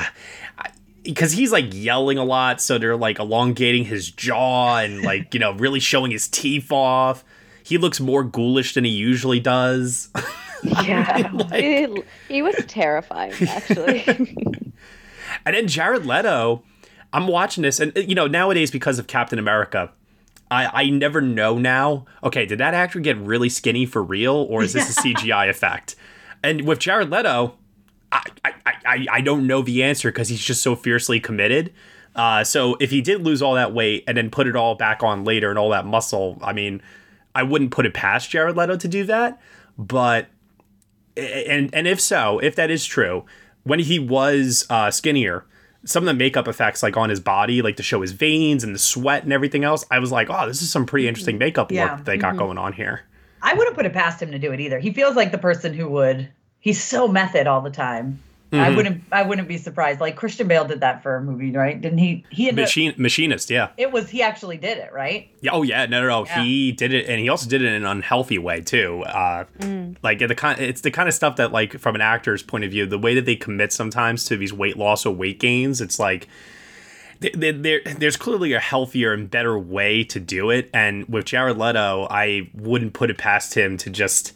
because 1.02 1.32
he's 1.32 1.50
like 1.50 1.66
yelling 1.72 2.18
a 2.18 2.24
lot, 2.24 2.60
so 2.60 2.78
they're 2.78 2.96
like 2.96 3.18
elongating 3.18 3.84
his 3.84 4.10
jaw 4.10 4.78
and 4.78 5.02
like 5.04 5.34
you 5.34 5.40
know 5.40 5.52
really 5.54 5.80
showing 5.80 6.12
his 6.12 6.28
teeth 6.28 6.70
off. 6.70 7.24
He 7.64 7.78
looks 7.78 8.00
more 8.00 8.22
ghoulish 8.22 8.74
than 8.74 8.84
he 8.84 8.90
usually 8.90 9.40
does. 9.40 10.10
Yeah, 10.84 11.28
like... 11.32 11.60
he, 11.60 12.02
he 12.28 12.40
was 12.40 12.54
terrifying 12.68 13.32
actually. 13.48 14.04
and 14.06 15.56
then 15.56 15.66
Jared 15.66 16.06
Leto, 16.06 16.62
I'm 17.12 17.26
watching 17.26 17.62
this, 17.62 17.80
and 17.80 17.92
you 17.96 18.14
know 18.14 18.28
nowadays 18.28 18.70
because 18.70 19.00
of 19.00 19.08
Captain 19.08 19.40
America, 19.40 19.90
I, 20.52 20.82
I 20.82 20.90
never 20.90 21.22
know 21.22 21.56
now. 21.56 22.04
Okay, 22.22 22.44
did 22.44 22.58
that 22.58 22.74
actor 22.74 23.00
get 23.00 23.16
really 23.16 23.48
skinny 23.48 23.86
for 23.86 24.02
real, 24.02 24.34
or 24.34 24.62
is 24.62 24.74
this 24.74 24.98
a 24.98 25.00
CGI 25.00 25.48
effect? 25.48 25.96
And 26.42 26.66
with 26.66 26.78
Jared 26.78 27.10
Leto, 27.10 27.54
I, 28.12 28.22
I, 28.44 28.52
I, 28.66 29.06
I 29.10 29.20
don't 29.22 29.46
know 29.46 29.62
the 29.62 29.82
answer 29.82 30.10
because 30.10 30.28
he's 30.28 30.44
just 30.44 30.62
so 30.62 30.76
fiercely 30.76 31.20
committed. 31.20 31.72
Uh, 32.14 32.44
so 32.44 32.76
if 32.80 32.90
he 32.90 33.00
did 33.00 33.22
lose 33.22 33.40
all 33.40 33.54
that 33.54 33.72
weight 33.72 34.04
and 34.06 34.18
then 34.18 34.28
put 34.28 34.46
it 34.46 34.54
all 34.54 34.74
back 34.74 35.02
on 35.02 35.24
later 35.24 35.48
and 35.48 35.58
all 35.58 35.70
that 35.70 35.86
muscle, 35.86 36.38
I 36.42 36.52
mean, 36.52 36.82
I 37.34 37.42
wouldn't 37.44 37.70
put 37.70 37.86
it 37.86 37.94
past 37.94 38.28
Jared 38.28 38.54
Leto 38.54 38.76
to 38.76 38.88
do 38.88 39.04
that. 39.04 39.40
But 39.78 40.28
and 41.16 41.74
and 41.74 41.86
if 41.88 41.98
so, 41.98 42.38
if 42.40 42.54
that 42.56 42.70
is 42.70 42.84
true, 42.84 43.24
when 43.64 43.78
he 43.78 43.98
was 43.98 44.66
uh, 44.68 44.90
skinnier, 44.90 45.46
some 45.84 46.02
of 46.02 46.06
the 46.06 46.14
makeup 46.14 46.48
effects 46.48 46.82
like 46.82 46.96
on 46.96 47.10
his 47.10 47.20
body, 47.20 47.62
like 47.62 47.76
to 47.76 47.82
show 47.82 48.00
his 48.00 48.12
veins 48.12 48.64
and 48.64 48.74
the 48.74 48.78
sweat 48.78 49.24
and 49.24 49.32
everything 49.32 49.64
else, 49.64 49.84
I 49.90 49.98
was 49.98 50.12
like, 50.12 50.28
oh, 50.30 50.46
this 50.46 50.62
is 50.62 50.70
some 50.70 50.86
pretty 50.86 51.08
interesting 51.08 51.38
makeup 51.38 51.72
yeah. 51.72 51.96
work 51.96 52.04
they 52.04 52.16
got 52.16 52.30
mm-hmm. 52.30 52.38
going 52.38 52.58
on 52.58 52.72
here. 52.72 53.02
I 53.42 53.54
wouldn't 53.54 53.74
put 53.74 53.86
it 53.86 53.92
past 53.92 54.22
him 54.22 54.30
to 54.30 54.38
do 54.38 54.52
it 54.52 54.60
either. 54.60 54.78
He 54.78 54.92
feels 54.92 55.16
like 55.16 55.32
the 55.32 55.38
person 55.38 55.74
who 55.74 55.88
would 55.88 56.28
he's 56.60 56.82
so 56.82 57.08
method 57.08 57.46
all 57.46 57.60
the 57.60 57.70
time. 57.70 58.22
Mm-hmm. 58.52 58.62
I 58.62 58.70
wouldn't 58.76 59.02
I 59.10 59.22
wouldn't 59.22 59.48
be 59.48 59.56
surprised. 59.56 59.98
Like 59.98 60.14
Christian 60.14 60.46
Bale 60.46 60.66
did 60.66 60.80
that 60.80 61.02
for 61.02 61.16
a 61.16 61.22
movie, 61.22 61.52
right? 61.52 61.80
Didn't 61.80 61.98
he? 61.98 62.22
He 62.28 62.48
ended 62.48 62.64
Machine 62.64 62.90
up, 62.90 62.98
machinist, 62.98 63.48
yeah. 63.48 63.70
It 63.78 63.90
was 63.90 64.10
he 64.10 64.20
actually 64.20 64.58
did 64.58 64.76
it, 64.76 64.92
right? 64.92 65.30
Yeah. 65.40 65.52
Oh 65.52 65.62
yeah. 65.62 65.86
No, 65.86 66.02
no, 66.02 66.08
no. 66.08 66.26
Yeah. 66.26 66.42
He 66.42 66.70
did 66.70 66.92
it, 66.92 67.08
and 67.08 67.18
he 67.18 67.30
also 67.30 67.48
did 67.48 67.62
it 67.62 67.68
in 67.68 67.72
an 67.72 67.86
unhealthy 67.86 68.38
way 68.38 68.60
too. 68.60 69.04
Uh, 69.04 69.44
mm. 69.58 69.96
Like 70.02 70.18
the 70.18 70.34
kind, 70.34 70.60
it's 70.60 70.82
the 70.82 70.90
kind 70.90 71.08
of 71.08 71.14
stuff 71.14 71.36
that, 71.36 71.50
like, 71.50 71.78
from 71.78 71.94
an 71.94 72.02
actor's 72.02 72.42
point 72.42 72.64
of 72.64 72.70
view, 72.70 72.84
the 72.84 72.98
way 72.98 73.14
that 73.14 73.24
they 73.24 73.36
commit 73.36 73.72
sometimes 73.72 74.26
to 74.26 74.36
these 74.36 74.52
weight 74.52 74.76
loss 74.76 75.06
or 75.06 75.14
weight 75.14 75.40
gains, 75.40 75.80
it's 75.80 75.98
like. 75.98 76.28
There, 77.20 77.52
there, 77.52 77.80
there's 77.84 78.16
clearly 78.16 78.52
a 78.52 78.58
healthier 78.58 79.12
and 79.12 79.30
better 79.30 79.56
way 79.56 80.02
to 80.02 80.18
do 80.18 80.50
it, 80.50 80.68
and 80.74 81.08
with 81.08 81.26
Jared 81.26 81.56
Leto, 81.56 82.08
I 82.10 82.50
wouldn't 82.52 82.94
put 82.94 83.10
it 83.10 83.16
past 83.16 83.54
him 83.54 83.76
to 83.76 83.90
just, 83.90 84.32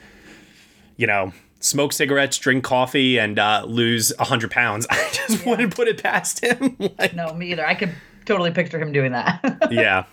you 0.96 1.08
know, 1.08 1.32
smoke 1.60 1.92
cigarettes, 1.92 2.38
drink 2.38 2.64
coffee, 2.64 3.18
and 3.18 3.38
uh, 3.38 3.64
lose 3.66 4.12
hundred 4.18 4.50
pounds. 4.50 4.86
I 4.90 5.08
just 5.12 5.44
yeah. 5.44 5.50
wouldn't 5.50 5.74
put 5.74 5.88
it 5.88 6.02
past 6.02 6.44
him. 6.44 6.76
like, 6.98 7.14
no, 7.14 7.32
me 7.34 7.52
either. 7.52 7.66
I 7.66 7.74
could 7.74 7.92
totally 8.24 8.50
picture 8.50 8.78
him 8.78 8.92
doing 8.92 9.12
that. 9.12 9.40
yeah. 9.70 10.04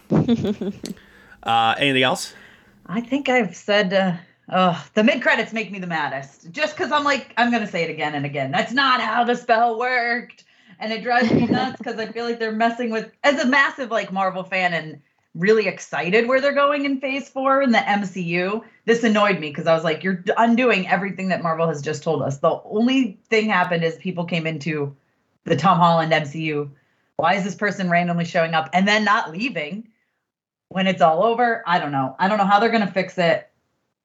Uh, 1.43 1.75
anything 1.77 2.03
else? 2.03 2.33
I 2.85 3.01
think 3.01 3.29
I've 3.29 3.55
said. 3.55 3.93
Uh, 3.93 4.13
oh, 4.49 4.85
the 4.93 5.03
mid 5.03 5.21
credits 5.21 5.53
make 5.53 5.71
me 5.71 5.79
the 5.79 5.87
maddest. 5.87 6.51
Just 6.51 6.75
because 6.75 6.91
I'm 6.91 7.03
like, 7.03 7.33
I'm 7.37 7.51
gonna 7.51 7.67
say 7.67 7.83
it 7.83 7.89
again 7.89 8.15
and 8.15 8.25
again. 8.25 8.51
That's 8.51 8.73
not 8.73 9.01
how 9.01 9.23
the 9.23 9.35
spell 9.35 9.77
worked, 9.77 10.43
and 10.79 10.91
it 10.91 11.03
drives 11.03 11.31
me 11.31 11.47
nuts 11.47 11.77
because 11.77 11.97
I 11.97 12.07
feel 12.07 12.25
like 12.25 12.39
they're 12.39 12.51
messing 12.51 12.89
with. 12.89 13.11
As 13.23 13.39
a 13.43 13.47
massive 13.47 13.91
like 13.91 14.11
Marvel 14.11 14.43
fan 14.43 14.73
and 14.73 15.01
really 15.35 15.67
excited 15.67 16.27
where 16.27 16.39
they're 16.39 16.53
going 16.53 16.85
in 16.85 16.99
phase 16.99 17.27
four 17.27 17.61
in 17.61 17.71
the 17.71 17.79
MCU. 17.79 18.63
This 18.85 19.03
annoyed 19.03 19.39
me 19.39 19.49
because 19.49 19.67
I 19.67 19.73
was 19.73 19.83
like, 19.83 20.03
you're 20.03 20.23
undoing 20.37 20.87
everything 20.87 21.29
that 21.29 21.41
Marvel 21.41 21.67
has 21.67 21.81
just 21.81 22.03
told 22.03 22.21
us. 22.21 22.37
The 22.37 22.59
only 22.65 23.17
thing 23.29 23.49
happened 23.49 23.83
is 23.83 23.95
people 23.95 24.25
came 24.25 24.45
into 24.45 24.95
the 25.45 25.55
Tom 25.55 25.77
Holland 25.77 26.11
MCU 26.11 26.69
Why 27.17 27.35
is 27.35 27.43
this 27.43 27.55
person 27.55 27.89
randomly 27.89 28.25
showing 28.25 28.53
up 28.53 28.69
and 28.73 28.87
then 28.87 29.03
not 29.03 29.31
leaving 29.31 29.87
when 30.69 30.87
it's 30.87 31.01
all 31.01 31.23
over? 31.23 31.63
I 31.65 31.79
don't 31.79 31.91
know. 31.91 32.15
I 32.19 32.27
don't 32.27 32.37
know 32.37 32.45
how 32.45 32.59
they're 32.59 32.69
going 32.69 32.85
to 32.85 32.93
fix 32.93 33.17
it, 33.17 33.49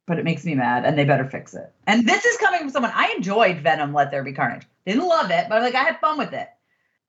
but 0.06 0.18
it 0.18 0.24
makes 0.24 0.44
me 0.44 0.54
mad 0.54 0.84
and 0.84 0.98
they 0.98 1.04
better 1.04 1.26
fix 1.26 1.54
it. 1.54 1.72
And 1.86 2.08
this 2.08 2.24
is 2.24 2.38
coming 2.38 2.60
from 2.60 2.70
someone 2.70 2.92
I 2.94 3.12
enjoyed 3.16 3.58
Venom 3.58 3.92
Let 3.92 4.10
There 4.10 4.24
Be 4.24 4.32
Carnage. 4.32 4.66
Didn't 4.86 5.06
love 5.06 5.30
it, 5.30 5.46
but 5.48 5.62
like 5.62 5.74
I 5.74 5.84
had 5.84 6.00
fun 6.00 6.16
with 6.16 6.32
it. 6.32 6.48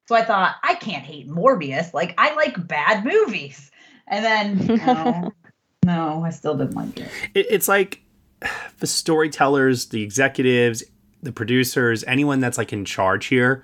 So 0.07 0.15
I 0.15 0.23
thought, 0.23 0.55
I 0.63 0.73
can't 0.75 1.05
hate 1.05 1.29
Morbius. 1.29 1.93
Like 1.93 2.15
I 2.17 2.33
like 2.35 2.67
bad 2.67 3.05
movies. 3.05 3.71
And 4.09 4.25
then 4.25 4.77
no, 4.85 5.31
no, 5.85 6.23
I 6.23 6.31
still 6.31 6.57
didn't 6.57 6.75
like 6.75 6.97
it. 6.99 7.09
it 7.33 7.47
it's 7.49 7.67
like 7.67 8.01
the 8.79 8.87
storytellers, 8.87 9.87
the 9.87 10.03
executives, 10.03 10.83
the 11.21 11.31
producers, 11.31 12.03
anyone 12.07 12.39
that's 12.39 12.57
like 12.57 12.73
in 12.73 12.85
charge 12.85 13.27
here. 13.27 13.63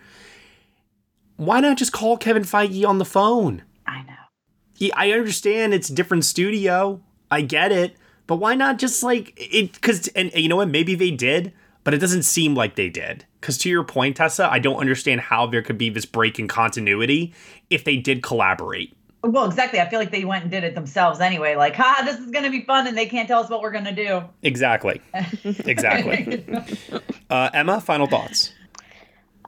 Why 1.38 1.60
not 1.60 1.78
just 1.78 1.92
call 1.92 2.18
Kevin 2.18 2.44
Feige 2.44 2.88
on 2.88 2.98
the 2.98 3.06
phone? 3.06 3.64
I 3.86 4.04
know. 4.04 4.14
He, 4.78 4.92
I 4.94 5.12
understand 5.12 5.74
it's 5.74 5.90
a 5.90 5.96
different 5.96 6.26
studio. 6.26 7.02
I 7.32 7.42
get 7.42 7.72
it, 7.72 7.96
but 8.28 8.38
why 8.38 8.56
not 8.56 8.78
just 8.78 9.04
like 9.04 9.34
it? 9.38 9.74
Because 9.74 10.08
and, 10.10 10.32
and 10.32 10.42
you 10.42 10.50
know 10.50 10.58
what? 10.58 10.70
Maybe 10.70 10.96
they 10.96 11.12
did, 11.12 11.54
but 11.84 11.94
it 11.94 11.98
doesn't 11.98 12.24
seem 12.24 12.56
like 12.56 12.76
they 12.76 12.90
did. 12.90 13.26
Because 13.42 13.58
to 13.60 13.70
your 13.70 13.84
point, 13.84 14.18
Tessa, 14.18 14.50
I 14.52 14.60
don't 14.60 14.78
understand 14.78 15.22
how 15.22 15.46
there 15.48 15.62
could 15.62 15.78
be 15.78 15.90
this 15.90 16.06
break 16.06 16.40
in 16.40 16.48
continuity 16.48 17.34
if 17.70 17.84
they 17.84 17.98
did 17.98 18.24
collaborate. 18.24 18.96
Well, 19.26 19.46
exactly. 19.46 19.80
I 19.80 19.90
feel 19.90 20.00
like 20.00 20.12
they 20.12 20.24
went 20.24 20.44
and 20.44 20.52
did 20.52 20.64
it 20.64 20.76
themselves 20.76 21.20
anyway. 21.20 21.56
Like, 21.56 21.76
ha, 21.76 22.04
this 22.06 22.20
is 22.20 22.30
going 22.30 22.46
to 22.46 22.52
be 22.52 22.62
fun, 22.62 22.86
and 22.86 22.96
they 22.96 23.08
can't 23.08 23.28
tell 23.28 23.42
us 23.42 23.50
what 23.50 23.62
we're 23.62 23.72
going 23.72 23.86
to 23.86 23.96
do. 23.96 24.24
Exactly. 24.44 25.02
Exactly. 25.66 26.46
uh, 27.30 27.50
Ema, 27.56 27.82
final 27.82 28.08
thoughts. 28.08 28.54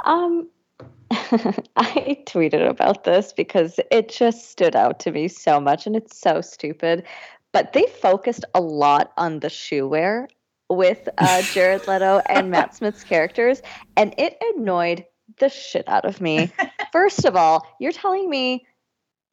Um, 0.03 0.49
I 1.11 2.23
tweeted 2.25 2.67
about 2.67 3.03
this 3.03 3.33
because 3.33 3.79
it 3.91 4.09
just 4.09 4.49
stood 4.49 4.75
out 4.75 4.99
to 5.01 5.11
me 5.11 5.27
so 5.27 5.59
much 5.59 5.85
and 5.85 5.95
it's 5.95 6.19
so 6.19 6.41
stupid. 6.41 7.03
But 7.51 7.73
they 7.73 7.85
focused 8.01 8.45
a 8.53 8.61
lot 8.61 9.11
on 9.17 9.39
the 9.39 9.49
shoe 9.49 9.87
wear 9.87 10.27
with 10.69 11.07
uh, 11.17 11.41
Jared 11.53 11.87
Leto 11.87 12.21
and 12.27 12.49
Matt 12.51 12.75
Smith's 12.75 13.03
characters, 13.03 13.61
and 13.95 14.13
it 14.17 14.37
annoyed 14.55 15.05
the 15.39 15.49
shit 15.49 15.87
out 15.87 16.05
of 16.05 16.19
me. 16.21 16.51
First 16.91 17.25
of 17.25 17.35
all, 17.35 17.65
you're 17.79 17.91
telling 17.91 18.29
me 18.29 18.65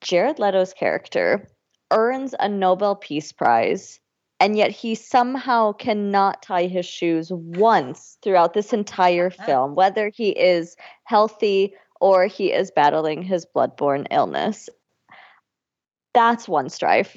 Jared 0.05 0.39
Leto's 0.39 0.75
character 0.75 1.49
earns 1.91 2.35
a 2.39 2.47
Nobel 2.47 2.95
Peace 2.95 3.33
Prize, 3.33 3.99
and 4.39 4.55
yet 4.55 4.71
he 4.71 4.95
somehow 4.95 5.73
cannot 5.73 6.43
tie 6.43 6.67
his 6.67 6.85
shoes 6.85 7.33
once 7.33 8.19
throughout 8.23 8.53
this 8.53 8.75
entire 8.75 9.31
film, 9.31 9.75
whether 9.75 10.11
he 10.15 10.29
is 10.29 10.77
healthy 11.05 11.75
or 12.03 12.27
he 12.27 12.53
is 12.53 12.71
battling 12.71 13.23
his 13.23 13.47
bloodborne 13.47 14.07
illness. 14.11 14.69
That's 16.13 16.47
one 16.47 16.69
strife. 16.69 17.17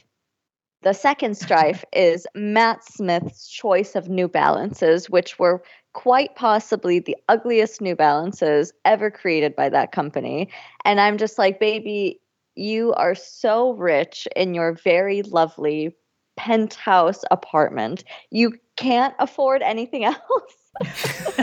The 0.84 0.94
second 0.94 1.36
strife 1.38 1.84
is 1.92 2.26
Matt 2.36 2.86
Smith's 2.86 3.50
choice 3.50 3.96
of 3.96 4.08
New 4.08 4.30
Balances, 4.30 5.10
which 5.10 5.38
were 5.38 5.62
quite 5.92 6.36
possibly 6.36 7.00
the 7.00 7.18
ugliest 7.28 7.82
New 7.82 7.98
Balances 7.98 8.72
ever 8.86 9.12
created 9.12 9.58
by 9.58 9.68
that 9.68 9.92
company. 9.92 10.48
And 10.86 11.02
I'm 11.02 11.18
just 11.18 11.38
like, 11.38 11.60
baby, 11.60 12.22
you 12.58 12.94
are 12.94 13.16
so 13.16 13.74
rich 13.74 14.28
in 14.36 14.54
your 14.54 14.74
very 14.74 15.22
lovely 15.24 15.96
penthouse 16.36 17.24
apartment. 17.32 18.04
You 18.32 18.58
can't 18.76 19.16
afford 19.20 19.62
anything 19.62 20.06
else. 20.06 20.18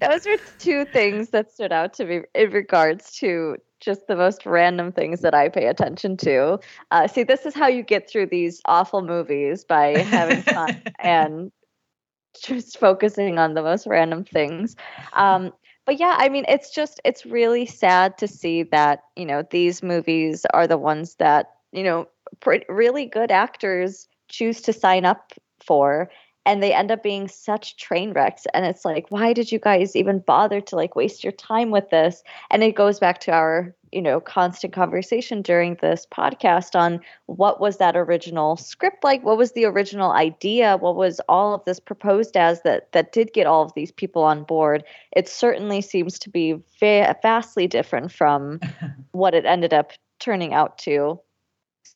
Those 0.00 0.26
are 0.26 0.36
two 0.58 0.84
things 0.86 1.30
that 1.30 1.50
stood 1.52 1.72
out 1.72 1.92
to 1.94 2.04
me 2.04 2.20
in 2.34 2.50
regards 2.50 3.12
to 3.16 3.56
just 3.80 4.06
the 4.06 4.16
most 4.16 4.46
random 4.46 4.92
things 4.92 5.20
that 5.20 5.34
I 5.34 5.48
pay 5.48 5.66
attention 5.66 6.16
to. 6.18 6.58
Uh, 6.90 7.06
see, 7.06 7.22
this 7.22 7.44
is 7.44 7.54
how 7.54 7.66
you 7.66 7.82
get 7.82 8.08
through 8.08 8.26
these 8.26 8.62
awful 8.64 9.02
movies 9.02 9.64
by 9.64 9.98
having 9.98 10.42
fun 10.42 10.82
and 11.00 11.52
just 12.42 12.78
focusing 12.78 13.38
on 13.38 13.54
the 13.54 13.62
most 13.62 13.86
random 13.86 14.24
things. 14.24 14.74
Um, 15.12 15.52
but 15.86 15.98
yeah, 15.98 16.16
I 16.18 16.28
mean, 16.28 16.44
it's 16.48 16.70
just, 16.70 17.00
it's 17.04 17.26
really 17.26 17.66
sad 17.66 18.16
to 18.18 18.28
see 18.28 18.62
that, 18.64 19.00
you 19.16 19.26
know, 19.26 19.44
these 19.50 19.82
movies 19.82 20.46
are 20.54 20.66
the 20.66 20.78
ones 20.78 21.16
that, 21.16 21.46
you 21.72 21.82
know, 21.82 22.08
really 22.68 23.06
good 23.06 23.30
actors 23.30 24.08
choose 24.28 24.60
to 24.62 24.72
sign 24.72 25.04
up 25.04 25.32
for 25.64 26.10
and 26.46 26.62
they 26.62 26.72
end 26.72 26.90
up 26.90 27.02
being 27.02 27.28
such 27.28 27.76
train 27.76 28.12
wrecks. 28.12 28.46
And 28.54 28.64
it's 28.64 28.84
like 28.84 29.06
why 29.10 29.32
did 29.32 29.50
you 29.50 29.58
guys 29.58 29.96
even 29.96 30.18
bother 30.20 30.60
to 30.60 30.76
like 30.76 30.96
waste 30.96 31.24
your 31.24 31.32
time 31.32 31.70
with 31.70 31.90
this? 31.90 32.22
And 32.50 32.62
it 32.62 32.74
goes 32.74 32.98
back 32.98 33.20
to 33.20 33.32
our 33.32 33.74
you 33.92 34.02
know 34.02 34.20
constant 34.20 34.72
conversation 34.72 35.40
during 35.40 35.76
this 35.80 36.06
podcast 36.10 36.74
on 36.74 37.00
what 37.26 37.60
was 37.60 37.78
that 37.78 37.96
original 37.96 38.56
script 38.56 39.04
like? 39.04 39.22
What 39.22 39.38
was 39.38 39.52
the 39.52 39.64
original 39.64 40.12
idea? 40.12 40.76
What 40.76 40.96
was 40.96 41.20
all 41.28 41.54
of 41.54 41.64
this 41.64 41.80
proposed 41.80 42.36
as 42.36 42.62
that 42.62 42.92
that 42.92 43.12
did 43.12 43.32
get 43.32 43.46
all 43.46 43.62
of 43.62 43.74
these 43.74 43.92
people 43.92 44.22
on 44.22 44.44
board? 44.44 44.84
It 45.16 45.28
certainly 45.28 45.80
seems 45.80 46.18
to 46.20 46.30
be 46.30 46.54
va- 46.80 47.16
vastly 47.22 47.66
different 47.66 48.12
from 48.12 48.60
what 49.12 49.34
it 49.34 49.44
ended 49.44 49.72
up 49.72 49.92
turning 50.18 50.54
out 50.54 50.78
to 50.78 51.20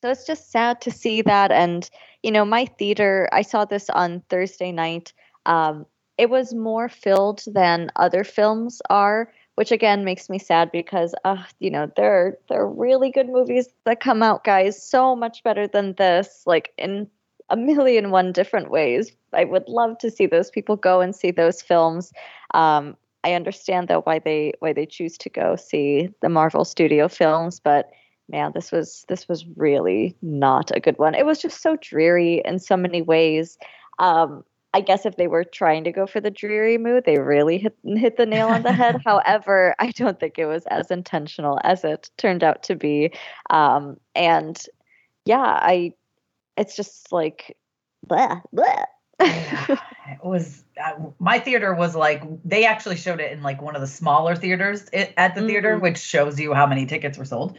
so 0.01 0.09
it's 0.09 0.25
just 0.25 0.51
sad 0.51 0.81
to 0.81 0.91
see 0.91 1.21
that 1.21 1.51
and 1.51 1.89
you 2.23 2.31
know 2.31 2.45
my 2.45 2.65
theater 2.65 3.27
i 3.31 3.41
saw 3.41 3.65
this 3.65 3.89
on 3.89 4.21
thursday 4.29 4.71
night 4.71 5.13
um, 5.45 5.85
it 6.17 6.29
was 6.29 6.53
more 6.53 6.89
filled 6.89 7.43
than 7.47 7.89
other 7.95 8.23
films 8.23 8.81
are 8.89 9.31
which 9.55 9.71
again 9.71 10.05
makes 10.05 10.29
me 10.29 10.39
sad 10.39 10.71
because 10.71 11.13
uh, 11.25 11.43
you 11.59 11.69
know 11.69 11.91
there 11.97 12.37
there 12.47 12.61
are 12.61 12.71
really 12.71 13.11
good 13.11 13.27
movies 13.27 13.67
that 13.85 13.99
come 13.99 14.23
out 14.23 14.43
guys 14.43 14.81
so 14.81 15.15
much 15.15 15.43
better 15.43 15.67
than 15.67 15.93
this 15.95 16.43
like 16.45 16.71
in 16.77 17.07
a 17.49 17.57
million 17.57 18.11
one 18.11 18.31
different 18.31 18.69
ways. 18.69 19.11
I 19.33 19.43
would 19.43 19.67
love 19.67 19.97
to 19.99 20.11
see 20.11 20.27
those 20.27 20.51
people 20.51 20.75
go 20.75 21.01
and 21.01 21.15
see 21.15 21.31
those 21.31 21.61
films. 21.61 22.13
Um, 22.53 22.95
i 23.25 23.33
understand 23.33 23.89
though 23.89 24.01
why 24.01 24.19
they 24.19 24.53
why 24.59 24.71
they 24.71 24.85
choose 24.85 25.17
to 25.17 25.29
go 25.29 25.57
see 25.57 26.09
the 26.21 26.29
marvel 26.29 26.63
studio 26.63 27.09
films 27.09 27.59
but 27.59 27.91
man, 28.29 28.51
this 28.53 28.71
was 28.71 29.05
this 29.07 29.27
was 29.27 29.45
really 29.55 30.15
not 30.21 30.71
a 30.75 30.79
good 30.79 30.97
one. 30.97 31.15
It 31.15 31.25
was 31.25 31.41
just 31.41 31.61
so 31.61 31.77
dreary 31.81 32.41
in 32.45 32.59
so 32.59 32.77
many 32.77 33.01
ways. 33.01 33.57
Um, 33.97 34.43
I 34.73 34.81
guess 34.81 35.05
if 35.05 35.17
they 35.17 35.27
were 35.27 35.43
trying 35.43 35.83
to 35.85 35.91
go 35.91 36.05
for 36.05 36.21
the 36.21 36.29
dreary 36.29 36.77
mood, 36.77 37.05
they 37.05 37.17
really 37.17 37.57
hit 37.57 37.75
hit 37.83 38.17
the 38.17 38.25
nail 38.25 38.49
on 38.49 38.61
the 38.61 38.71
head. 38.71 39.01
However, 39.05 39.75
I 39.79 39.91
don't 39.91 40.19
think 40.19 40.37
it 40.37 40.45
was 40.45 40.65
as 40.67 40.91
intentional 40.91 41.59
as 41.63 41.83
it 41.83 42.11
turned 42.17 42.43
out 42.43 42.63
to 42.63 42.75
be. 42.75 43.11
Um, 43.49 43.97
and 44.15 44.61
yeah, 45.25 45.41
I 45.41 45.93
it's 46.55 46.75
just 46.75 47.11
like 47.11 47.57
blah, 48.05 48.41
blah. 48.53 48.85
it 49.19 50.23
was 50.23 50.63
uh, 50.83 50.93
my 51.19 51.39
theater 51.39 51.73
was 51.73 51.95
like 51.95 52.23
they 52.45 52.65
actually 52.65 52.95
showed 52.95 53.19
it 53.19 53.31
in 53.31 53.43
like 53.43 53.61
one 53.61 53.75
of 53.75 53.81
the 53.81 53.87
smaller 53.87 54.35
theaters 54.35 54.85
at 54.93 55.35
the 55.35 55.45
theater, 55.45 55.73
Mm-hmm. 55.73 55.81
which 55.83 55.97
shows 55.97 56.39
you 56.39 56.53
how 56.53 56.65
many 56.65 56.85
tickets 56.85 57.17
were 57.17 57.25
sold. 57.25 57.57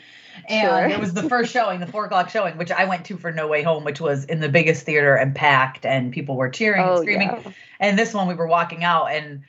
And 0.48 0.68
Sure. 0.68 0.88
it 0.88 0.98
was 1.00 1.12
the 1.12 1.28
first 1.28 1.52
showing, 1.52 1.80
the 1.80 1.86
four 1.86 2.06
o'clock 2.06 2.30
showing, 2.30 2.56
which 2.56 2.70
I 2.70 2.84
went 2.86 3.04
to 3.06 3.16
for 3.18 3.30
No 3.30 3.46
Way 3.46 3.62
Home, 3.62 3.84
which 3.84 4.00
was 4.00 4.24
in 4.24 4.40
the 4.40 4.48
biggest 4.48 4.84
theater 4.86 5.14
and 5.14 5.34
packed, 5.34 5.84
and 5.84 6.12
people 6.12 6.36
were 6.36 6.48
cheering 6.48 6.80
and 6.82 6.90
Oh, 6.90 7.02
screaming. 7.02 7.28
yeah. 7.28 7.52
And 7.78 7.98
this 7.98 8.14
one, 8.14 8.26
we 8.26 8.34
were 8.34 8.46
walking 8.46 8.82
out, 8.82 9.06
and 9.06 9.42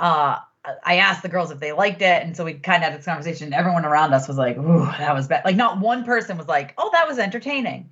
uh, 0.00 0.38
I 0.84 0.96
asked 0.96 1.22
the 1.22 1.28
girls 1.28 1.50
if 1.52 1.60
they 1.60 1.72
liked 1.72 2.02
it, 2.02 2.22
and 2.24 2.36
so 2.36 2.44
we 2.44 2.54
kind 2.54 2.82
of 2.82 2.90
had 2.90 2.98
this 2.98 3.04
conversation. 3.06 3.52
Everyone 3.52 3.84
around 3.84 4.14
us 4.14 4.26
was 4.26 4.36
like, 4.36 4.56
"Ooh, 4.58 4.84
that 4.98 5.14
was 5.14 5.28
bad." 5.28 5.44
Like, 5.44 5.56
not 5.56 5.78
one 5.78 6.02
person 6.04 6.36
was 6.38 6.48
like, 6.48 6.74
"Oh, 6.76 6.90
that 6.92 7.06
was 7.06 7.18
entertaining." 7.18 7.90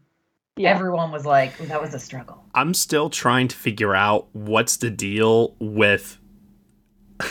Everyone 0.61 1.11
was 1.13 1.25
like, 1.25 1.57
"That 1.59 1.81
was 1.81 1.95
a 1.95 1.99
struggle." 1.99 2.45
I'm 2.55 2.75
still 2.75 3.09
trying 3.11 3.49
to 3.49 3.57
figure 3.57 3.95
out 3.95 4.29
what's 4.33 4.77
the 4.77 4.91
deal 4.91 5.55
with. 5.59 6.19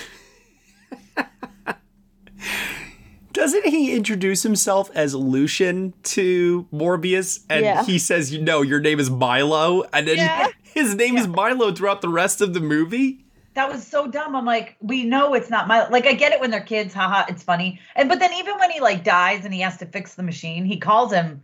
Doesn't 3.31 3.65
he 3.67 3.93
introduce 3.95 4.43
himself 4.43 4.89
as 4.95 5.13
Lucian 5.13 5.93
to 6.03 6.67
Morbius? 6.73 7.45
And 7.49 7.63
Yeah. 7.63 7.83
he 7.85 7.99
says, 7.99 8.33
you 8.33 8.41
know, 8.41 8.61
your 8.63 8.79
name 8.81 8.99
is 8.99 9.09
Milo. 9.09 9.83
And 9.93 10.07
then 10.07 10.17
Yeah. 10.17 10.47
his 10.63 10.95
name 10.95 11.15
is 11.17 11.27
Milo 11.27 11.71
throughout 11.71 12.01
the 12.01 12.09
rest 12.09 12.41
of 12.41 12.53
the 12.53 12.59
movie. 12.59 13.25
that 13.53 13.69
was 13.71 13.85
so 13.85 14.07
dumb. 14.07 14.35
I'm 14.35 14.45
like, 14.45 14.77
we 14.81 15.03
know 15.05 15.33
it's 15.33 15.49
not 15.49 15.67
my 15.67 15.87
like 15.89 16.05
I 16.07 16.13
get 16.13 16.31
it 16.31 16.39
when 16.39 16.49
they're 16.49 16.59
kids, 16.61 16.93
haha, 16.93 17.25
it's 17.29 17.43
funny. 17.43 17.79
And 17.95 18.07
but 18.09 18.19
then 18.19 18.31
even 18.33 18.57
when 18.57 18.71
he 18.71 18.79
like 18.79 19.03
dies 19.03 19.43
and 19.45 19.53
he 19.53 19.59
has 19.61 19.77
to 19.77 19.85
fix 19.85 20.15
the 20.15 20.23
machine, 20.23 20.65
he 20.65 20.77
calls 20.77 21.11
him 21.13 21.43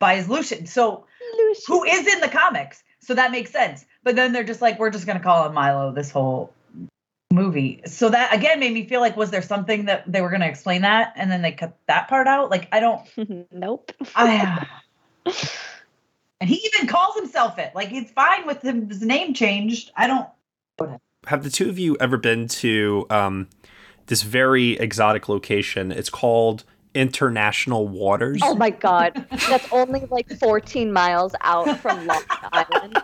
by 0.00 0.16
his 0.16 0.28
Lucian. 0.28 0.66
So 0.66 1.06
who 1.68 1.84
is 1.84 2.12
in 2.12 2.20
the 2.20 2.28
comics. 2.28 2.82
So 2.98 3.14
that 3.14 3.30
makes 3.30 3.52
sense. 3.52 3.84
But 4.02 4.16
then 4.16 4.32
they're 4.32 4.42
just 4.42 4.60
like, 4.60 4.80
we're 4.80 4.90
just 4.90 5.06
gonna 5.06 5.20
call 5.20 5.46
him 5.46 5.54
Milo 5.54 5.92
this 5.92 6.10
whole 6.10 6.52
movie. 7.32 7.82
So 7.86 8.08
that 8.08 8.34
again 8.34 8.58
made 8.58 8.72
me 8.72 8.86
feel 8.86 9.00
like 9.00 9.16
was 9.16 9.30
there 9.30 9.42
something 9.42 9.84
that 9.84 10.10
they 10.10 10.20
were 10.20 10.30
gonna 10.30 10.48
explain 10.48 10.82
that 10.82 11.12
and 11.16 11.30
then 11.30 11.42
they 11.42 11.52
cut 11.52 11.78
that 11.86 12.08
part 12.08 12.26
out? 12.26 12.50
Like 12.50 12.68
I 12.72 12.80
don't 12.80 13.48
nope. 13.52 13.92
I 14.16 14.66
and 16.40 16.50
he 16.50 16.56
even 16.74 16.88
calls 16.88 17.14
himself 17.16 17.58
it. 17.58 17.72
Like 17.74 17.88
he's 17.88 18.10
fine 18.10 18.46
with 18.46 18.62
him, 18.62 18.88
his 18.88 19.02
name 19.02 19.34
changed. 19.34 19.92
I 19.96 20.06
don't 20.06 20.28
Have 21.26 21.44
the 21.44 21.50
two 21.50 21.68
of 21.68 21.78
you 21.78 21.96
ever 22.00 22.16
been 22.16 22.48
to 22.48 23.06
um, 23.10 23.48
this 24.06 24.22
very 24.22 24.72
exotic 24.72 25.28
location. 25.28 25.92
It's 25.92 26.10
called 26.10 26.64
International 26.94 27.86
Waters. 27.86 28.40
Oh 28.42 28.54
my 28.54 28.70
god, 28.70 29.26
that's 29.48 29.70
only 29.72 30.06
like 30.10 30.30
14 30.38 30.92
miles 30.92 31.34
out 31.42 31.78
from 31.80 32.06
Long 32.06 32.22
Island. 32.52 32.98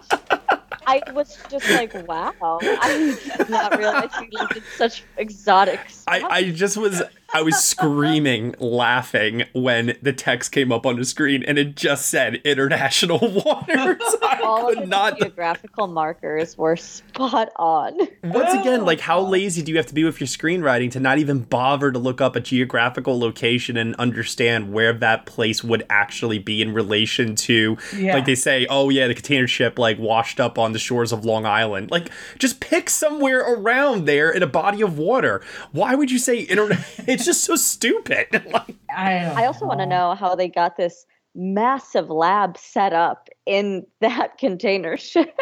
I 0.89 1.03
was 1.12 1.37
just 1.51 1.68
like, 1.70 1.95
wow. 2.07 2.59
I 2.62 3.16
did 3.37 3.51
not 3.51 3.76
realize 3.76 4.11
you 4.20 4.28
lived 4.30 4.57
in 4.57 4.62
such 4.76 5.03
exotic 5.16 5.80
I, 6.07 6.22
I 6.22 6.51
just 6.51 6.76
was 6.76 7.03
I 7.35 7.43
was 7.43 7.57
screaming 7.62 8.55
laughing 8.59 9.45
when 9.53 9.97
the 10.01 10.12
text 10.12 10.53
came 10.53 10.70
up 10.72 10.87
on 10.87 10.97
the 10.97 11.05
screen 11.05 11.43
and 11.43 11.59
it 11.59 11.74
just 11.77 12.07
said 12.09 12.37
international 12.37 13.18
waters. 13.45 14.01
I 14.22 14.41
All 14.45 14.68
could 14.68 14.79
of 14.79 14.83
the 14.85 14.87
not 14.89 15.18
geographical 15.18 15.87
markers 15.89 16.57
were 16.57 16.77
spot 16.77 17.51
on. 17.57 17.99
once 18.24 18.55
again, 18.55 18.85
like 18.85 19.01
how 19.01 19.20
lazy 19.27 19.61
do 19.62 19.72
you 19.72 19.77
have 19.77 19.87
to 19.87 19.95
be 19.95 20.05
with 20.05 20.20
your 20.20 20.29
screenwriting 20.29 20.91
to 20.93 21.01
not 21.01 21.18
even 21.18 21.41
bother 21.41 21.91
to 21.93 21.99
look 21.99 22.20
up 22.20 22.37
a 22.37 22.41
geographical 22.41 23.18
location 23.18 23.77
and 23.77 23.95
understand 23.97 24.72
where 24.72 24.93
that 24.93 25.27
place 25.27 25.64
would 25.64 25.85
actually 25.91 26.39
be 26.39 26.62
in 26.62 26.72
relation 26.72 27.35
to 27.35 27.77
Yeah. 27.97 28.14
like 28.14 28.24
they 28.27 28.35
say, 28.37 28.66
oh 28.70 28.89
yeah, 28.89 29.09
the 29.09 29.14
container 29.14 29.49
ship 29.49 29.79
like 29.79 29.99
washed 29.99 30.39
up 30.41 30.59
on 30.59 30.72
the 30.72 30.79
shores 30.79 31.12
of 31.12 31.24
Long 31.24 31.45
Island. 31.45 31.91
Like 31.91 32.11
just 32.39 32.61
pick 32.61 32.89
somewhere 32.89 33.41
around 33.41 34.07
there 34.07 34.31
in 34.31 34.43
a 34.43 34.47
body 34.47 34.81
of 34.81 34.97
water. 34.97 35.43
Why 35.72 35.95
would 35.97 36.11
you 36.11 36.18
say 36.18 36.39
internet? 36.41 36.79
it's 37.17 37.25
just 37.25 37.45
so 37.45 37.57
stupid. 37.57 38.29
like, 38.53 38.75
I, 38.95 39.47
also 39.47 39.67
want 39.67 39.81
to 39.81 39.87
know 39.87 40.14
how 40.14 40.35
they 40.35 40.49
got 40.49 40.77
this 40.77 41.05
massive 41.35 42.09
lab 42.09 42.57
set 42.57 42.93
up 42.93 43.29
in 43.45 43.87
that 44.01 44.39
container 44.39 44.97
ship. 44.97 45.37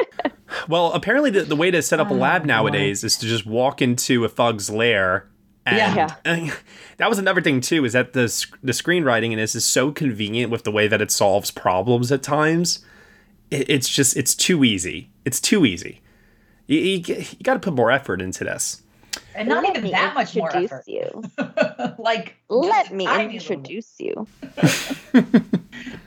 well, 0.69 0.93
apparently 0.93 1.31
the, 1.31 1.43
the 1.43 1.57
way 1.57 1.71
to 1.71 1.83
set 1.83 2.01
up 2.01 2.11
a 2.11 2.15
lab 2.15 2.45
nowadays 2.45 3.05
is 3.05 3.17
to 3.19 3.27
just 3.27 3.47
walk 3.47 3.81
into 3.83 4.25
a 4.25 4.29
thug's 4.29 4.71
lair. 4.71 5.29
And 5.67 5.77
Yeah. 5.97 6.15
uh, 6.25 6.51
that 6.99 7.09
was 7.09 7.19
another 7.19 7.41
thing 7.41 7.61
too, 7.61 7.85
is 7.85 7.93
that 7.95 8.13
the 8.13 8.25
the 8.63 8.73
screenwriting 8.73 9.33
in 9.33 9.39
this 9.39 9.55
is 9.55 9.65
so 9.65 9.93
convenient 9.93 10.51
with 10.51 10.65
the 10.65 10.71
way 10.73 10.89
that 10.89 11.01
it 11.01 11.11
solves 11.11 11.51
problems 11.51 12.13
at 12.13 12.23
times. 12.23 12.85
It, 13.51 13.71
it's 13.71 13.89
just 13.89 14.17
it's 14.17 14.35
too 14.35 14.65
easy. 14.65 15.11
It's 15.25 15.41
too 15.41 15.65
easy. 15.65 16.03
You, 16.67 16.79
you, 16.79 16.97
you 17.07 17.43
got 17.43 17.55
to 17.55 17.61
put 17.61 17.75
more 17.75 17.91
effort 17.91 18.21
into 18.21 18.45
this. 18.45 18.83
And 19.35 19.49
not 19.49 19.65
Let 19.65 19.77
even 19.77 19.91
that 19.91 20.15
much 20.15 20.37
more 20.37 20.49
introduce 20.49 20.73
effort. 20.73 20.85
you. 20.87 21.23
like, 21.99 22.37
Let 22.49 22.93
me 22.93 23.05
tiny 23.07 23.35
introduce 23.35 23.95
you. 23.99 24.27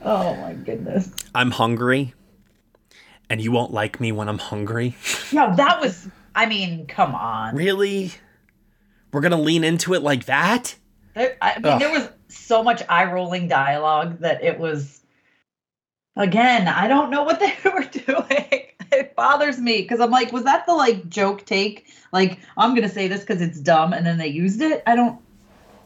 Oh 0.02 0.34
my 0.36 0.54
goodness. 0.54 1.10
I'm 1.34 1.50
hungry, 1.50 2.14
and 3.28 3.40
you 3.40 3.52
won't 3.52 3.72
like 3.72 4.00
me 4.00 4.12
when 4.12 4.28
I'm 4.28 4.38
hungry. 4.38 4.96
Yeah, 5.30 5.54
that 5.56 5.80
was. 5.80 6.08
I 6.34 6.46
mean, 6.46 6.86
come 6.86 7.14
on. 7.14 7.54
Really? 7.54 8.12
We're 9.12 9.20
gonna 9.20 9.40
lean 9.40 9.64
into 9.64 9.94
it 9.94 10.02
like 10.02 10.26
that? 10.26 10.76
There, 11.14 11.36
I 11.42 11.58
mean, 11.58 11.66
Ugh. 11.74 11.80
there 11.80 11.90
was 11.90 12.08
so 12.28 12.62
much 12.62 12.82
eye 12.88 13.10
rolling 13.12 13.48
dialogue 13.48 14.20
that 14.20 14.42
it 14.42 14.58
was. 14.58 15.02
Again, 16.16 16.66
I 16.68 16.88
don't 16.88 17.10
know 17.10 17.24
what 17.24 17.38
they 17.40 17.54
were 17.70 17.84
doing. 17.84 18.62
It 18.92 19.14
bothers 19.14 19.58
me 19.58 19.82
because 19.82 20.00
I'm 20.00 20.10
like, 20.10 20.32
was 20.32 20.44
that 20.44 20.66
the 20.66 20.74
like 20.74 21.08
joke 21.08 21.44
take? 21.44 21.86
Like, 22.12 22.40
I'm 22.56 22.74
gonna 22.74 22.88
say 22.88 23.08
this 23.08 23.20
because 23.20 23.42
it's 23.42 23.60
dumb, 23.60 23.92
and 23.92 24.06
then 24.06 24.18
they 24.18 24.28
used 24.28 24.60
it. 24.62 24.82
I 24.86 24.96
don't. 24.96 25.20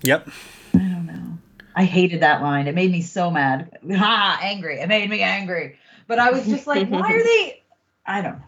Yep. 0.02 0.28
I 0.74 0.78
don't 0.78 1.06
know. 1.06 1.38
I 1.74 1.84
hated 1.84 2.20
that 2.20 2.42
line. 2.42 2.68
It 2.68 2.74
made 2.74 2.92
me 2.92 3.02
so 3.02 3.30
mad. 3.30 3.76
Ha! 3.94 4.38
Angry. 4.42 4.80
It 4.80 4.88
made 4.88 5.08
me 5.10 5.20
angry. 5.20 5.78
But 6.06 6.18
I 6.18 6.30
was 6.30 6.46
just 6.46 6.66
like, 6.66 6.88
why 6.88 7.00
are 7.00 7.22
they? 7.22 7.62
I 8.06 8.20
don't 8.20 8.38
know. 8.38 8.44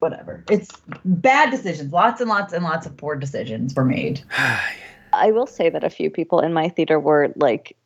Whatever. 0.00 0.44
It's 0.50 0.70
bad 1.04 1.50
decisions. 1.50 1.92
Lots 1.92 2.20
and 2.20 2.28
lots 2.28 2.52
and 2.52 2.64
lots 2.64 2.86
of 2.86 2.96
poor 2.96 3.16
decisions 3.16 3.74
were 3.74 3.84
made. 3.84 4.22
I 5.12 5.30
will 5.30 5.46
say 5.46 5.70
that 5.70 5.84
a 5.84 5.90
few 5.90 6.10
people 6.10 6.40
in 6.40 6.52
my 6.52 6.68
theater 6.68 6.98
were 6.98 7.32
like 7.36 7.76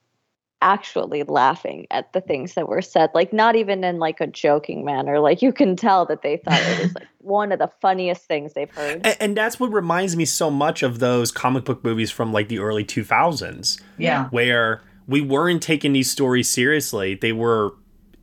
actually 0.60 1.22
laughing 1.22 1.86
at 1.90 2.12
the 2.12 2.20
things 2.20 2.54
that 2.54 2.68
were 2.68 2.82
said, 2.82 3.10
like 3.14 3.32
not 3.32 3.56
even 3.56 3.84
in 3.84 3.98
like 3.98 4.20
a 4.20 4.26
joking 4.26 4.84
manner. 4.84 5.20
Like 5.20 5.42
you 5.42 5.52
can 5.52 5.76
tell 5.76 6.06
that 6.06 6.22
they 6.22 6.38
thought 6.38 6.60
it 6.60 6.82
was 6.82 6.94
like 6.94 7.08
one 7.18 7.52
of 7.52 7.58
the 7.58 7.70
funniest 7.80 8.22
things 8.22 8.54
they've 8.54 8.70
heard. 8.70 9.06
And, 9.06 9.16
and 9.20 9.36
that's 9.36 9.60
what 9.60 9.72
reminds 9.72 10.16
me 10.16 10.24
so 10.24 10.50
much 10.50 10.82
of 10.82 10.98
those 10.98 11.30
comic 11.30 11.64
book 11.64 11.84
movies 11.84 12.10
from 12.10 12.32
like 12.32 12.48
the 12.48 12.58
early 12.58 12.84
2000s. 12.84 13.80
Yeah. 13.96 14.28
Where 14.30 14.82
we 15.06 15.20
weren't 15.20 15.62
taking 15.62 15.92
these 15.92 16.10
stories 16.10 16.48
seriously. 16.48 17.14
They 17.14 17.32
were 17.32 17.74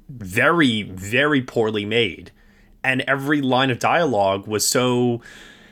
very, 0.09 0.83
very 0.83 1.41
poorly 1.41 1.85
made. 1.85 2.31
And 2.83 3.01
every 3.01 3.41
line 3.41 3.71
of 3.71 3.79
dialogue 3.79 4.47
was 4.47 4.67
so 4.67 5.21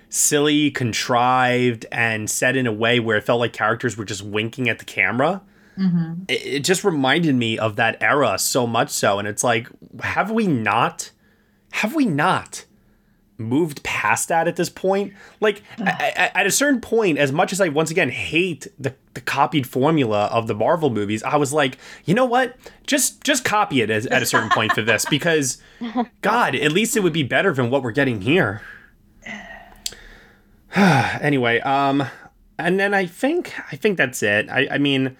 silly, 0.09 0.71
contrived, 0.71 1.85
and 1.91 2.29
said 2.29 2.55
in 2.55 2.67
a 2.67 2.71
way 2.71 2.99
where 2.99 3.17
it 3.17 3.23
felt 3.23 3.39
like 3.39 3.53
characters 3.53 3.97
were 3.97 4.05
just 4.05 4.23
winking 4.23 4.69
at 4.69 4.79
the 4.79 4.85
camera. 4.85 5.41
Mm-hmm. 5.77 6.23
It, 6.27 6.45
it 6.45 6.63
just 6.63 6.83
reminded 6.83 7.35
me 7.35 7.57
of 7.57 7.75
that 7.77 8.01
era 8.01 8.37
so 8.37 8.67
much 8.67 8.89
so. 8.89 9.19
And 9.19 9.27
it's 9.27 9.43
like, 9.43 9.67
have 10.01 10.31
we 10.31 10.47
not? 10.47 11.11
Have 11.71 11.95
we 11.95 12.05
not? 12.05 12.65
moved 13.37 13.83
past 13.83 14.29
that 14.29 14.47
at 14.47 14.55
this 14.55 14.69
point. 14.69 15.13
Like 15.39 15.63
I, 15.79 16.13
I, 16.15 16.39
at 16.41 16.47
a 16.47 16.51
certain 16.51 16.81
point, 16.81 17.17
as 17.17 17.31
much 17.31 17.51
as 17.51 17.61
I 17.61 17.69
once 17.69 17.91
again 17.91 18.09
hate 18.09 18.67
the, 18.79 18.95
the 19.13 19.21
copied 19.21 19.67
formula 19.67 20.25
of 20.25 20.47
the 20.47 20.55
Marvel 20.55 20.89
movies, 20.89 21.23
I 21.23 21.35
was 21.37 21.53
like, 21.53 21.77
you 22.05 22.13
know 22.13 22.25
what? 22.25 22.55
Just 22.87 23.23
just 23.23 23.43
copy 23.43 23.81
it 23.81 23.89
as, 23.89 24.05
at 24.07 24.21
a 24.21 24.25
certain 24.25 24.49
point 24.49 24.73
for 24.73 24.81
this 24.83 25.05
because, 25.09 25.61
God, 26.21 26.55
at 26.55 26.71
least 26.71 26.95
it 26.97 27.01
would 27.01 27.13
be 27.13 27.23
better 27.23 27.53
than 27.53 27.69
what 27.69 27.83
we're 27.83 27.91
getting 27.91 28.21
here. 28.21 28.61
anyway, 30.75 31.59
um, 31.61 32.07
and 32.57 32.79
then 32.79 32.93
I 32.93 33.05
think 33.05 33.53
I 33.71 33.75
think 33.75 33.97
that's 33.97 34.23
it. 34.23 34.49
I, 34.49 34.67
I 34.71 34.77
mean, 34.77 35.17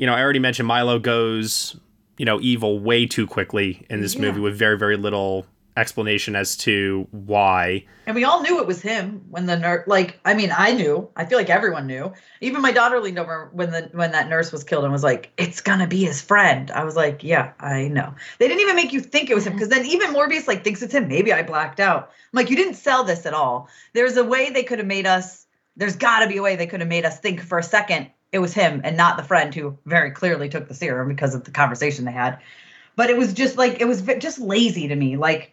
you 0.00 0.06
know, 0.06 0.14
I 0.14 0.22
already 0.22 0.38
mentioned 0.38 0.66
Milo 0.66 0.98
goes, 0.98 1.76
you 2.16 2.24
know, 2.24 2.40
evil 2.40 2.80
way 2.80 3.04
too 3.04 3.26
quickly 3.26 3.84
in 3.90 4.00
this 4.00 4.14
Yeah. 4.14 4.22
movie 4.22 4.40
with 4.40 4.56
very 4.56 4.78
very 4.78 4.96
little 4.96 5.46
explanation 5.76 6.34
as 6.34 6.56
to 6.56 7.06
why. 7.10 7.84
And 8.06 8.14
we 8.16 8.24
all 8.24 8.42
knew 8.42 8.58
it 8.60 8.66
was 8.66 8.80
him 8.80 9.22
when 9.30 9.44
the 9.46 9.56
nurse. 9.58 9.86
Like, 9.86 10.18
I 10.24 10.32
mean, 10.34 10.52
I 10.56 10.72
knew. 10.72 11.08
I 11.16 11.26
feel 11.26 11.36
like 11.38 11.50
everyone 11.50 11.86
knew. 11.86 12.12
Even 12.40 12.62
my 12.62 12.72
daughter 12.72 12.98
leaned 12.98 13.18
over 13.18 13.50
when 13.52 13.70
the 13.72 13.90
when 13.92 14.12
that 14.12 14.28
nurse 14.30 14.52
was 14.52 14.64
killed 14.64 14.84
and 14.84 14.92
was 14.92 15.04
like, 15.04 15.30
"It's 15.36 15.60
gonna 15.60 15.86
be 15.86 16.02
his 16.04 16.22
friend." 16.22 16.70
I 16.70 16.84
was 16.84 16.96
like, 16.96 17.22
"Yeah, 17.22 17.52
I 17.60 17.88
know." 17.88 18.14
They 18.38 18.48
didn't 18.48 18.62
even 18.62 18.76
make 18.76 18.94
you 18.94 19.00
think 19.00 19.28
it 19.28 19.34
was 19.34 19.46
him 19.46 19.52
because 19.52 19.68
then 19.68 19.84
even 19.84 20.14
Morbius 20.14 20.48
like 20.48 20.64
thinks 20.64 20.80
it's 20.80 20.94
him. 20.94 21.08
Maybe 21.08 21.30
I 21.30 21.42
blacked 21.42 21.78
out. 21.78 22.04
I'm 22.32 22.36
like, 22.36 22.48
you 22.48 22.56
didn't 22.56 22.74
sell 22.74 23.04
this 23.04 23.26
at 23.26 23.34
all. 23.34 23.68
There's 23.92 24.16
a 24.16 24.24
way 24.24 24.48
they 24.48 24.62
could 24.62 24.78
have 24.78 24.88
made 24.88 25.06
us. 25.06 25.46
There's 25.76 25.96
got 25.96 26.20
to 26.20 26.26
be 26.28 26.38
a 26.38 26.42
way 26.42 26.56
they 26.56 26.66
could 26.66 26.80
have 26.80 26.88
made 26.88 27.04
us 27.04 27.20
think 27.20 27.42
for 27.42 27.58
a 27.58 27.62
second 27.62 28.08
it 28.32 28.38
was 28.38 28.52
him 28.52 28.80
and 28.84 28.96
not 28.96 29.16
the 29.16 29.22
friend 29.22 29.54
who 29.54 29.76
very 29.86 30.10
clearly 30.10 30.48
took 30.48 30.68
the 30.68 30.74
serum 30.74 31.08
because 31.08 31.34
of 31.34 31.44
the 31.44 31.50
conversation 31.50 32.04
they 32.04 32.12
had. 32.12 32.38
But 32.96 33.10
it 33.10 33.16
was 33.16 33.32
just 33.32 33.56
like 33.56 33.80
it 33.80 33.86
was 33.86 34.02
just 34.02 34.38
lazy 34.38 34.88
to 34.88 34.96
me. 34.96 35.16
Like 35.16 35.52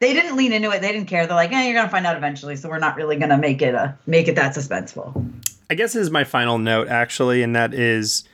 they 0.00 0.12
didn't 0.12 0.36
lean 0.36 0.52
into 0.52 0.70
it. 0.70 0.80
They 0.80 0.92
didn't 0.92 1.08
care. 1.08 1.26
They're 1.26 1.36
like, 1.36 1.52
eh, 1.52 1.64
you're 1.64 1.74
gonna 1.74 1.90
find 1.90 2.06
out 2.06 2.16
eventually. 2.16 2.56
So 2.56 2.68
we're 2.68 2.78
not 2.78 2.96
really 2.96 3.16
gonna 3.16 3.38
make 3.38 3.62
it 3.62 3.74
a 3.74 3.96
make 4.06 4.28
it 4.28 4.36
that 4.36 4.54
suspenseful. 4.54 5.32
I 5.68 5.74
guess 5.74 5.92
this 5.92 6.02
is 6.02 6.10
my 6.10 6.24
final 6.24 6.58
note 6.58 6.88
actually, 6.88 7.42
and 7.42 7.54
that 7.54 7.72
is 7.74 8.24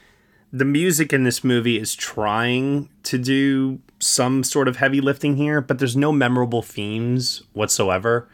the 0.52 0.64
music 0.64 1.12
in 1.12 1.24
this 1.24 1.44
movie 1.44 1.78
is 1.78 1.94
trying 1.94 2.88
to 3.02 3.18
do 3.18 3.80
some 3.98 4.42
sort 4.42 4.68
of 4.68 4.76
heavy 4.76 5.00
lifting 5.00 5.36
here, 5.36 5.60
but 5.60 5.78
there's 5.78 5.96
no 5.96 6.12
memorable 6.12 6.62
themes 6.62 7.42
whatsoever. 7.52 8.28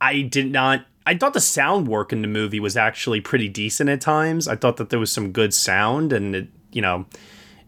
I 0.00 0.22
did 0.22 0.50
not. 0.50 0.86
I 1.06 1.16
thought 1.16 1.34
the 1.34 1.40
sound 1.40 1.88
work 1.88 2.12
in 2.12 2.22
the 2.22 2.28
movie 2.28 2.60
was 2.60 2.76
actually 2.76 3.20
pretty 3.20 3.48
decent 3.48 3.90
at 3.90 4.00
times. 4.00 4.46
I 4.46 4.56
thought 4.56 4.76
that 4.76 4.90
there 4.90 4.98
was 4.98 5.10
some 5.10 5.32
good 5.32 5.52
sound, 5.52 6.12
and 6.12 6.34
it, 6.34 6.48
you 6.70 6.82
know, 6.82 7.06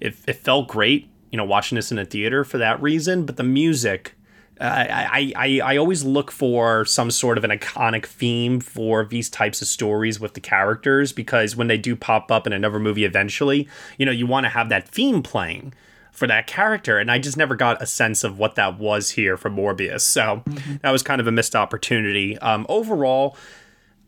it, 0.00 0.14
it 0.26 0.36
felt 0.36 0.68
great. 0.68 1.08
You 1.30 1.36
know, 1.36 1.44
watching 1.44 1.76
this 1.76 1.90
in 1.90 1.98
a 1.98 2.04
theater 2.04 2.44
for 2.44 2.58
that 2.58 2.80
reason. 2.80 3.26
But 3.26 3.36
the 3.36 3.42
music, 3.42 4.14
uh, 4.60 4.64
I, 4.64 5.08
I, 5.12 5.32
I, 5.36 5.60
I 5.72 5.76
always 5.76 6.04
look 6.04 6.30
for 6.30 6.84
some 6.84 7.10
sort 7.10 7.38
of 7.38 7.44
an 7.44 7.50
iconic 7.50 8.06
theme 8.06 8.60
for 8.60 9.04
these 9.04 9.28
types 9.28 9.60
of 9.60 9.66
stories 9.66 10.20
with 10.20 10.34
the 10.34 10.40
characters 10.40 11.12
because 11.12 11.56
when 11.56 11.66
they 11.66 11.78
do 11.78 11.96
pop 11.96 12.30
up 12.30 12.46
in 12.46 12.52
another 12.52 12.78
movie 12.78 13.04
eventually, 13.04 13.68
you 13.98 14.06
know, 14.06 14.12
you 14.12 14.26
want 14.26 14.44
to 14.44 14.50
have 14.50 14.68
that 14.68 14.86
theme 14.88 15.24
playing 15.24 15.74
for 16.14 16.26
that 16.28 16.46
character. 16.46 16.98
And 16.98 17.10
I 17.10 17.18
just 17.18 17.36
never 17.36 17.56
got 17.56 17.82
a 17.82 17.86
sense 17.86 18.24
of 18.24 18.38
what 18.38 18.54
that 18.54 18.78
was 18.78 19.10
here 19.10 19.36
for 19.36 19.50
Morbius. 19.50 20.02
So 20.02 20.42
that 20.82 20.90
was 20.90 21.02
kind 21.02 21.20
of 21.20 21.26
a 21.26 21.32
missed 21.32 21.56
opportunity. 21.56 22.38
Um, 22.38 22.64
overall, 22.68 23.36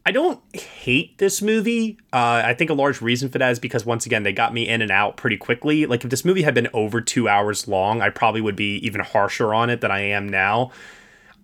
I 0.06 0.12
don't 0.12 0.40
hate 0.54 1.18
this 1.18 1.42
movie. 1.42 1.98
Uh, 2.12 2.42
I 2.44 2.54
think 2.54 2.70
a 2.70 2.74
large 2.74 3.02
reason 3.02 3.28
for 3.28 3.38
that 3.38 3.50
is 3.50 3.58
because 3.58 3.84
once 3.84 4.06
again 4.06 4.22
they 4.22 4.32
got 4.32 4.54
me 4.54 4.68
in 4.68 4.80
and 4.80 4.90
out 4.92 5.16
pretty 5.16 5.36
quickly. 5.36 5.84
Like 5.84 6.04
if 6.04 6.10
this 6.10 6.24
movie 6.24 6.42
had 6.42 6.54
been 6.54 6.68
over 6.72 7.00
two 7.00 7.28
hours 7.28 7.66
long, 7.66 8.00
I 8.00 8.10
probably 8.10 8.40
would 8.40 8.56
be 8.56 8.76
even 8.86 9.00
harsher 9.00 9.52
on 9.52 9.68
it 9.68 9.80
than 9.80 9.90
I 9.90 10.00
am 10.02 10.28
now. 10.28 10.70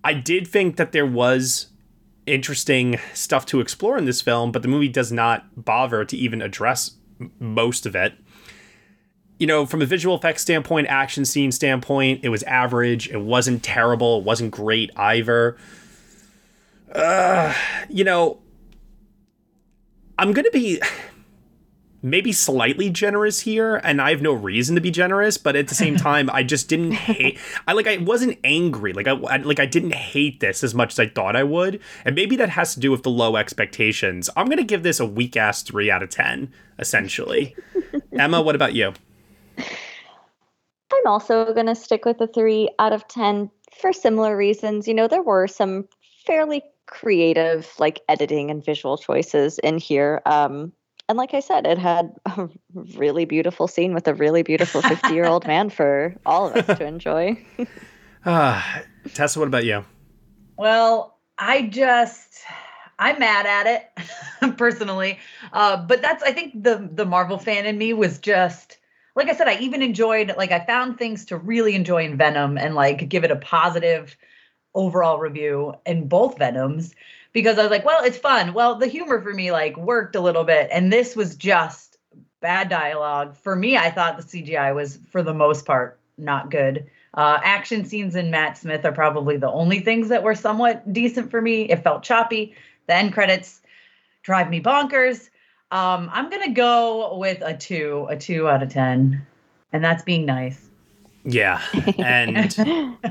I 0.01 0.13
did 0.13 0.47
think 0.47 0.77
that 0.77 0.93
there 0.93 1.05
was 1.05 1.67
interesting 2.25 2.99
stuff 3.13 3.45
to 3.47 3.59
explore 3.59 3.97
in 3.97 4.05
this 4.05 4.21
film, 4.21 4.53
but 4.53 4.61
the 4.61 4.69
movie 4.69 4.87
does 4.87 5.11
not 5.11 5.65
bother 5.65 6.05
to 6.05 6.15
even 6.15 6.41
address 6.41 6.91
most 7.39 7.85
of 7.85 7.97
it. 7.97 8.13
You 9.39 9.47
know, 9.47 9.65
from 9.65 9.81
a 9.81 9.85
visual 9.85 10.15
effects 10.15 10.41
standpoint, 10.41 10.87
action 10.87 11.25
scene 11.25 11.51
standpoint, 11.51 12.21
it 12.23 12.29
was 12.29 12.43
average. 12.43 13.09
It 13.09 13.21
wasn't 13.21 13.63
terrible. 13.63 14.19
It 14.19 14.23
wasn't 14.23 14.51
great 14.51 14.91
either. 14.95 15.57
Uh, 16.93 17.53
you 17.89 18.03
know, 18.03 18.39
I'm 20.17 20.31
going 20.31 20.45
to 20.45 20.51
be 20.51 20.81
maybe 22.05 22.33
slightly 22.33 22.89
generous 22.89 23.39
here 23.41 23.77
and 23.77 24.01
I 24.01 24.09
have 24.09 24.21
no 24.21 24.33
reason 24.33 24.75
to 24.75 24.81
be 24.81 24.91
generous 24.91 25.37
but 25.37 25.55
at 25.55 25.69
the 25.69 25.75
same 25.75 25.95
time 25.97 26.29
I 26.31 26.43
just 26.43 26.67
didn't 26.67 26.91
hate 26.91 27.39
I 27.65 27.71
like 27.71 27.87
I 27.87 27.97
wasn't 27.97 28.39
angry 28.43 28.91
like 28.91 29.07
I, 29.07 29.13
I, 29.13 29.37
like 29.37 29.61
I 29.61 29.65
didn't 29.65 29.93
hate 29.93 30.41
this 30.41 30.65
as 30.65 30.75
much 30.75 30.91
as 30.91 30.99
I 30.99 31.07
thought 31.07 31.37
I 31.37 31.43
would 31.43 31.79
and 32.03 32.13
maybe 32.13 32.35
that 32.35 32.49
has 32.49 32.73
to 32.73 32.81
do 32.81 32.91
with 32.91 33.03
the 33.03 33.09
low 33.09 33.37
expectations 33.37 34.29
I'm 34.35 34.47
going 34.47 34.57
to 34.57 34.65
give 34.65 34.83
this 34.83 34.99
a 34.99 35.05
weak 35.05 35.37
ass 35.37 35.61
3 35.61 35.89
out 35.89 36.03
of 36.03 36.09
10 36.09 36.51
essentially 36.77 37.55
Ema 38.13 38.41
what 38.41 38.55
about 38.55 38.73
you 38.73 38.93
I'm 40.93 41.07
also 41.07 41.53
going 41.53 41.65
to 41.67 41.75
stick 41.75 42.05
with 42.05 42.21
a 42.21 42.27
3 42.27 42.69
out 42.79 42.93
of 42.93 43.07
10 43.07 43.49
for 43.79 43.91
similar 43.91 44.37
reasons 44.37 44.87
you 44.87 44.93
know 44.93 45.07
there 45.07 45.23
were 45.23 45.47
some 45.47 45.87
fairly 46.25 46.61
creative 46.85 47.73
like 47.79 48.01
editing 48.07 48.51
and 48.51 48.63
visual 48.63 48.97
choices 48.97 49.57
in 49.59 49.77
here 49.77 50.21
um 50.25 50.71
and 51.09 51.17
like 51.17 51.33
I 51.33 51.41
said, 51.41 51.67
it 51.67 51.77
had 51.77 52.13
a 52.25 52.49
really 52.95 53.25
beautiful 53.25 53.67
scene 53.67 53.93
with 53.93 54.07
a 54.07 54.13
really 54.13 54.43
beautiful 54.43 54.81
50 54.93 55.13
year 55.13 55.25
old 55.25 55.45
man 55.45 55.69
for 55.69 56.15
all 56.25 56.47
of 56.47 56.55
us 56.55 56.77
to 56.77 56.85
enjoy. 56.85 57.37
uh, 58.25 58.61
Tessa, 59.13 59.39
what 59.39 59.47
about 59.47 59.65
you? 59.65 59.83
Well, 60.57 61.17
I 61.37 61.63
just 61.63 62.43
I'm 62.99 63.19
mad 63.19 63.45
at 63.45 63.67
it 64.41 64.57
personally, 64.57 65.19
uh, 65.51 65.77
but 65.85 66.01
that's 66.01 66.23
I 66.23 66.31
think 66.31 66.63
the 66.63 66.89
the 66.91 67.05
Marvel 67.05 67.37
fan 67.37 67.65
in 67.65 67.77
me 67.77 67.93
was 67.93 68.19
just 68.19 68.77
like 69.15 69.29
I 69.29 69.35
said. 69.35 69.47
I 69.47 69.57
even 69.59 69.81
enjoyed 69.81 70.33
like 70.37 70.51
I 70.51 70.65
found 70.65 70.97
things 70.97 71.25
to 71.25 71.37
really 71.37 71.75
enjoy 71.75 72.05
in 72.05 72.17
Venom 72.17 72.57
and 72.57 72.75
like 72.75 73.09
give 73.09 73.23
it 73.23 73.31
a 73.31 73.35
positive 73.35 74.15
overall 74.73 75.19
review 75.19 75.75
in 75.85 76.07
both 76.07 76.37
Venoms 76.37 76.95
because 77.31 77.57
I 77.57 77.63
was 77.63 77.71
like, 77.71 77.85
well, 77.85 78.03
it's 78.03 78.17
fun. 78.17 78.53
Well, 78.53 78.75
the 78.75 78.87
humor 78.87 79.21
for 79.21 79.33
me 79.33 79.51
like 79.51 79.77
worked 79.77 80.15
a 80.15 80.21
little 80.21 80.43
bit, 80.43 80.69
and 80.71 80.91
this 80.91 81.15
was 81.15 81.35
just 81.35 81.97
bad 82.41 82.69
dialogue. 82.69 83.35
For 83.35 83.55
me, 83.55 83.77
I 83.77 83.89
thought 83.89 84.17
the 84.17 84.23
CGI 84.23 84.73
was 84.75 84.99
for 85.09 85.23
the 85.23 85.33
most 85.33 85.65
part 85.65 85.99
not 86.17 86.51
good. 86.51 86.89
Uh, 87.15 87.39
action 87.43 87.85
scenes 87.85 88.15
in 88.15 88.31
Matt 88.31 88.57
Smith 88.57 88.85
are 88.85 88.91
probably 88.91 89.37
the 89.37 89.51
only 89.51 89.79
things 89.79 90.09
that 90.09 90.23
were 90.23 90.35
somewhat 90.35 90.91
decent 90.91 91.29
for 91.29 91.41
me. 91.41 91.63
It 91.63 91.83
felt 91.83 92.03
choppy. 92.03 92.55
The 92.87 92.95
end 92.95 93.13
credits 93.13 93.61
drive 94.23 94.49
me 94.49 94.61
bonkers. 94.61 95.29
Um, 95.73 96.07
I'm 96.13 96.29
gonna 96.29 96.53
go 96.53 97.17
with 97.17 97.41
a 97.41 97.57
two, 97.57 98.05
a 98.07 98.15
two 98.15 98.47
out 98.47 98.61
of 98.61 98.69
ten, 98.69 99.25
and 99.71 99.83
that's 99.83 100.03
being 100.03 100.23
nice. 100.23 100.69
Yeah, 101.23 101.61
and 101.97 102.55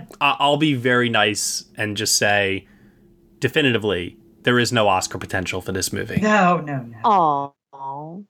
I'll 0.21 0.59
be 0.59 0.75
very 0.75 1.09
nice 1.09 1.65
and 1.77 1.97
just 1.97 2.17
say 2.17 2.69
definitively 3.41 4.17
there 4.45 4.61
is 4.61 4.73
no 4.73 4.87
Oscar 4.87 5.19
potential 5.19 5.61
for 5.61 5.73
this 5.73 5.93
movie. 5.93 6.21
No, 6.21 6.59
no, 6.59 6.83
no. 6.83 7.55
Oh, 7.75 8.25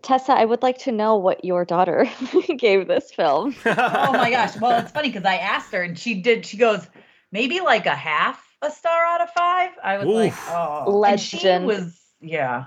Tessa, 0.00 0.32
I 0.32 0.46
would 0.46 0.62
like 0.62 0.78
to 0.78 0.92
know 0.92 1.16
what 1.16 1.44
your 1.44 1.66
daughter 1.66 2.08
gave 2.56 2.88
this 2.88 3.12
film. 3.12 3.54
oh 3.66 4.12
my 4.12 4.30
gosh! 4.30 4.58
Well, 4.58 4.80
it's 4.80 4.92
funny 4.92 5.10
because 5.10 5.26
I 5.26 5.36
asked 5.36 5.72
her 5.72 5.82
and 5.82 5.98
she 5.98 6.14
did. 6.14 6.46
She 6.46 6.56
goes 6.56 6.86
maybe 7.32 7.60
like 7.60 7.84
a 7.84 7.94
half 7.94 8.42
a 8.62 8.70
star 8.70 9.04
out 9.04 9.20
of 9.20 9.28
five. 9.36 9.72
I 9.82 9.98
was 9.98 10.06
Oof. 10.06 10.14
like, 10.14 10.34
oh, 10.48 10.90
legend. 10.90 11.66
was 11.66 12.00
yeah. 12.22 12.64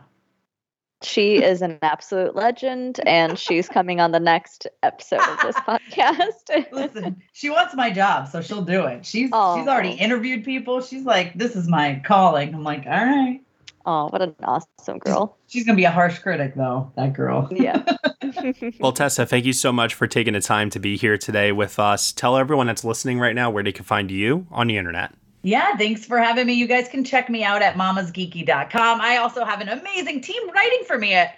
She 1.03 1.43
is 1.43 1.61
an 1.61 1.77
absolute 1.83 2.35
legend, 2.35 2.99
and 3.05 3.37
she's 3.37 3.69
coming 3.69 3.99
on 3.99 4.11
the 4.11 4.19
next 4.19 4.65
episode 4.81 5.21
of 5.21 5.39
this 5.41 5.55
podcast. 5.67 6.71
Listen, 6.71 7.21
she 7.33 7.49
wants 7.49 7.75
my 7.75 7.91
job, 7.91 8.27
so 8.27 8.41
she'll 8.41 8.63
do 8.63 8.85
it. 8.85 9.05
She's 9.05 9.29
oh. 9.31 9.57
she's 9.57 9.67
already 9.67 9.91
interviewed 9.91 10.43
people. 10.43 10.81
She's 10.81 11.05
like, 11.05 11.35
"This 11.35 11.55
is 11.55 11.67
my 11.67 12.01
calling." 12.03 12.53
I'm 12.53 12.63
like, 12.63 12.85
"All 12.85 13.05
right." 13.05 13.41
Oh, 13.85 14.07
what 14.09 14.21
an 14.21 14.35
awesome 14.43 14.97
girl! 14.97 15.37
She's 15.47 15.65
gonna 15.65 15.75
be 15.75 15.85
a 15.85 15.91
harsh 15.91 16.17
critic, 16.19 16.55
though. 16.55 16.91
That 16.95 17.13
girl. 17.13 17.47
Yeah. 17.51 17.83
well, 18.79 18.91
Tessa, 18.91 19.25
thank 19.25 19.45
you 19.45 19.53
so 19.53 19.71
much 19.71 19.93
for 19.93 20.07
taking 20.07 20.33
the 20.33 20.41
time 20.41 20.69
to 20.71 20.79
be 20.79 20.97
here 20.97 21.17
today 21.17 21.51
with 21.51 21.79
us. 21.79 22.11
Tell 22.11 22.37
everyone 22.37 22.67
that's 22.67 22.83
listening 22.83 23.19
right 23.19 23.35
now 23.35 23.49
where 23.49 23.63
they 23.63 23.71
can 23.71 23.85
find 23.85 24.11
you 24.11 24.47
on 24.51 24.67
the 24.67 24.77
internet. 24.77 25.13
Yeah, 25.43 25.77
thanks 25.77 26.05
for 26.05 26.17
having 26.17 26.47
me. 26.47 26.53
You 26.53 26.67
guys 26.67 26.87
can 26.89 27.03
check 27.03 27.29
me 27.29 27.43
out 27.43 27.61
at 27.61 27.75
mamasgeeky.com. 27.75 29.01
I 29.01 29.17
also 29.17 29.45
have 29.45 29.61
an 29.61 29.69
amazing 29.69 30.21
team 30.21 30.49
writing 30.51 30.83
for 30.85 30.97
me 30.97 31.13
at 31.13 31.35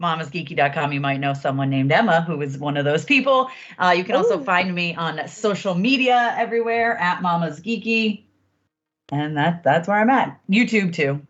mamasgeeky.com. 0.00 0.92
You 0.92 1.00
might 1.00 1.20
know 1.20 1.34
someone 1.34 1.68
named 1.70 1.92
Ema, 1.92 2.22
who 2.22 2.40
is 2.40 2.58
one 2.58 2.76
of 2.76 2.84
those 2.84 3.04
people. 3.04 3.50
Uh, 3.78 3.94
you 3.96 4.04
can 4.04 4.14
Ooh. 4.14 4.18
also 4.18 4.42
find 4.42 4.74
me 4.74 4.94
on 4.94 5.26
social 5.28 5.74
media 5.74 6.34
everywhere 6.38 6.96
at 6.98 7.22
Mama's 7.22 7.60
Geeky. 7.60 8.24
And 9.12 9.36
that 9.36 9.62
that's 9.64 9.88
where 9.88 9.98
I'm 9.98 10.10
at. 10.10 10.40
YouTube 10.48 10.94
too. 10.94 11.20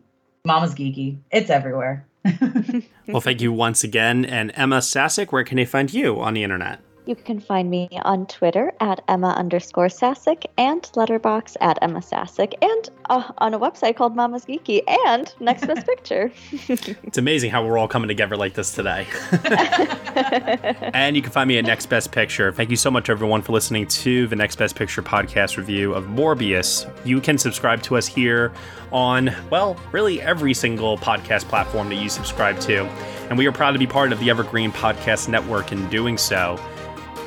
Mama's 0.45 0.73
Geeky. 0.73 1.17
It's 1.31 1.49
everywhere. 1.49 2.05
well, 3.07 3.21
thank 3.21 3.41
you 3.41 3.51
once 3.51 3.83
again. 3.83 4.25
And 4.25 4.53
Ema 4.57 4.81
Sasic, 4.81 5.31
where 5.31 5.43
can 5.43 5.57
they 5.57 5.65
find 5.65 5.91
you 5.91 6.21
on 6.21 6.35
the 6.35 6.43
internet? 6.43 6.79
You 7.05 7.15
can 7.15 7.39
find 7.39 7.69
me 7.69 7.89
on 8.03 8.27
Twitter 8.27 8.71
at 8.79 9.03
Ema 9.09 9.29
underscore 9.29 9.89
Sasic 9.89 10.45
and 10.57 10.83
Letterboxd 10.83 11.57
at 11.59 11.79
Ema 11.83 12.01
Sasic 12.01 12.53
and 12.61 12.89
uh, 13.09 13.31
on 13.39 13.55
a 13.55 13.59
website 13.59 13.95
called 13.95 14.15
Mama's 14.15 14.45
Geeky 14.45 14.83
and 15.07 15.33
Next 15.39 15.65
Best 15.65 15.87
Picture. 15.87 16.31
it's 16.51 17.17
amazing 17.17 17.49
how 17.49 17.65
we're 17.65 17.79
all 17.79 17.87
coming 17.87 18.07
together 18.07 18.37
like 18.37 18.53
this 18.53 18.71
today. 18.71 19.07
and 20.93 21.15
you 21.15 21.23
can 21.23 21.31
find 21.31 21.47
me 21.47 21.57
at 21.57 21.65
Next 21.65 21.87
Best 21.87 22.11
Picture. 22.11 22.51
Thank 22.51 22.69
you 22.69 22.75
so 22.75 22.91
much, 22.91 23.09
everyone, 23.09 23.41
for 23.41 23.51
listening 23.51 23.87
to 23.87 24.27
the 24.27 24.35
Next 24.35 24.57
Best 24.57 24.75
Picture 24.75 25.01
podcast 25.01 25.57
review 25.57 25.93
of 25.93 26.05
Morbius. 26.05 26.89
You 27.03 27.19
can 27.19 27.39
subscribe 27.39 27.81
to 27.83 27.97
us 27.97 28.05
here 28.05 28.53
on, 28.91 29.33
well, 29.49 29.75
really 29.91 30.21
every 30.21 30.53
single 30.53 30.97
podcast 30.99 31.45
platform 31.45 31.89
that 31.89 31.95
you 31.95 32.09
subscribe 32.09 32.59
to. 32.61 32.85
And 33.29 33.37
we 33.37 33.47
are 33.47 33.51
proud 33.51 33.71
to 33.71 33.79
be 33.79 33.87
part 33.87 34.11
of 34.11 34.19
the 34.19 34.29
Evergreen 34.29 34.71
Podcast 34.71 35.29
Network 35.29 35.71
in 35.71 35.89
doing 35.89 36.17
so. 36.17 36.59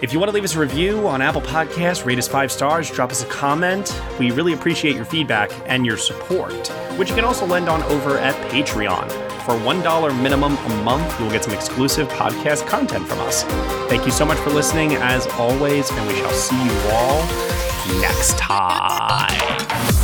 If 0.04 0.12
you 0.12 0.18
want 0.18 0.28
to 0.28 0.34
leave 0.34 0.44
us 0.44 0.54
a 0.54 0.60
review 0.60 1.08
on 1.08 1.22
Apple 1.22 1.40
Podcasts, 1.40 2.04
rate 2.04 2.18
us 2.18 2.28
five 2.28 2.52
stars, 2.52 2.90
drop 2.90 3.10
us 3.10 3.22
a 3.22 3.26
comment. 3.26 3.98
We 4.18 4.32
really 4.32 4.52
appreciate 4.52 4.96
your 4.96 5.06
feedback 5.06 5.50
and 5.64 5.86
your 5.86 5.96
support, 5.96 6.68
which 6.98 7.08
you 7.08 7.14
can 7.14 7.24
also 7.24 7.46
lend 7.46 7.70
on 7.70 7.82
over 7.84 8.18
at 8.18 8.34
Patreon. 8.50 9.10
For 9.46 9.54
$1 9.54 10.22
minimum 10.22 10.58
a 10.58 10.68
month, 10.82 11.18
you'll 11.18 11.30
get 11.30 11.44
some 11.44 11.54
exclusive 11.54 12.06
podcast 12.08 12.66
content 12.66 13.08
from 13.08 13.18
us. 13.20 13.44
Thank 13.88 14.04
you 14.04 14.12
so 14.12 14.26
much 14.26 14.36
for 14.36 14.50
listening, 14.50 14.92
as 14.96 15.26
always, 15.38 15.90
and 15.90 16.06
we 16.06 16.16
shall 16.16 16.32
see 16.32 16.62
you 16.62 16.90
all 16.90 17.22
next 18.02 18.36
time. 18.36 20.03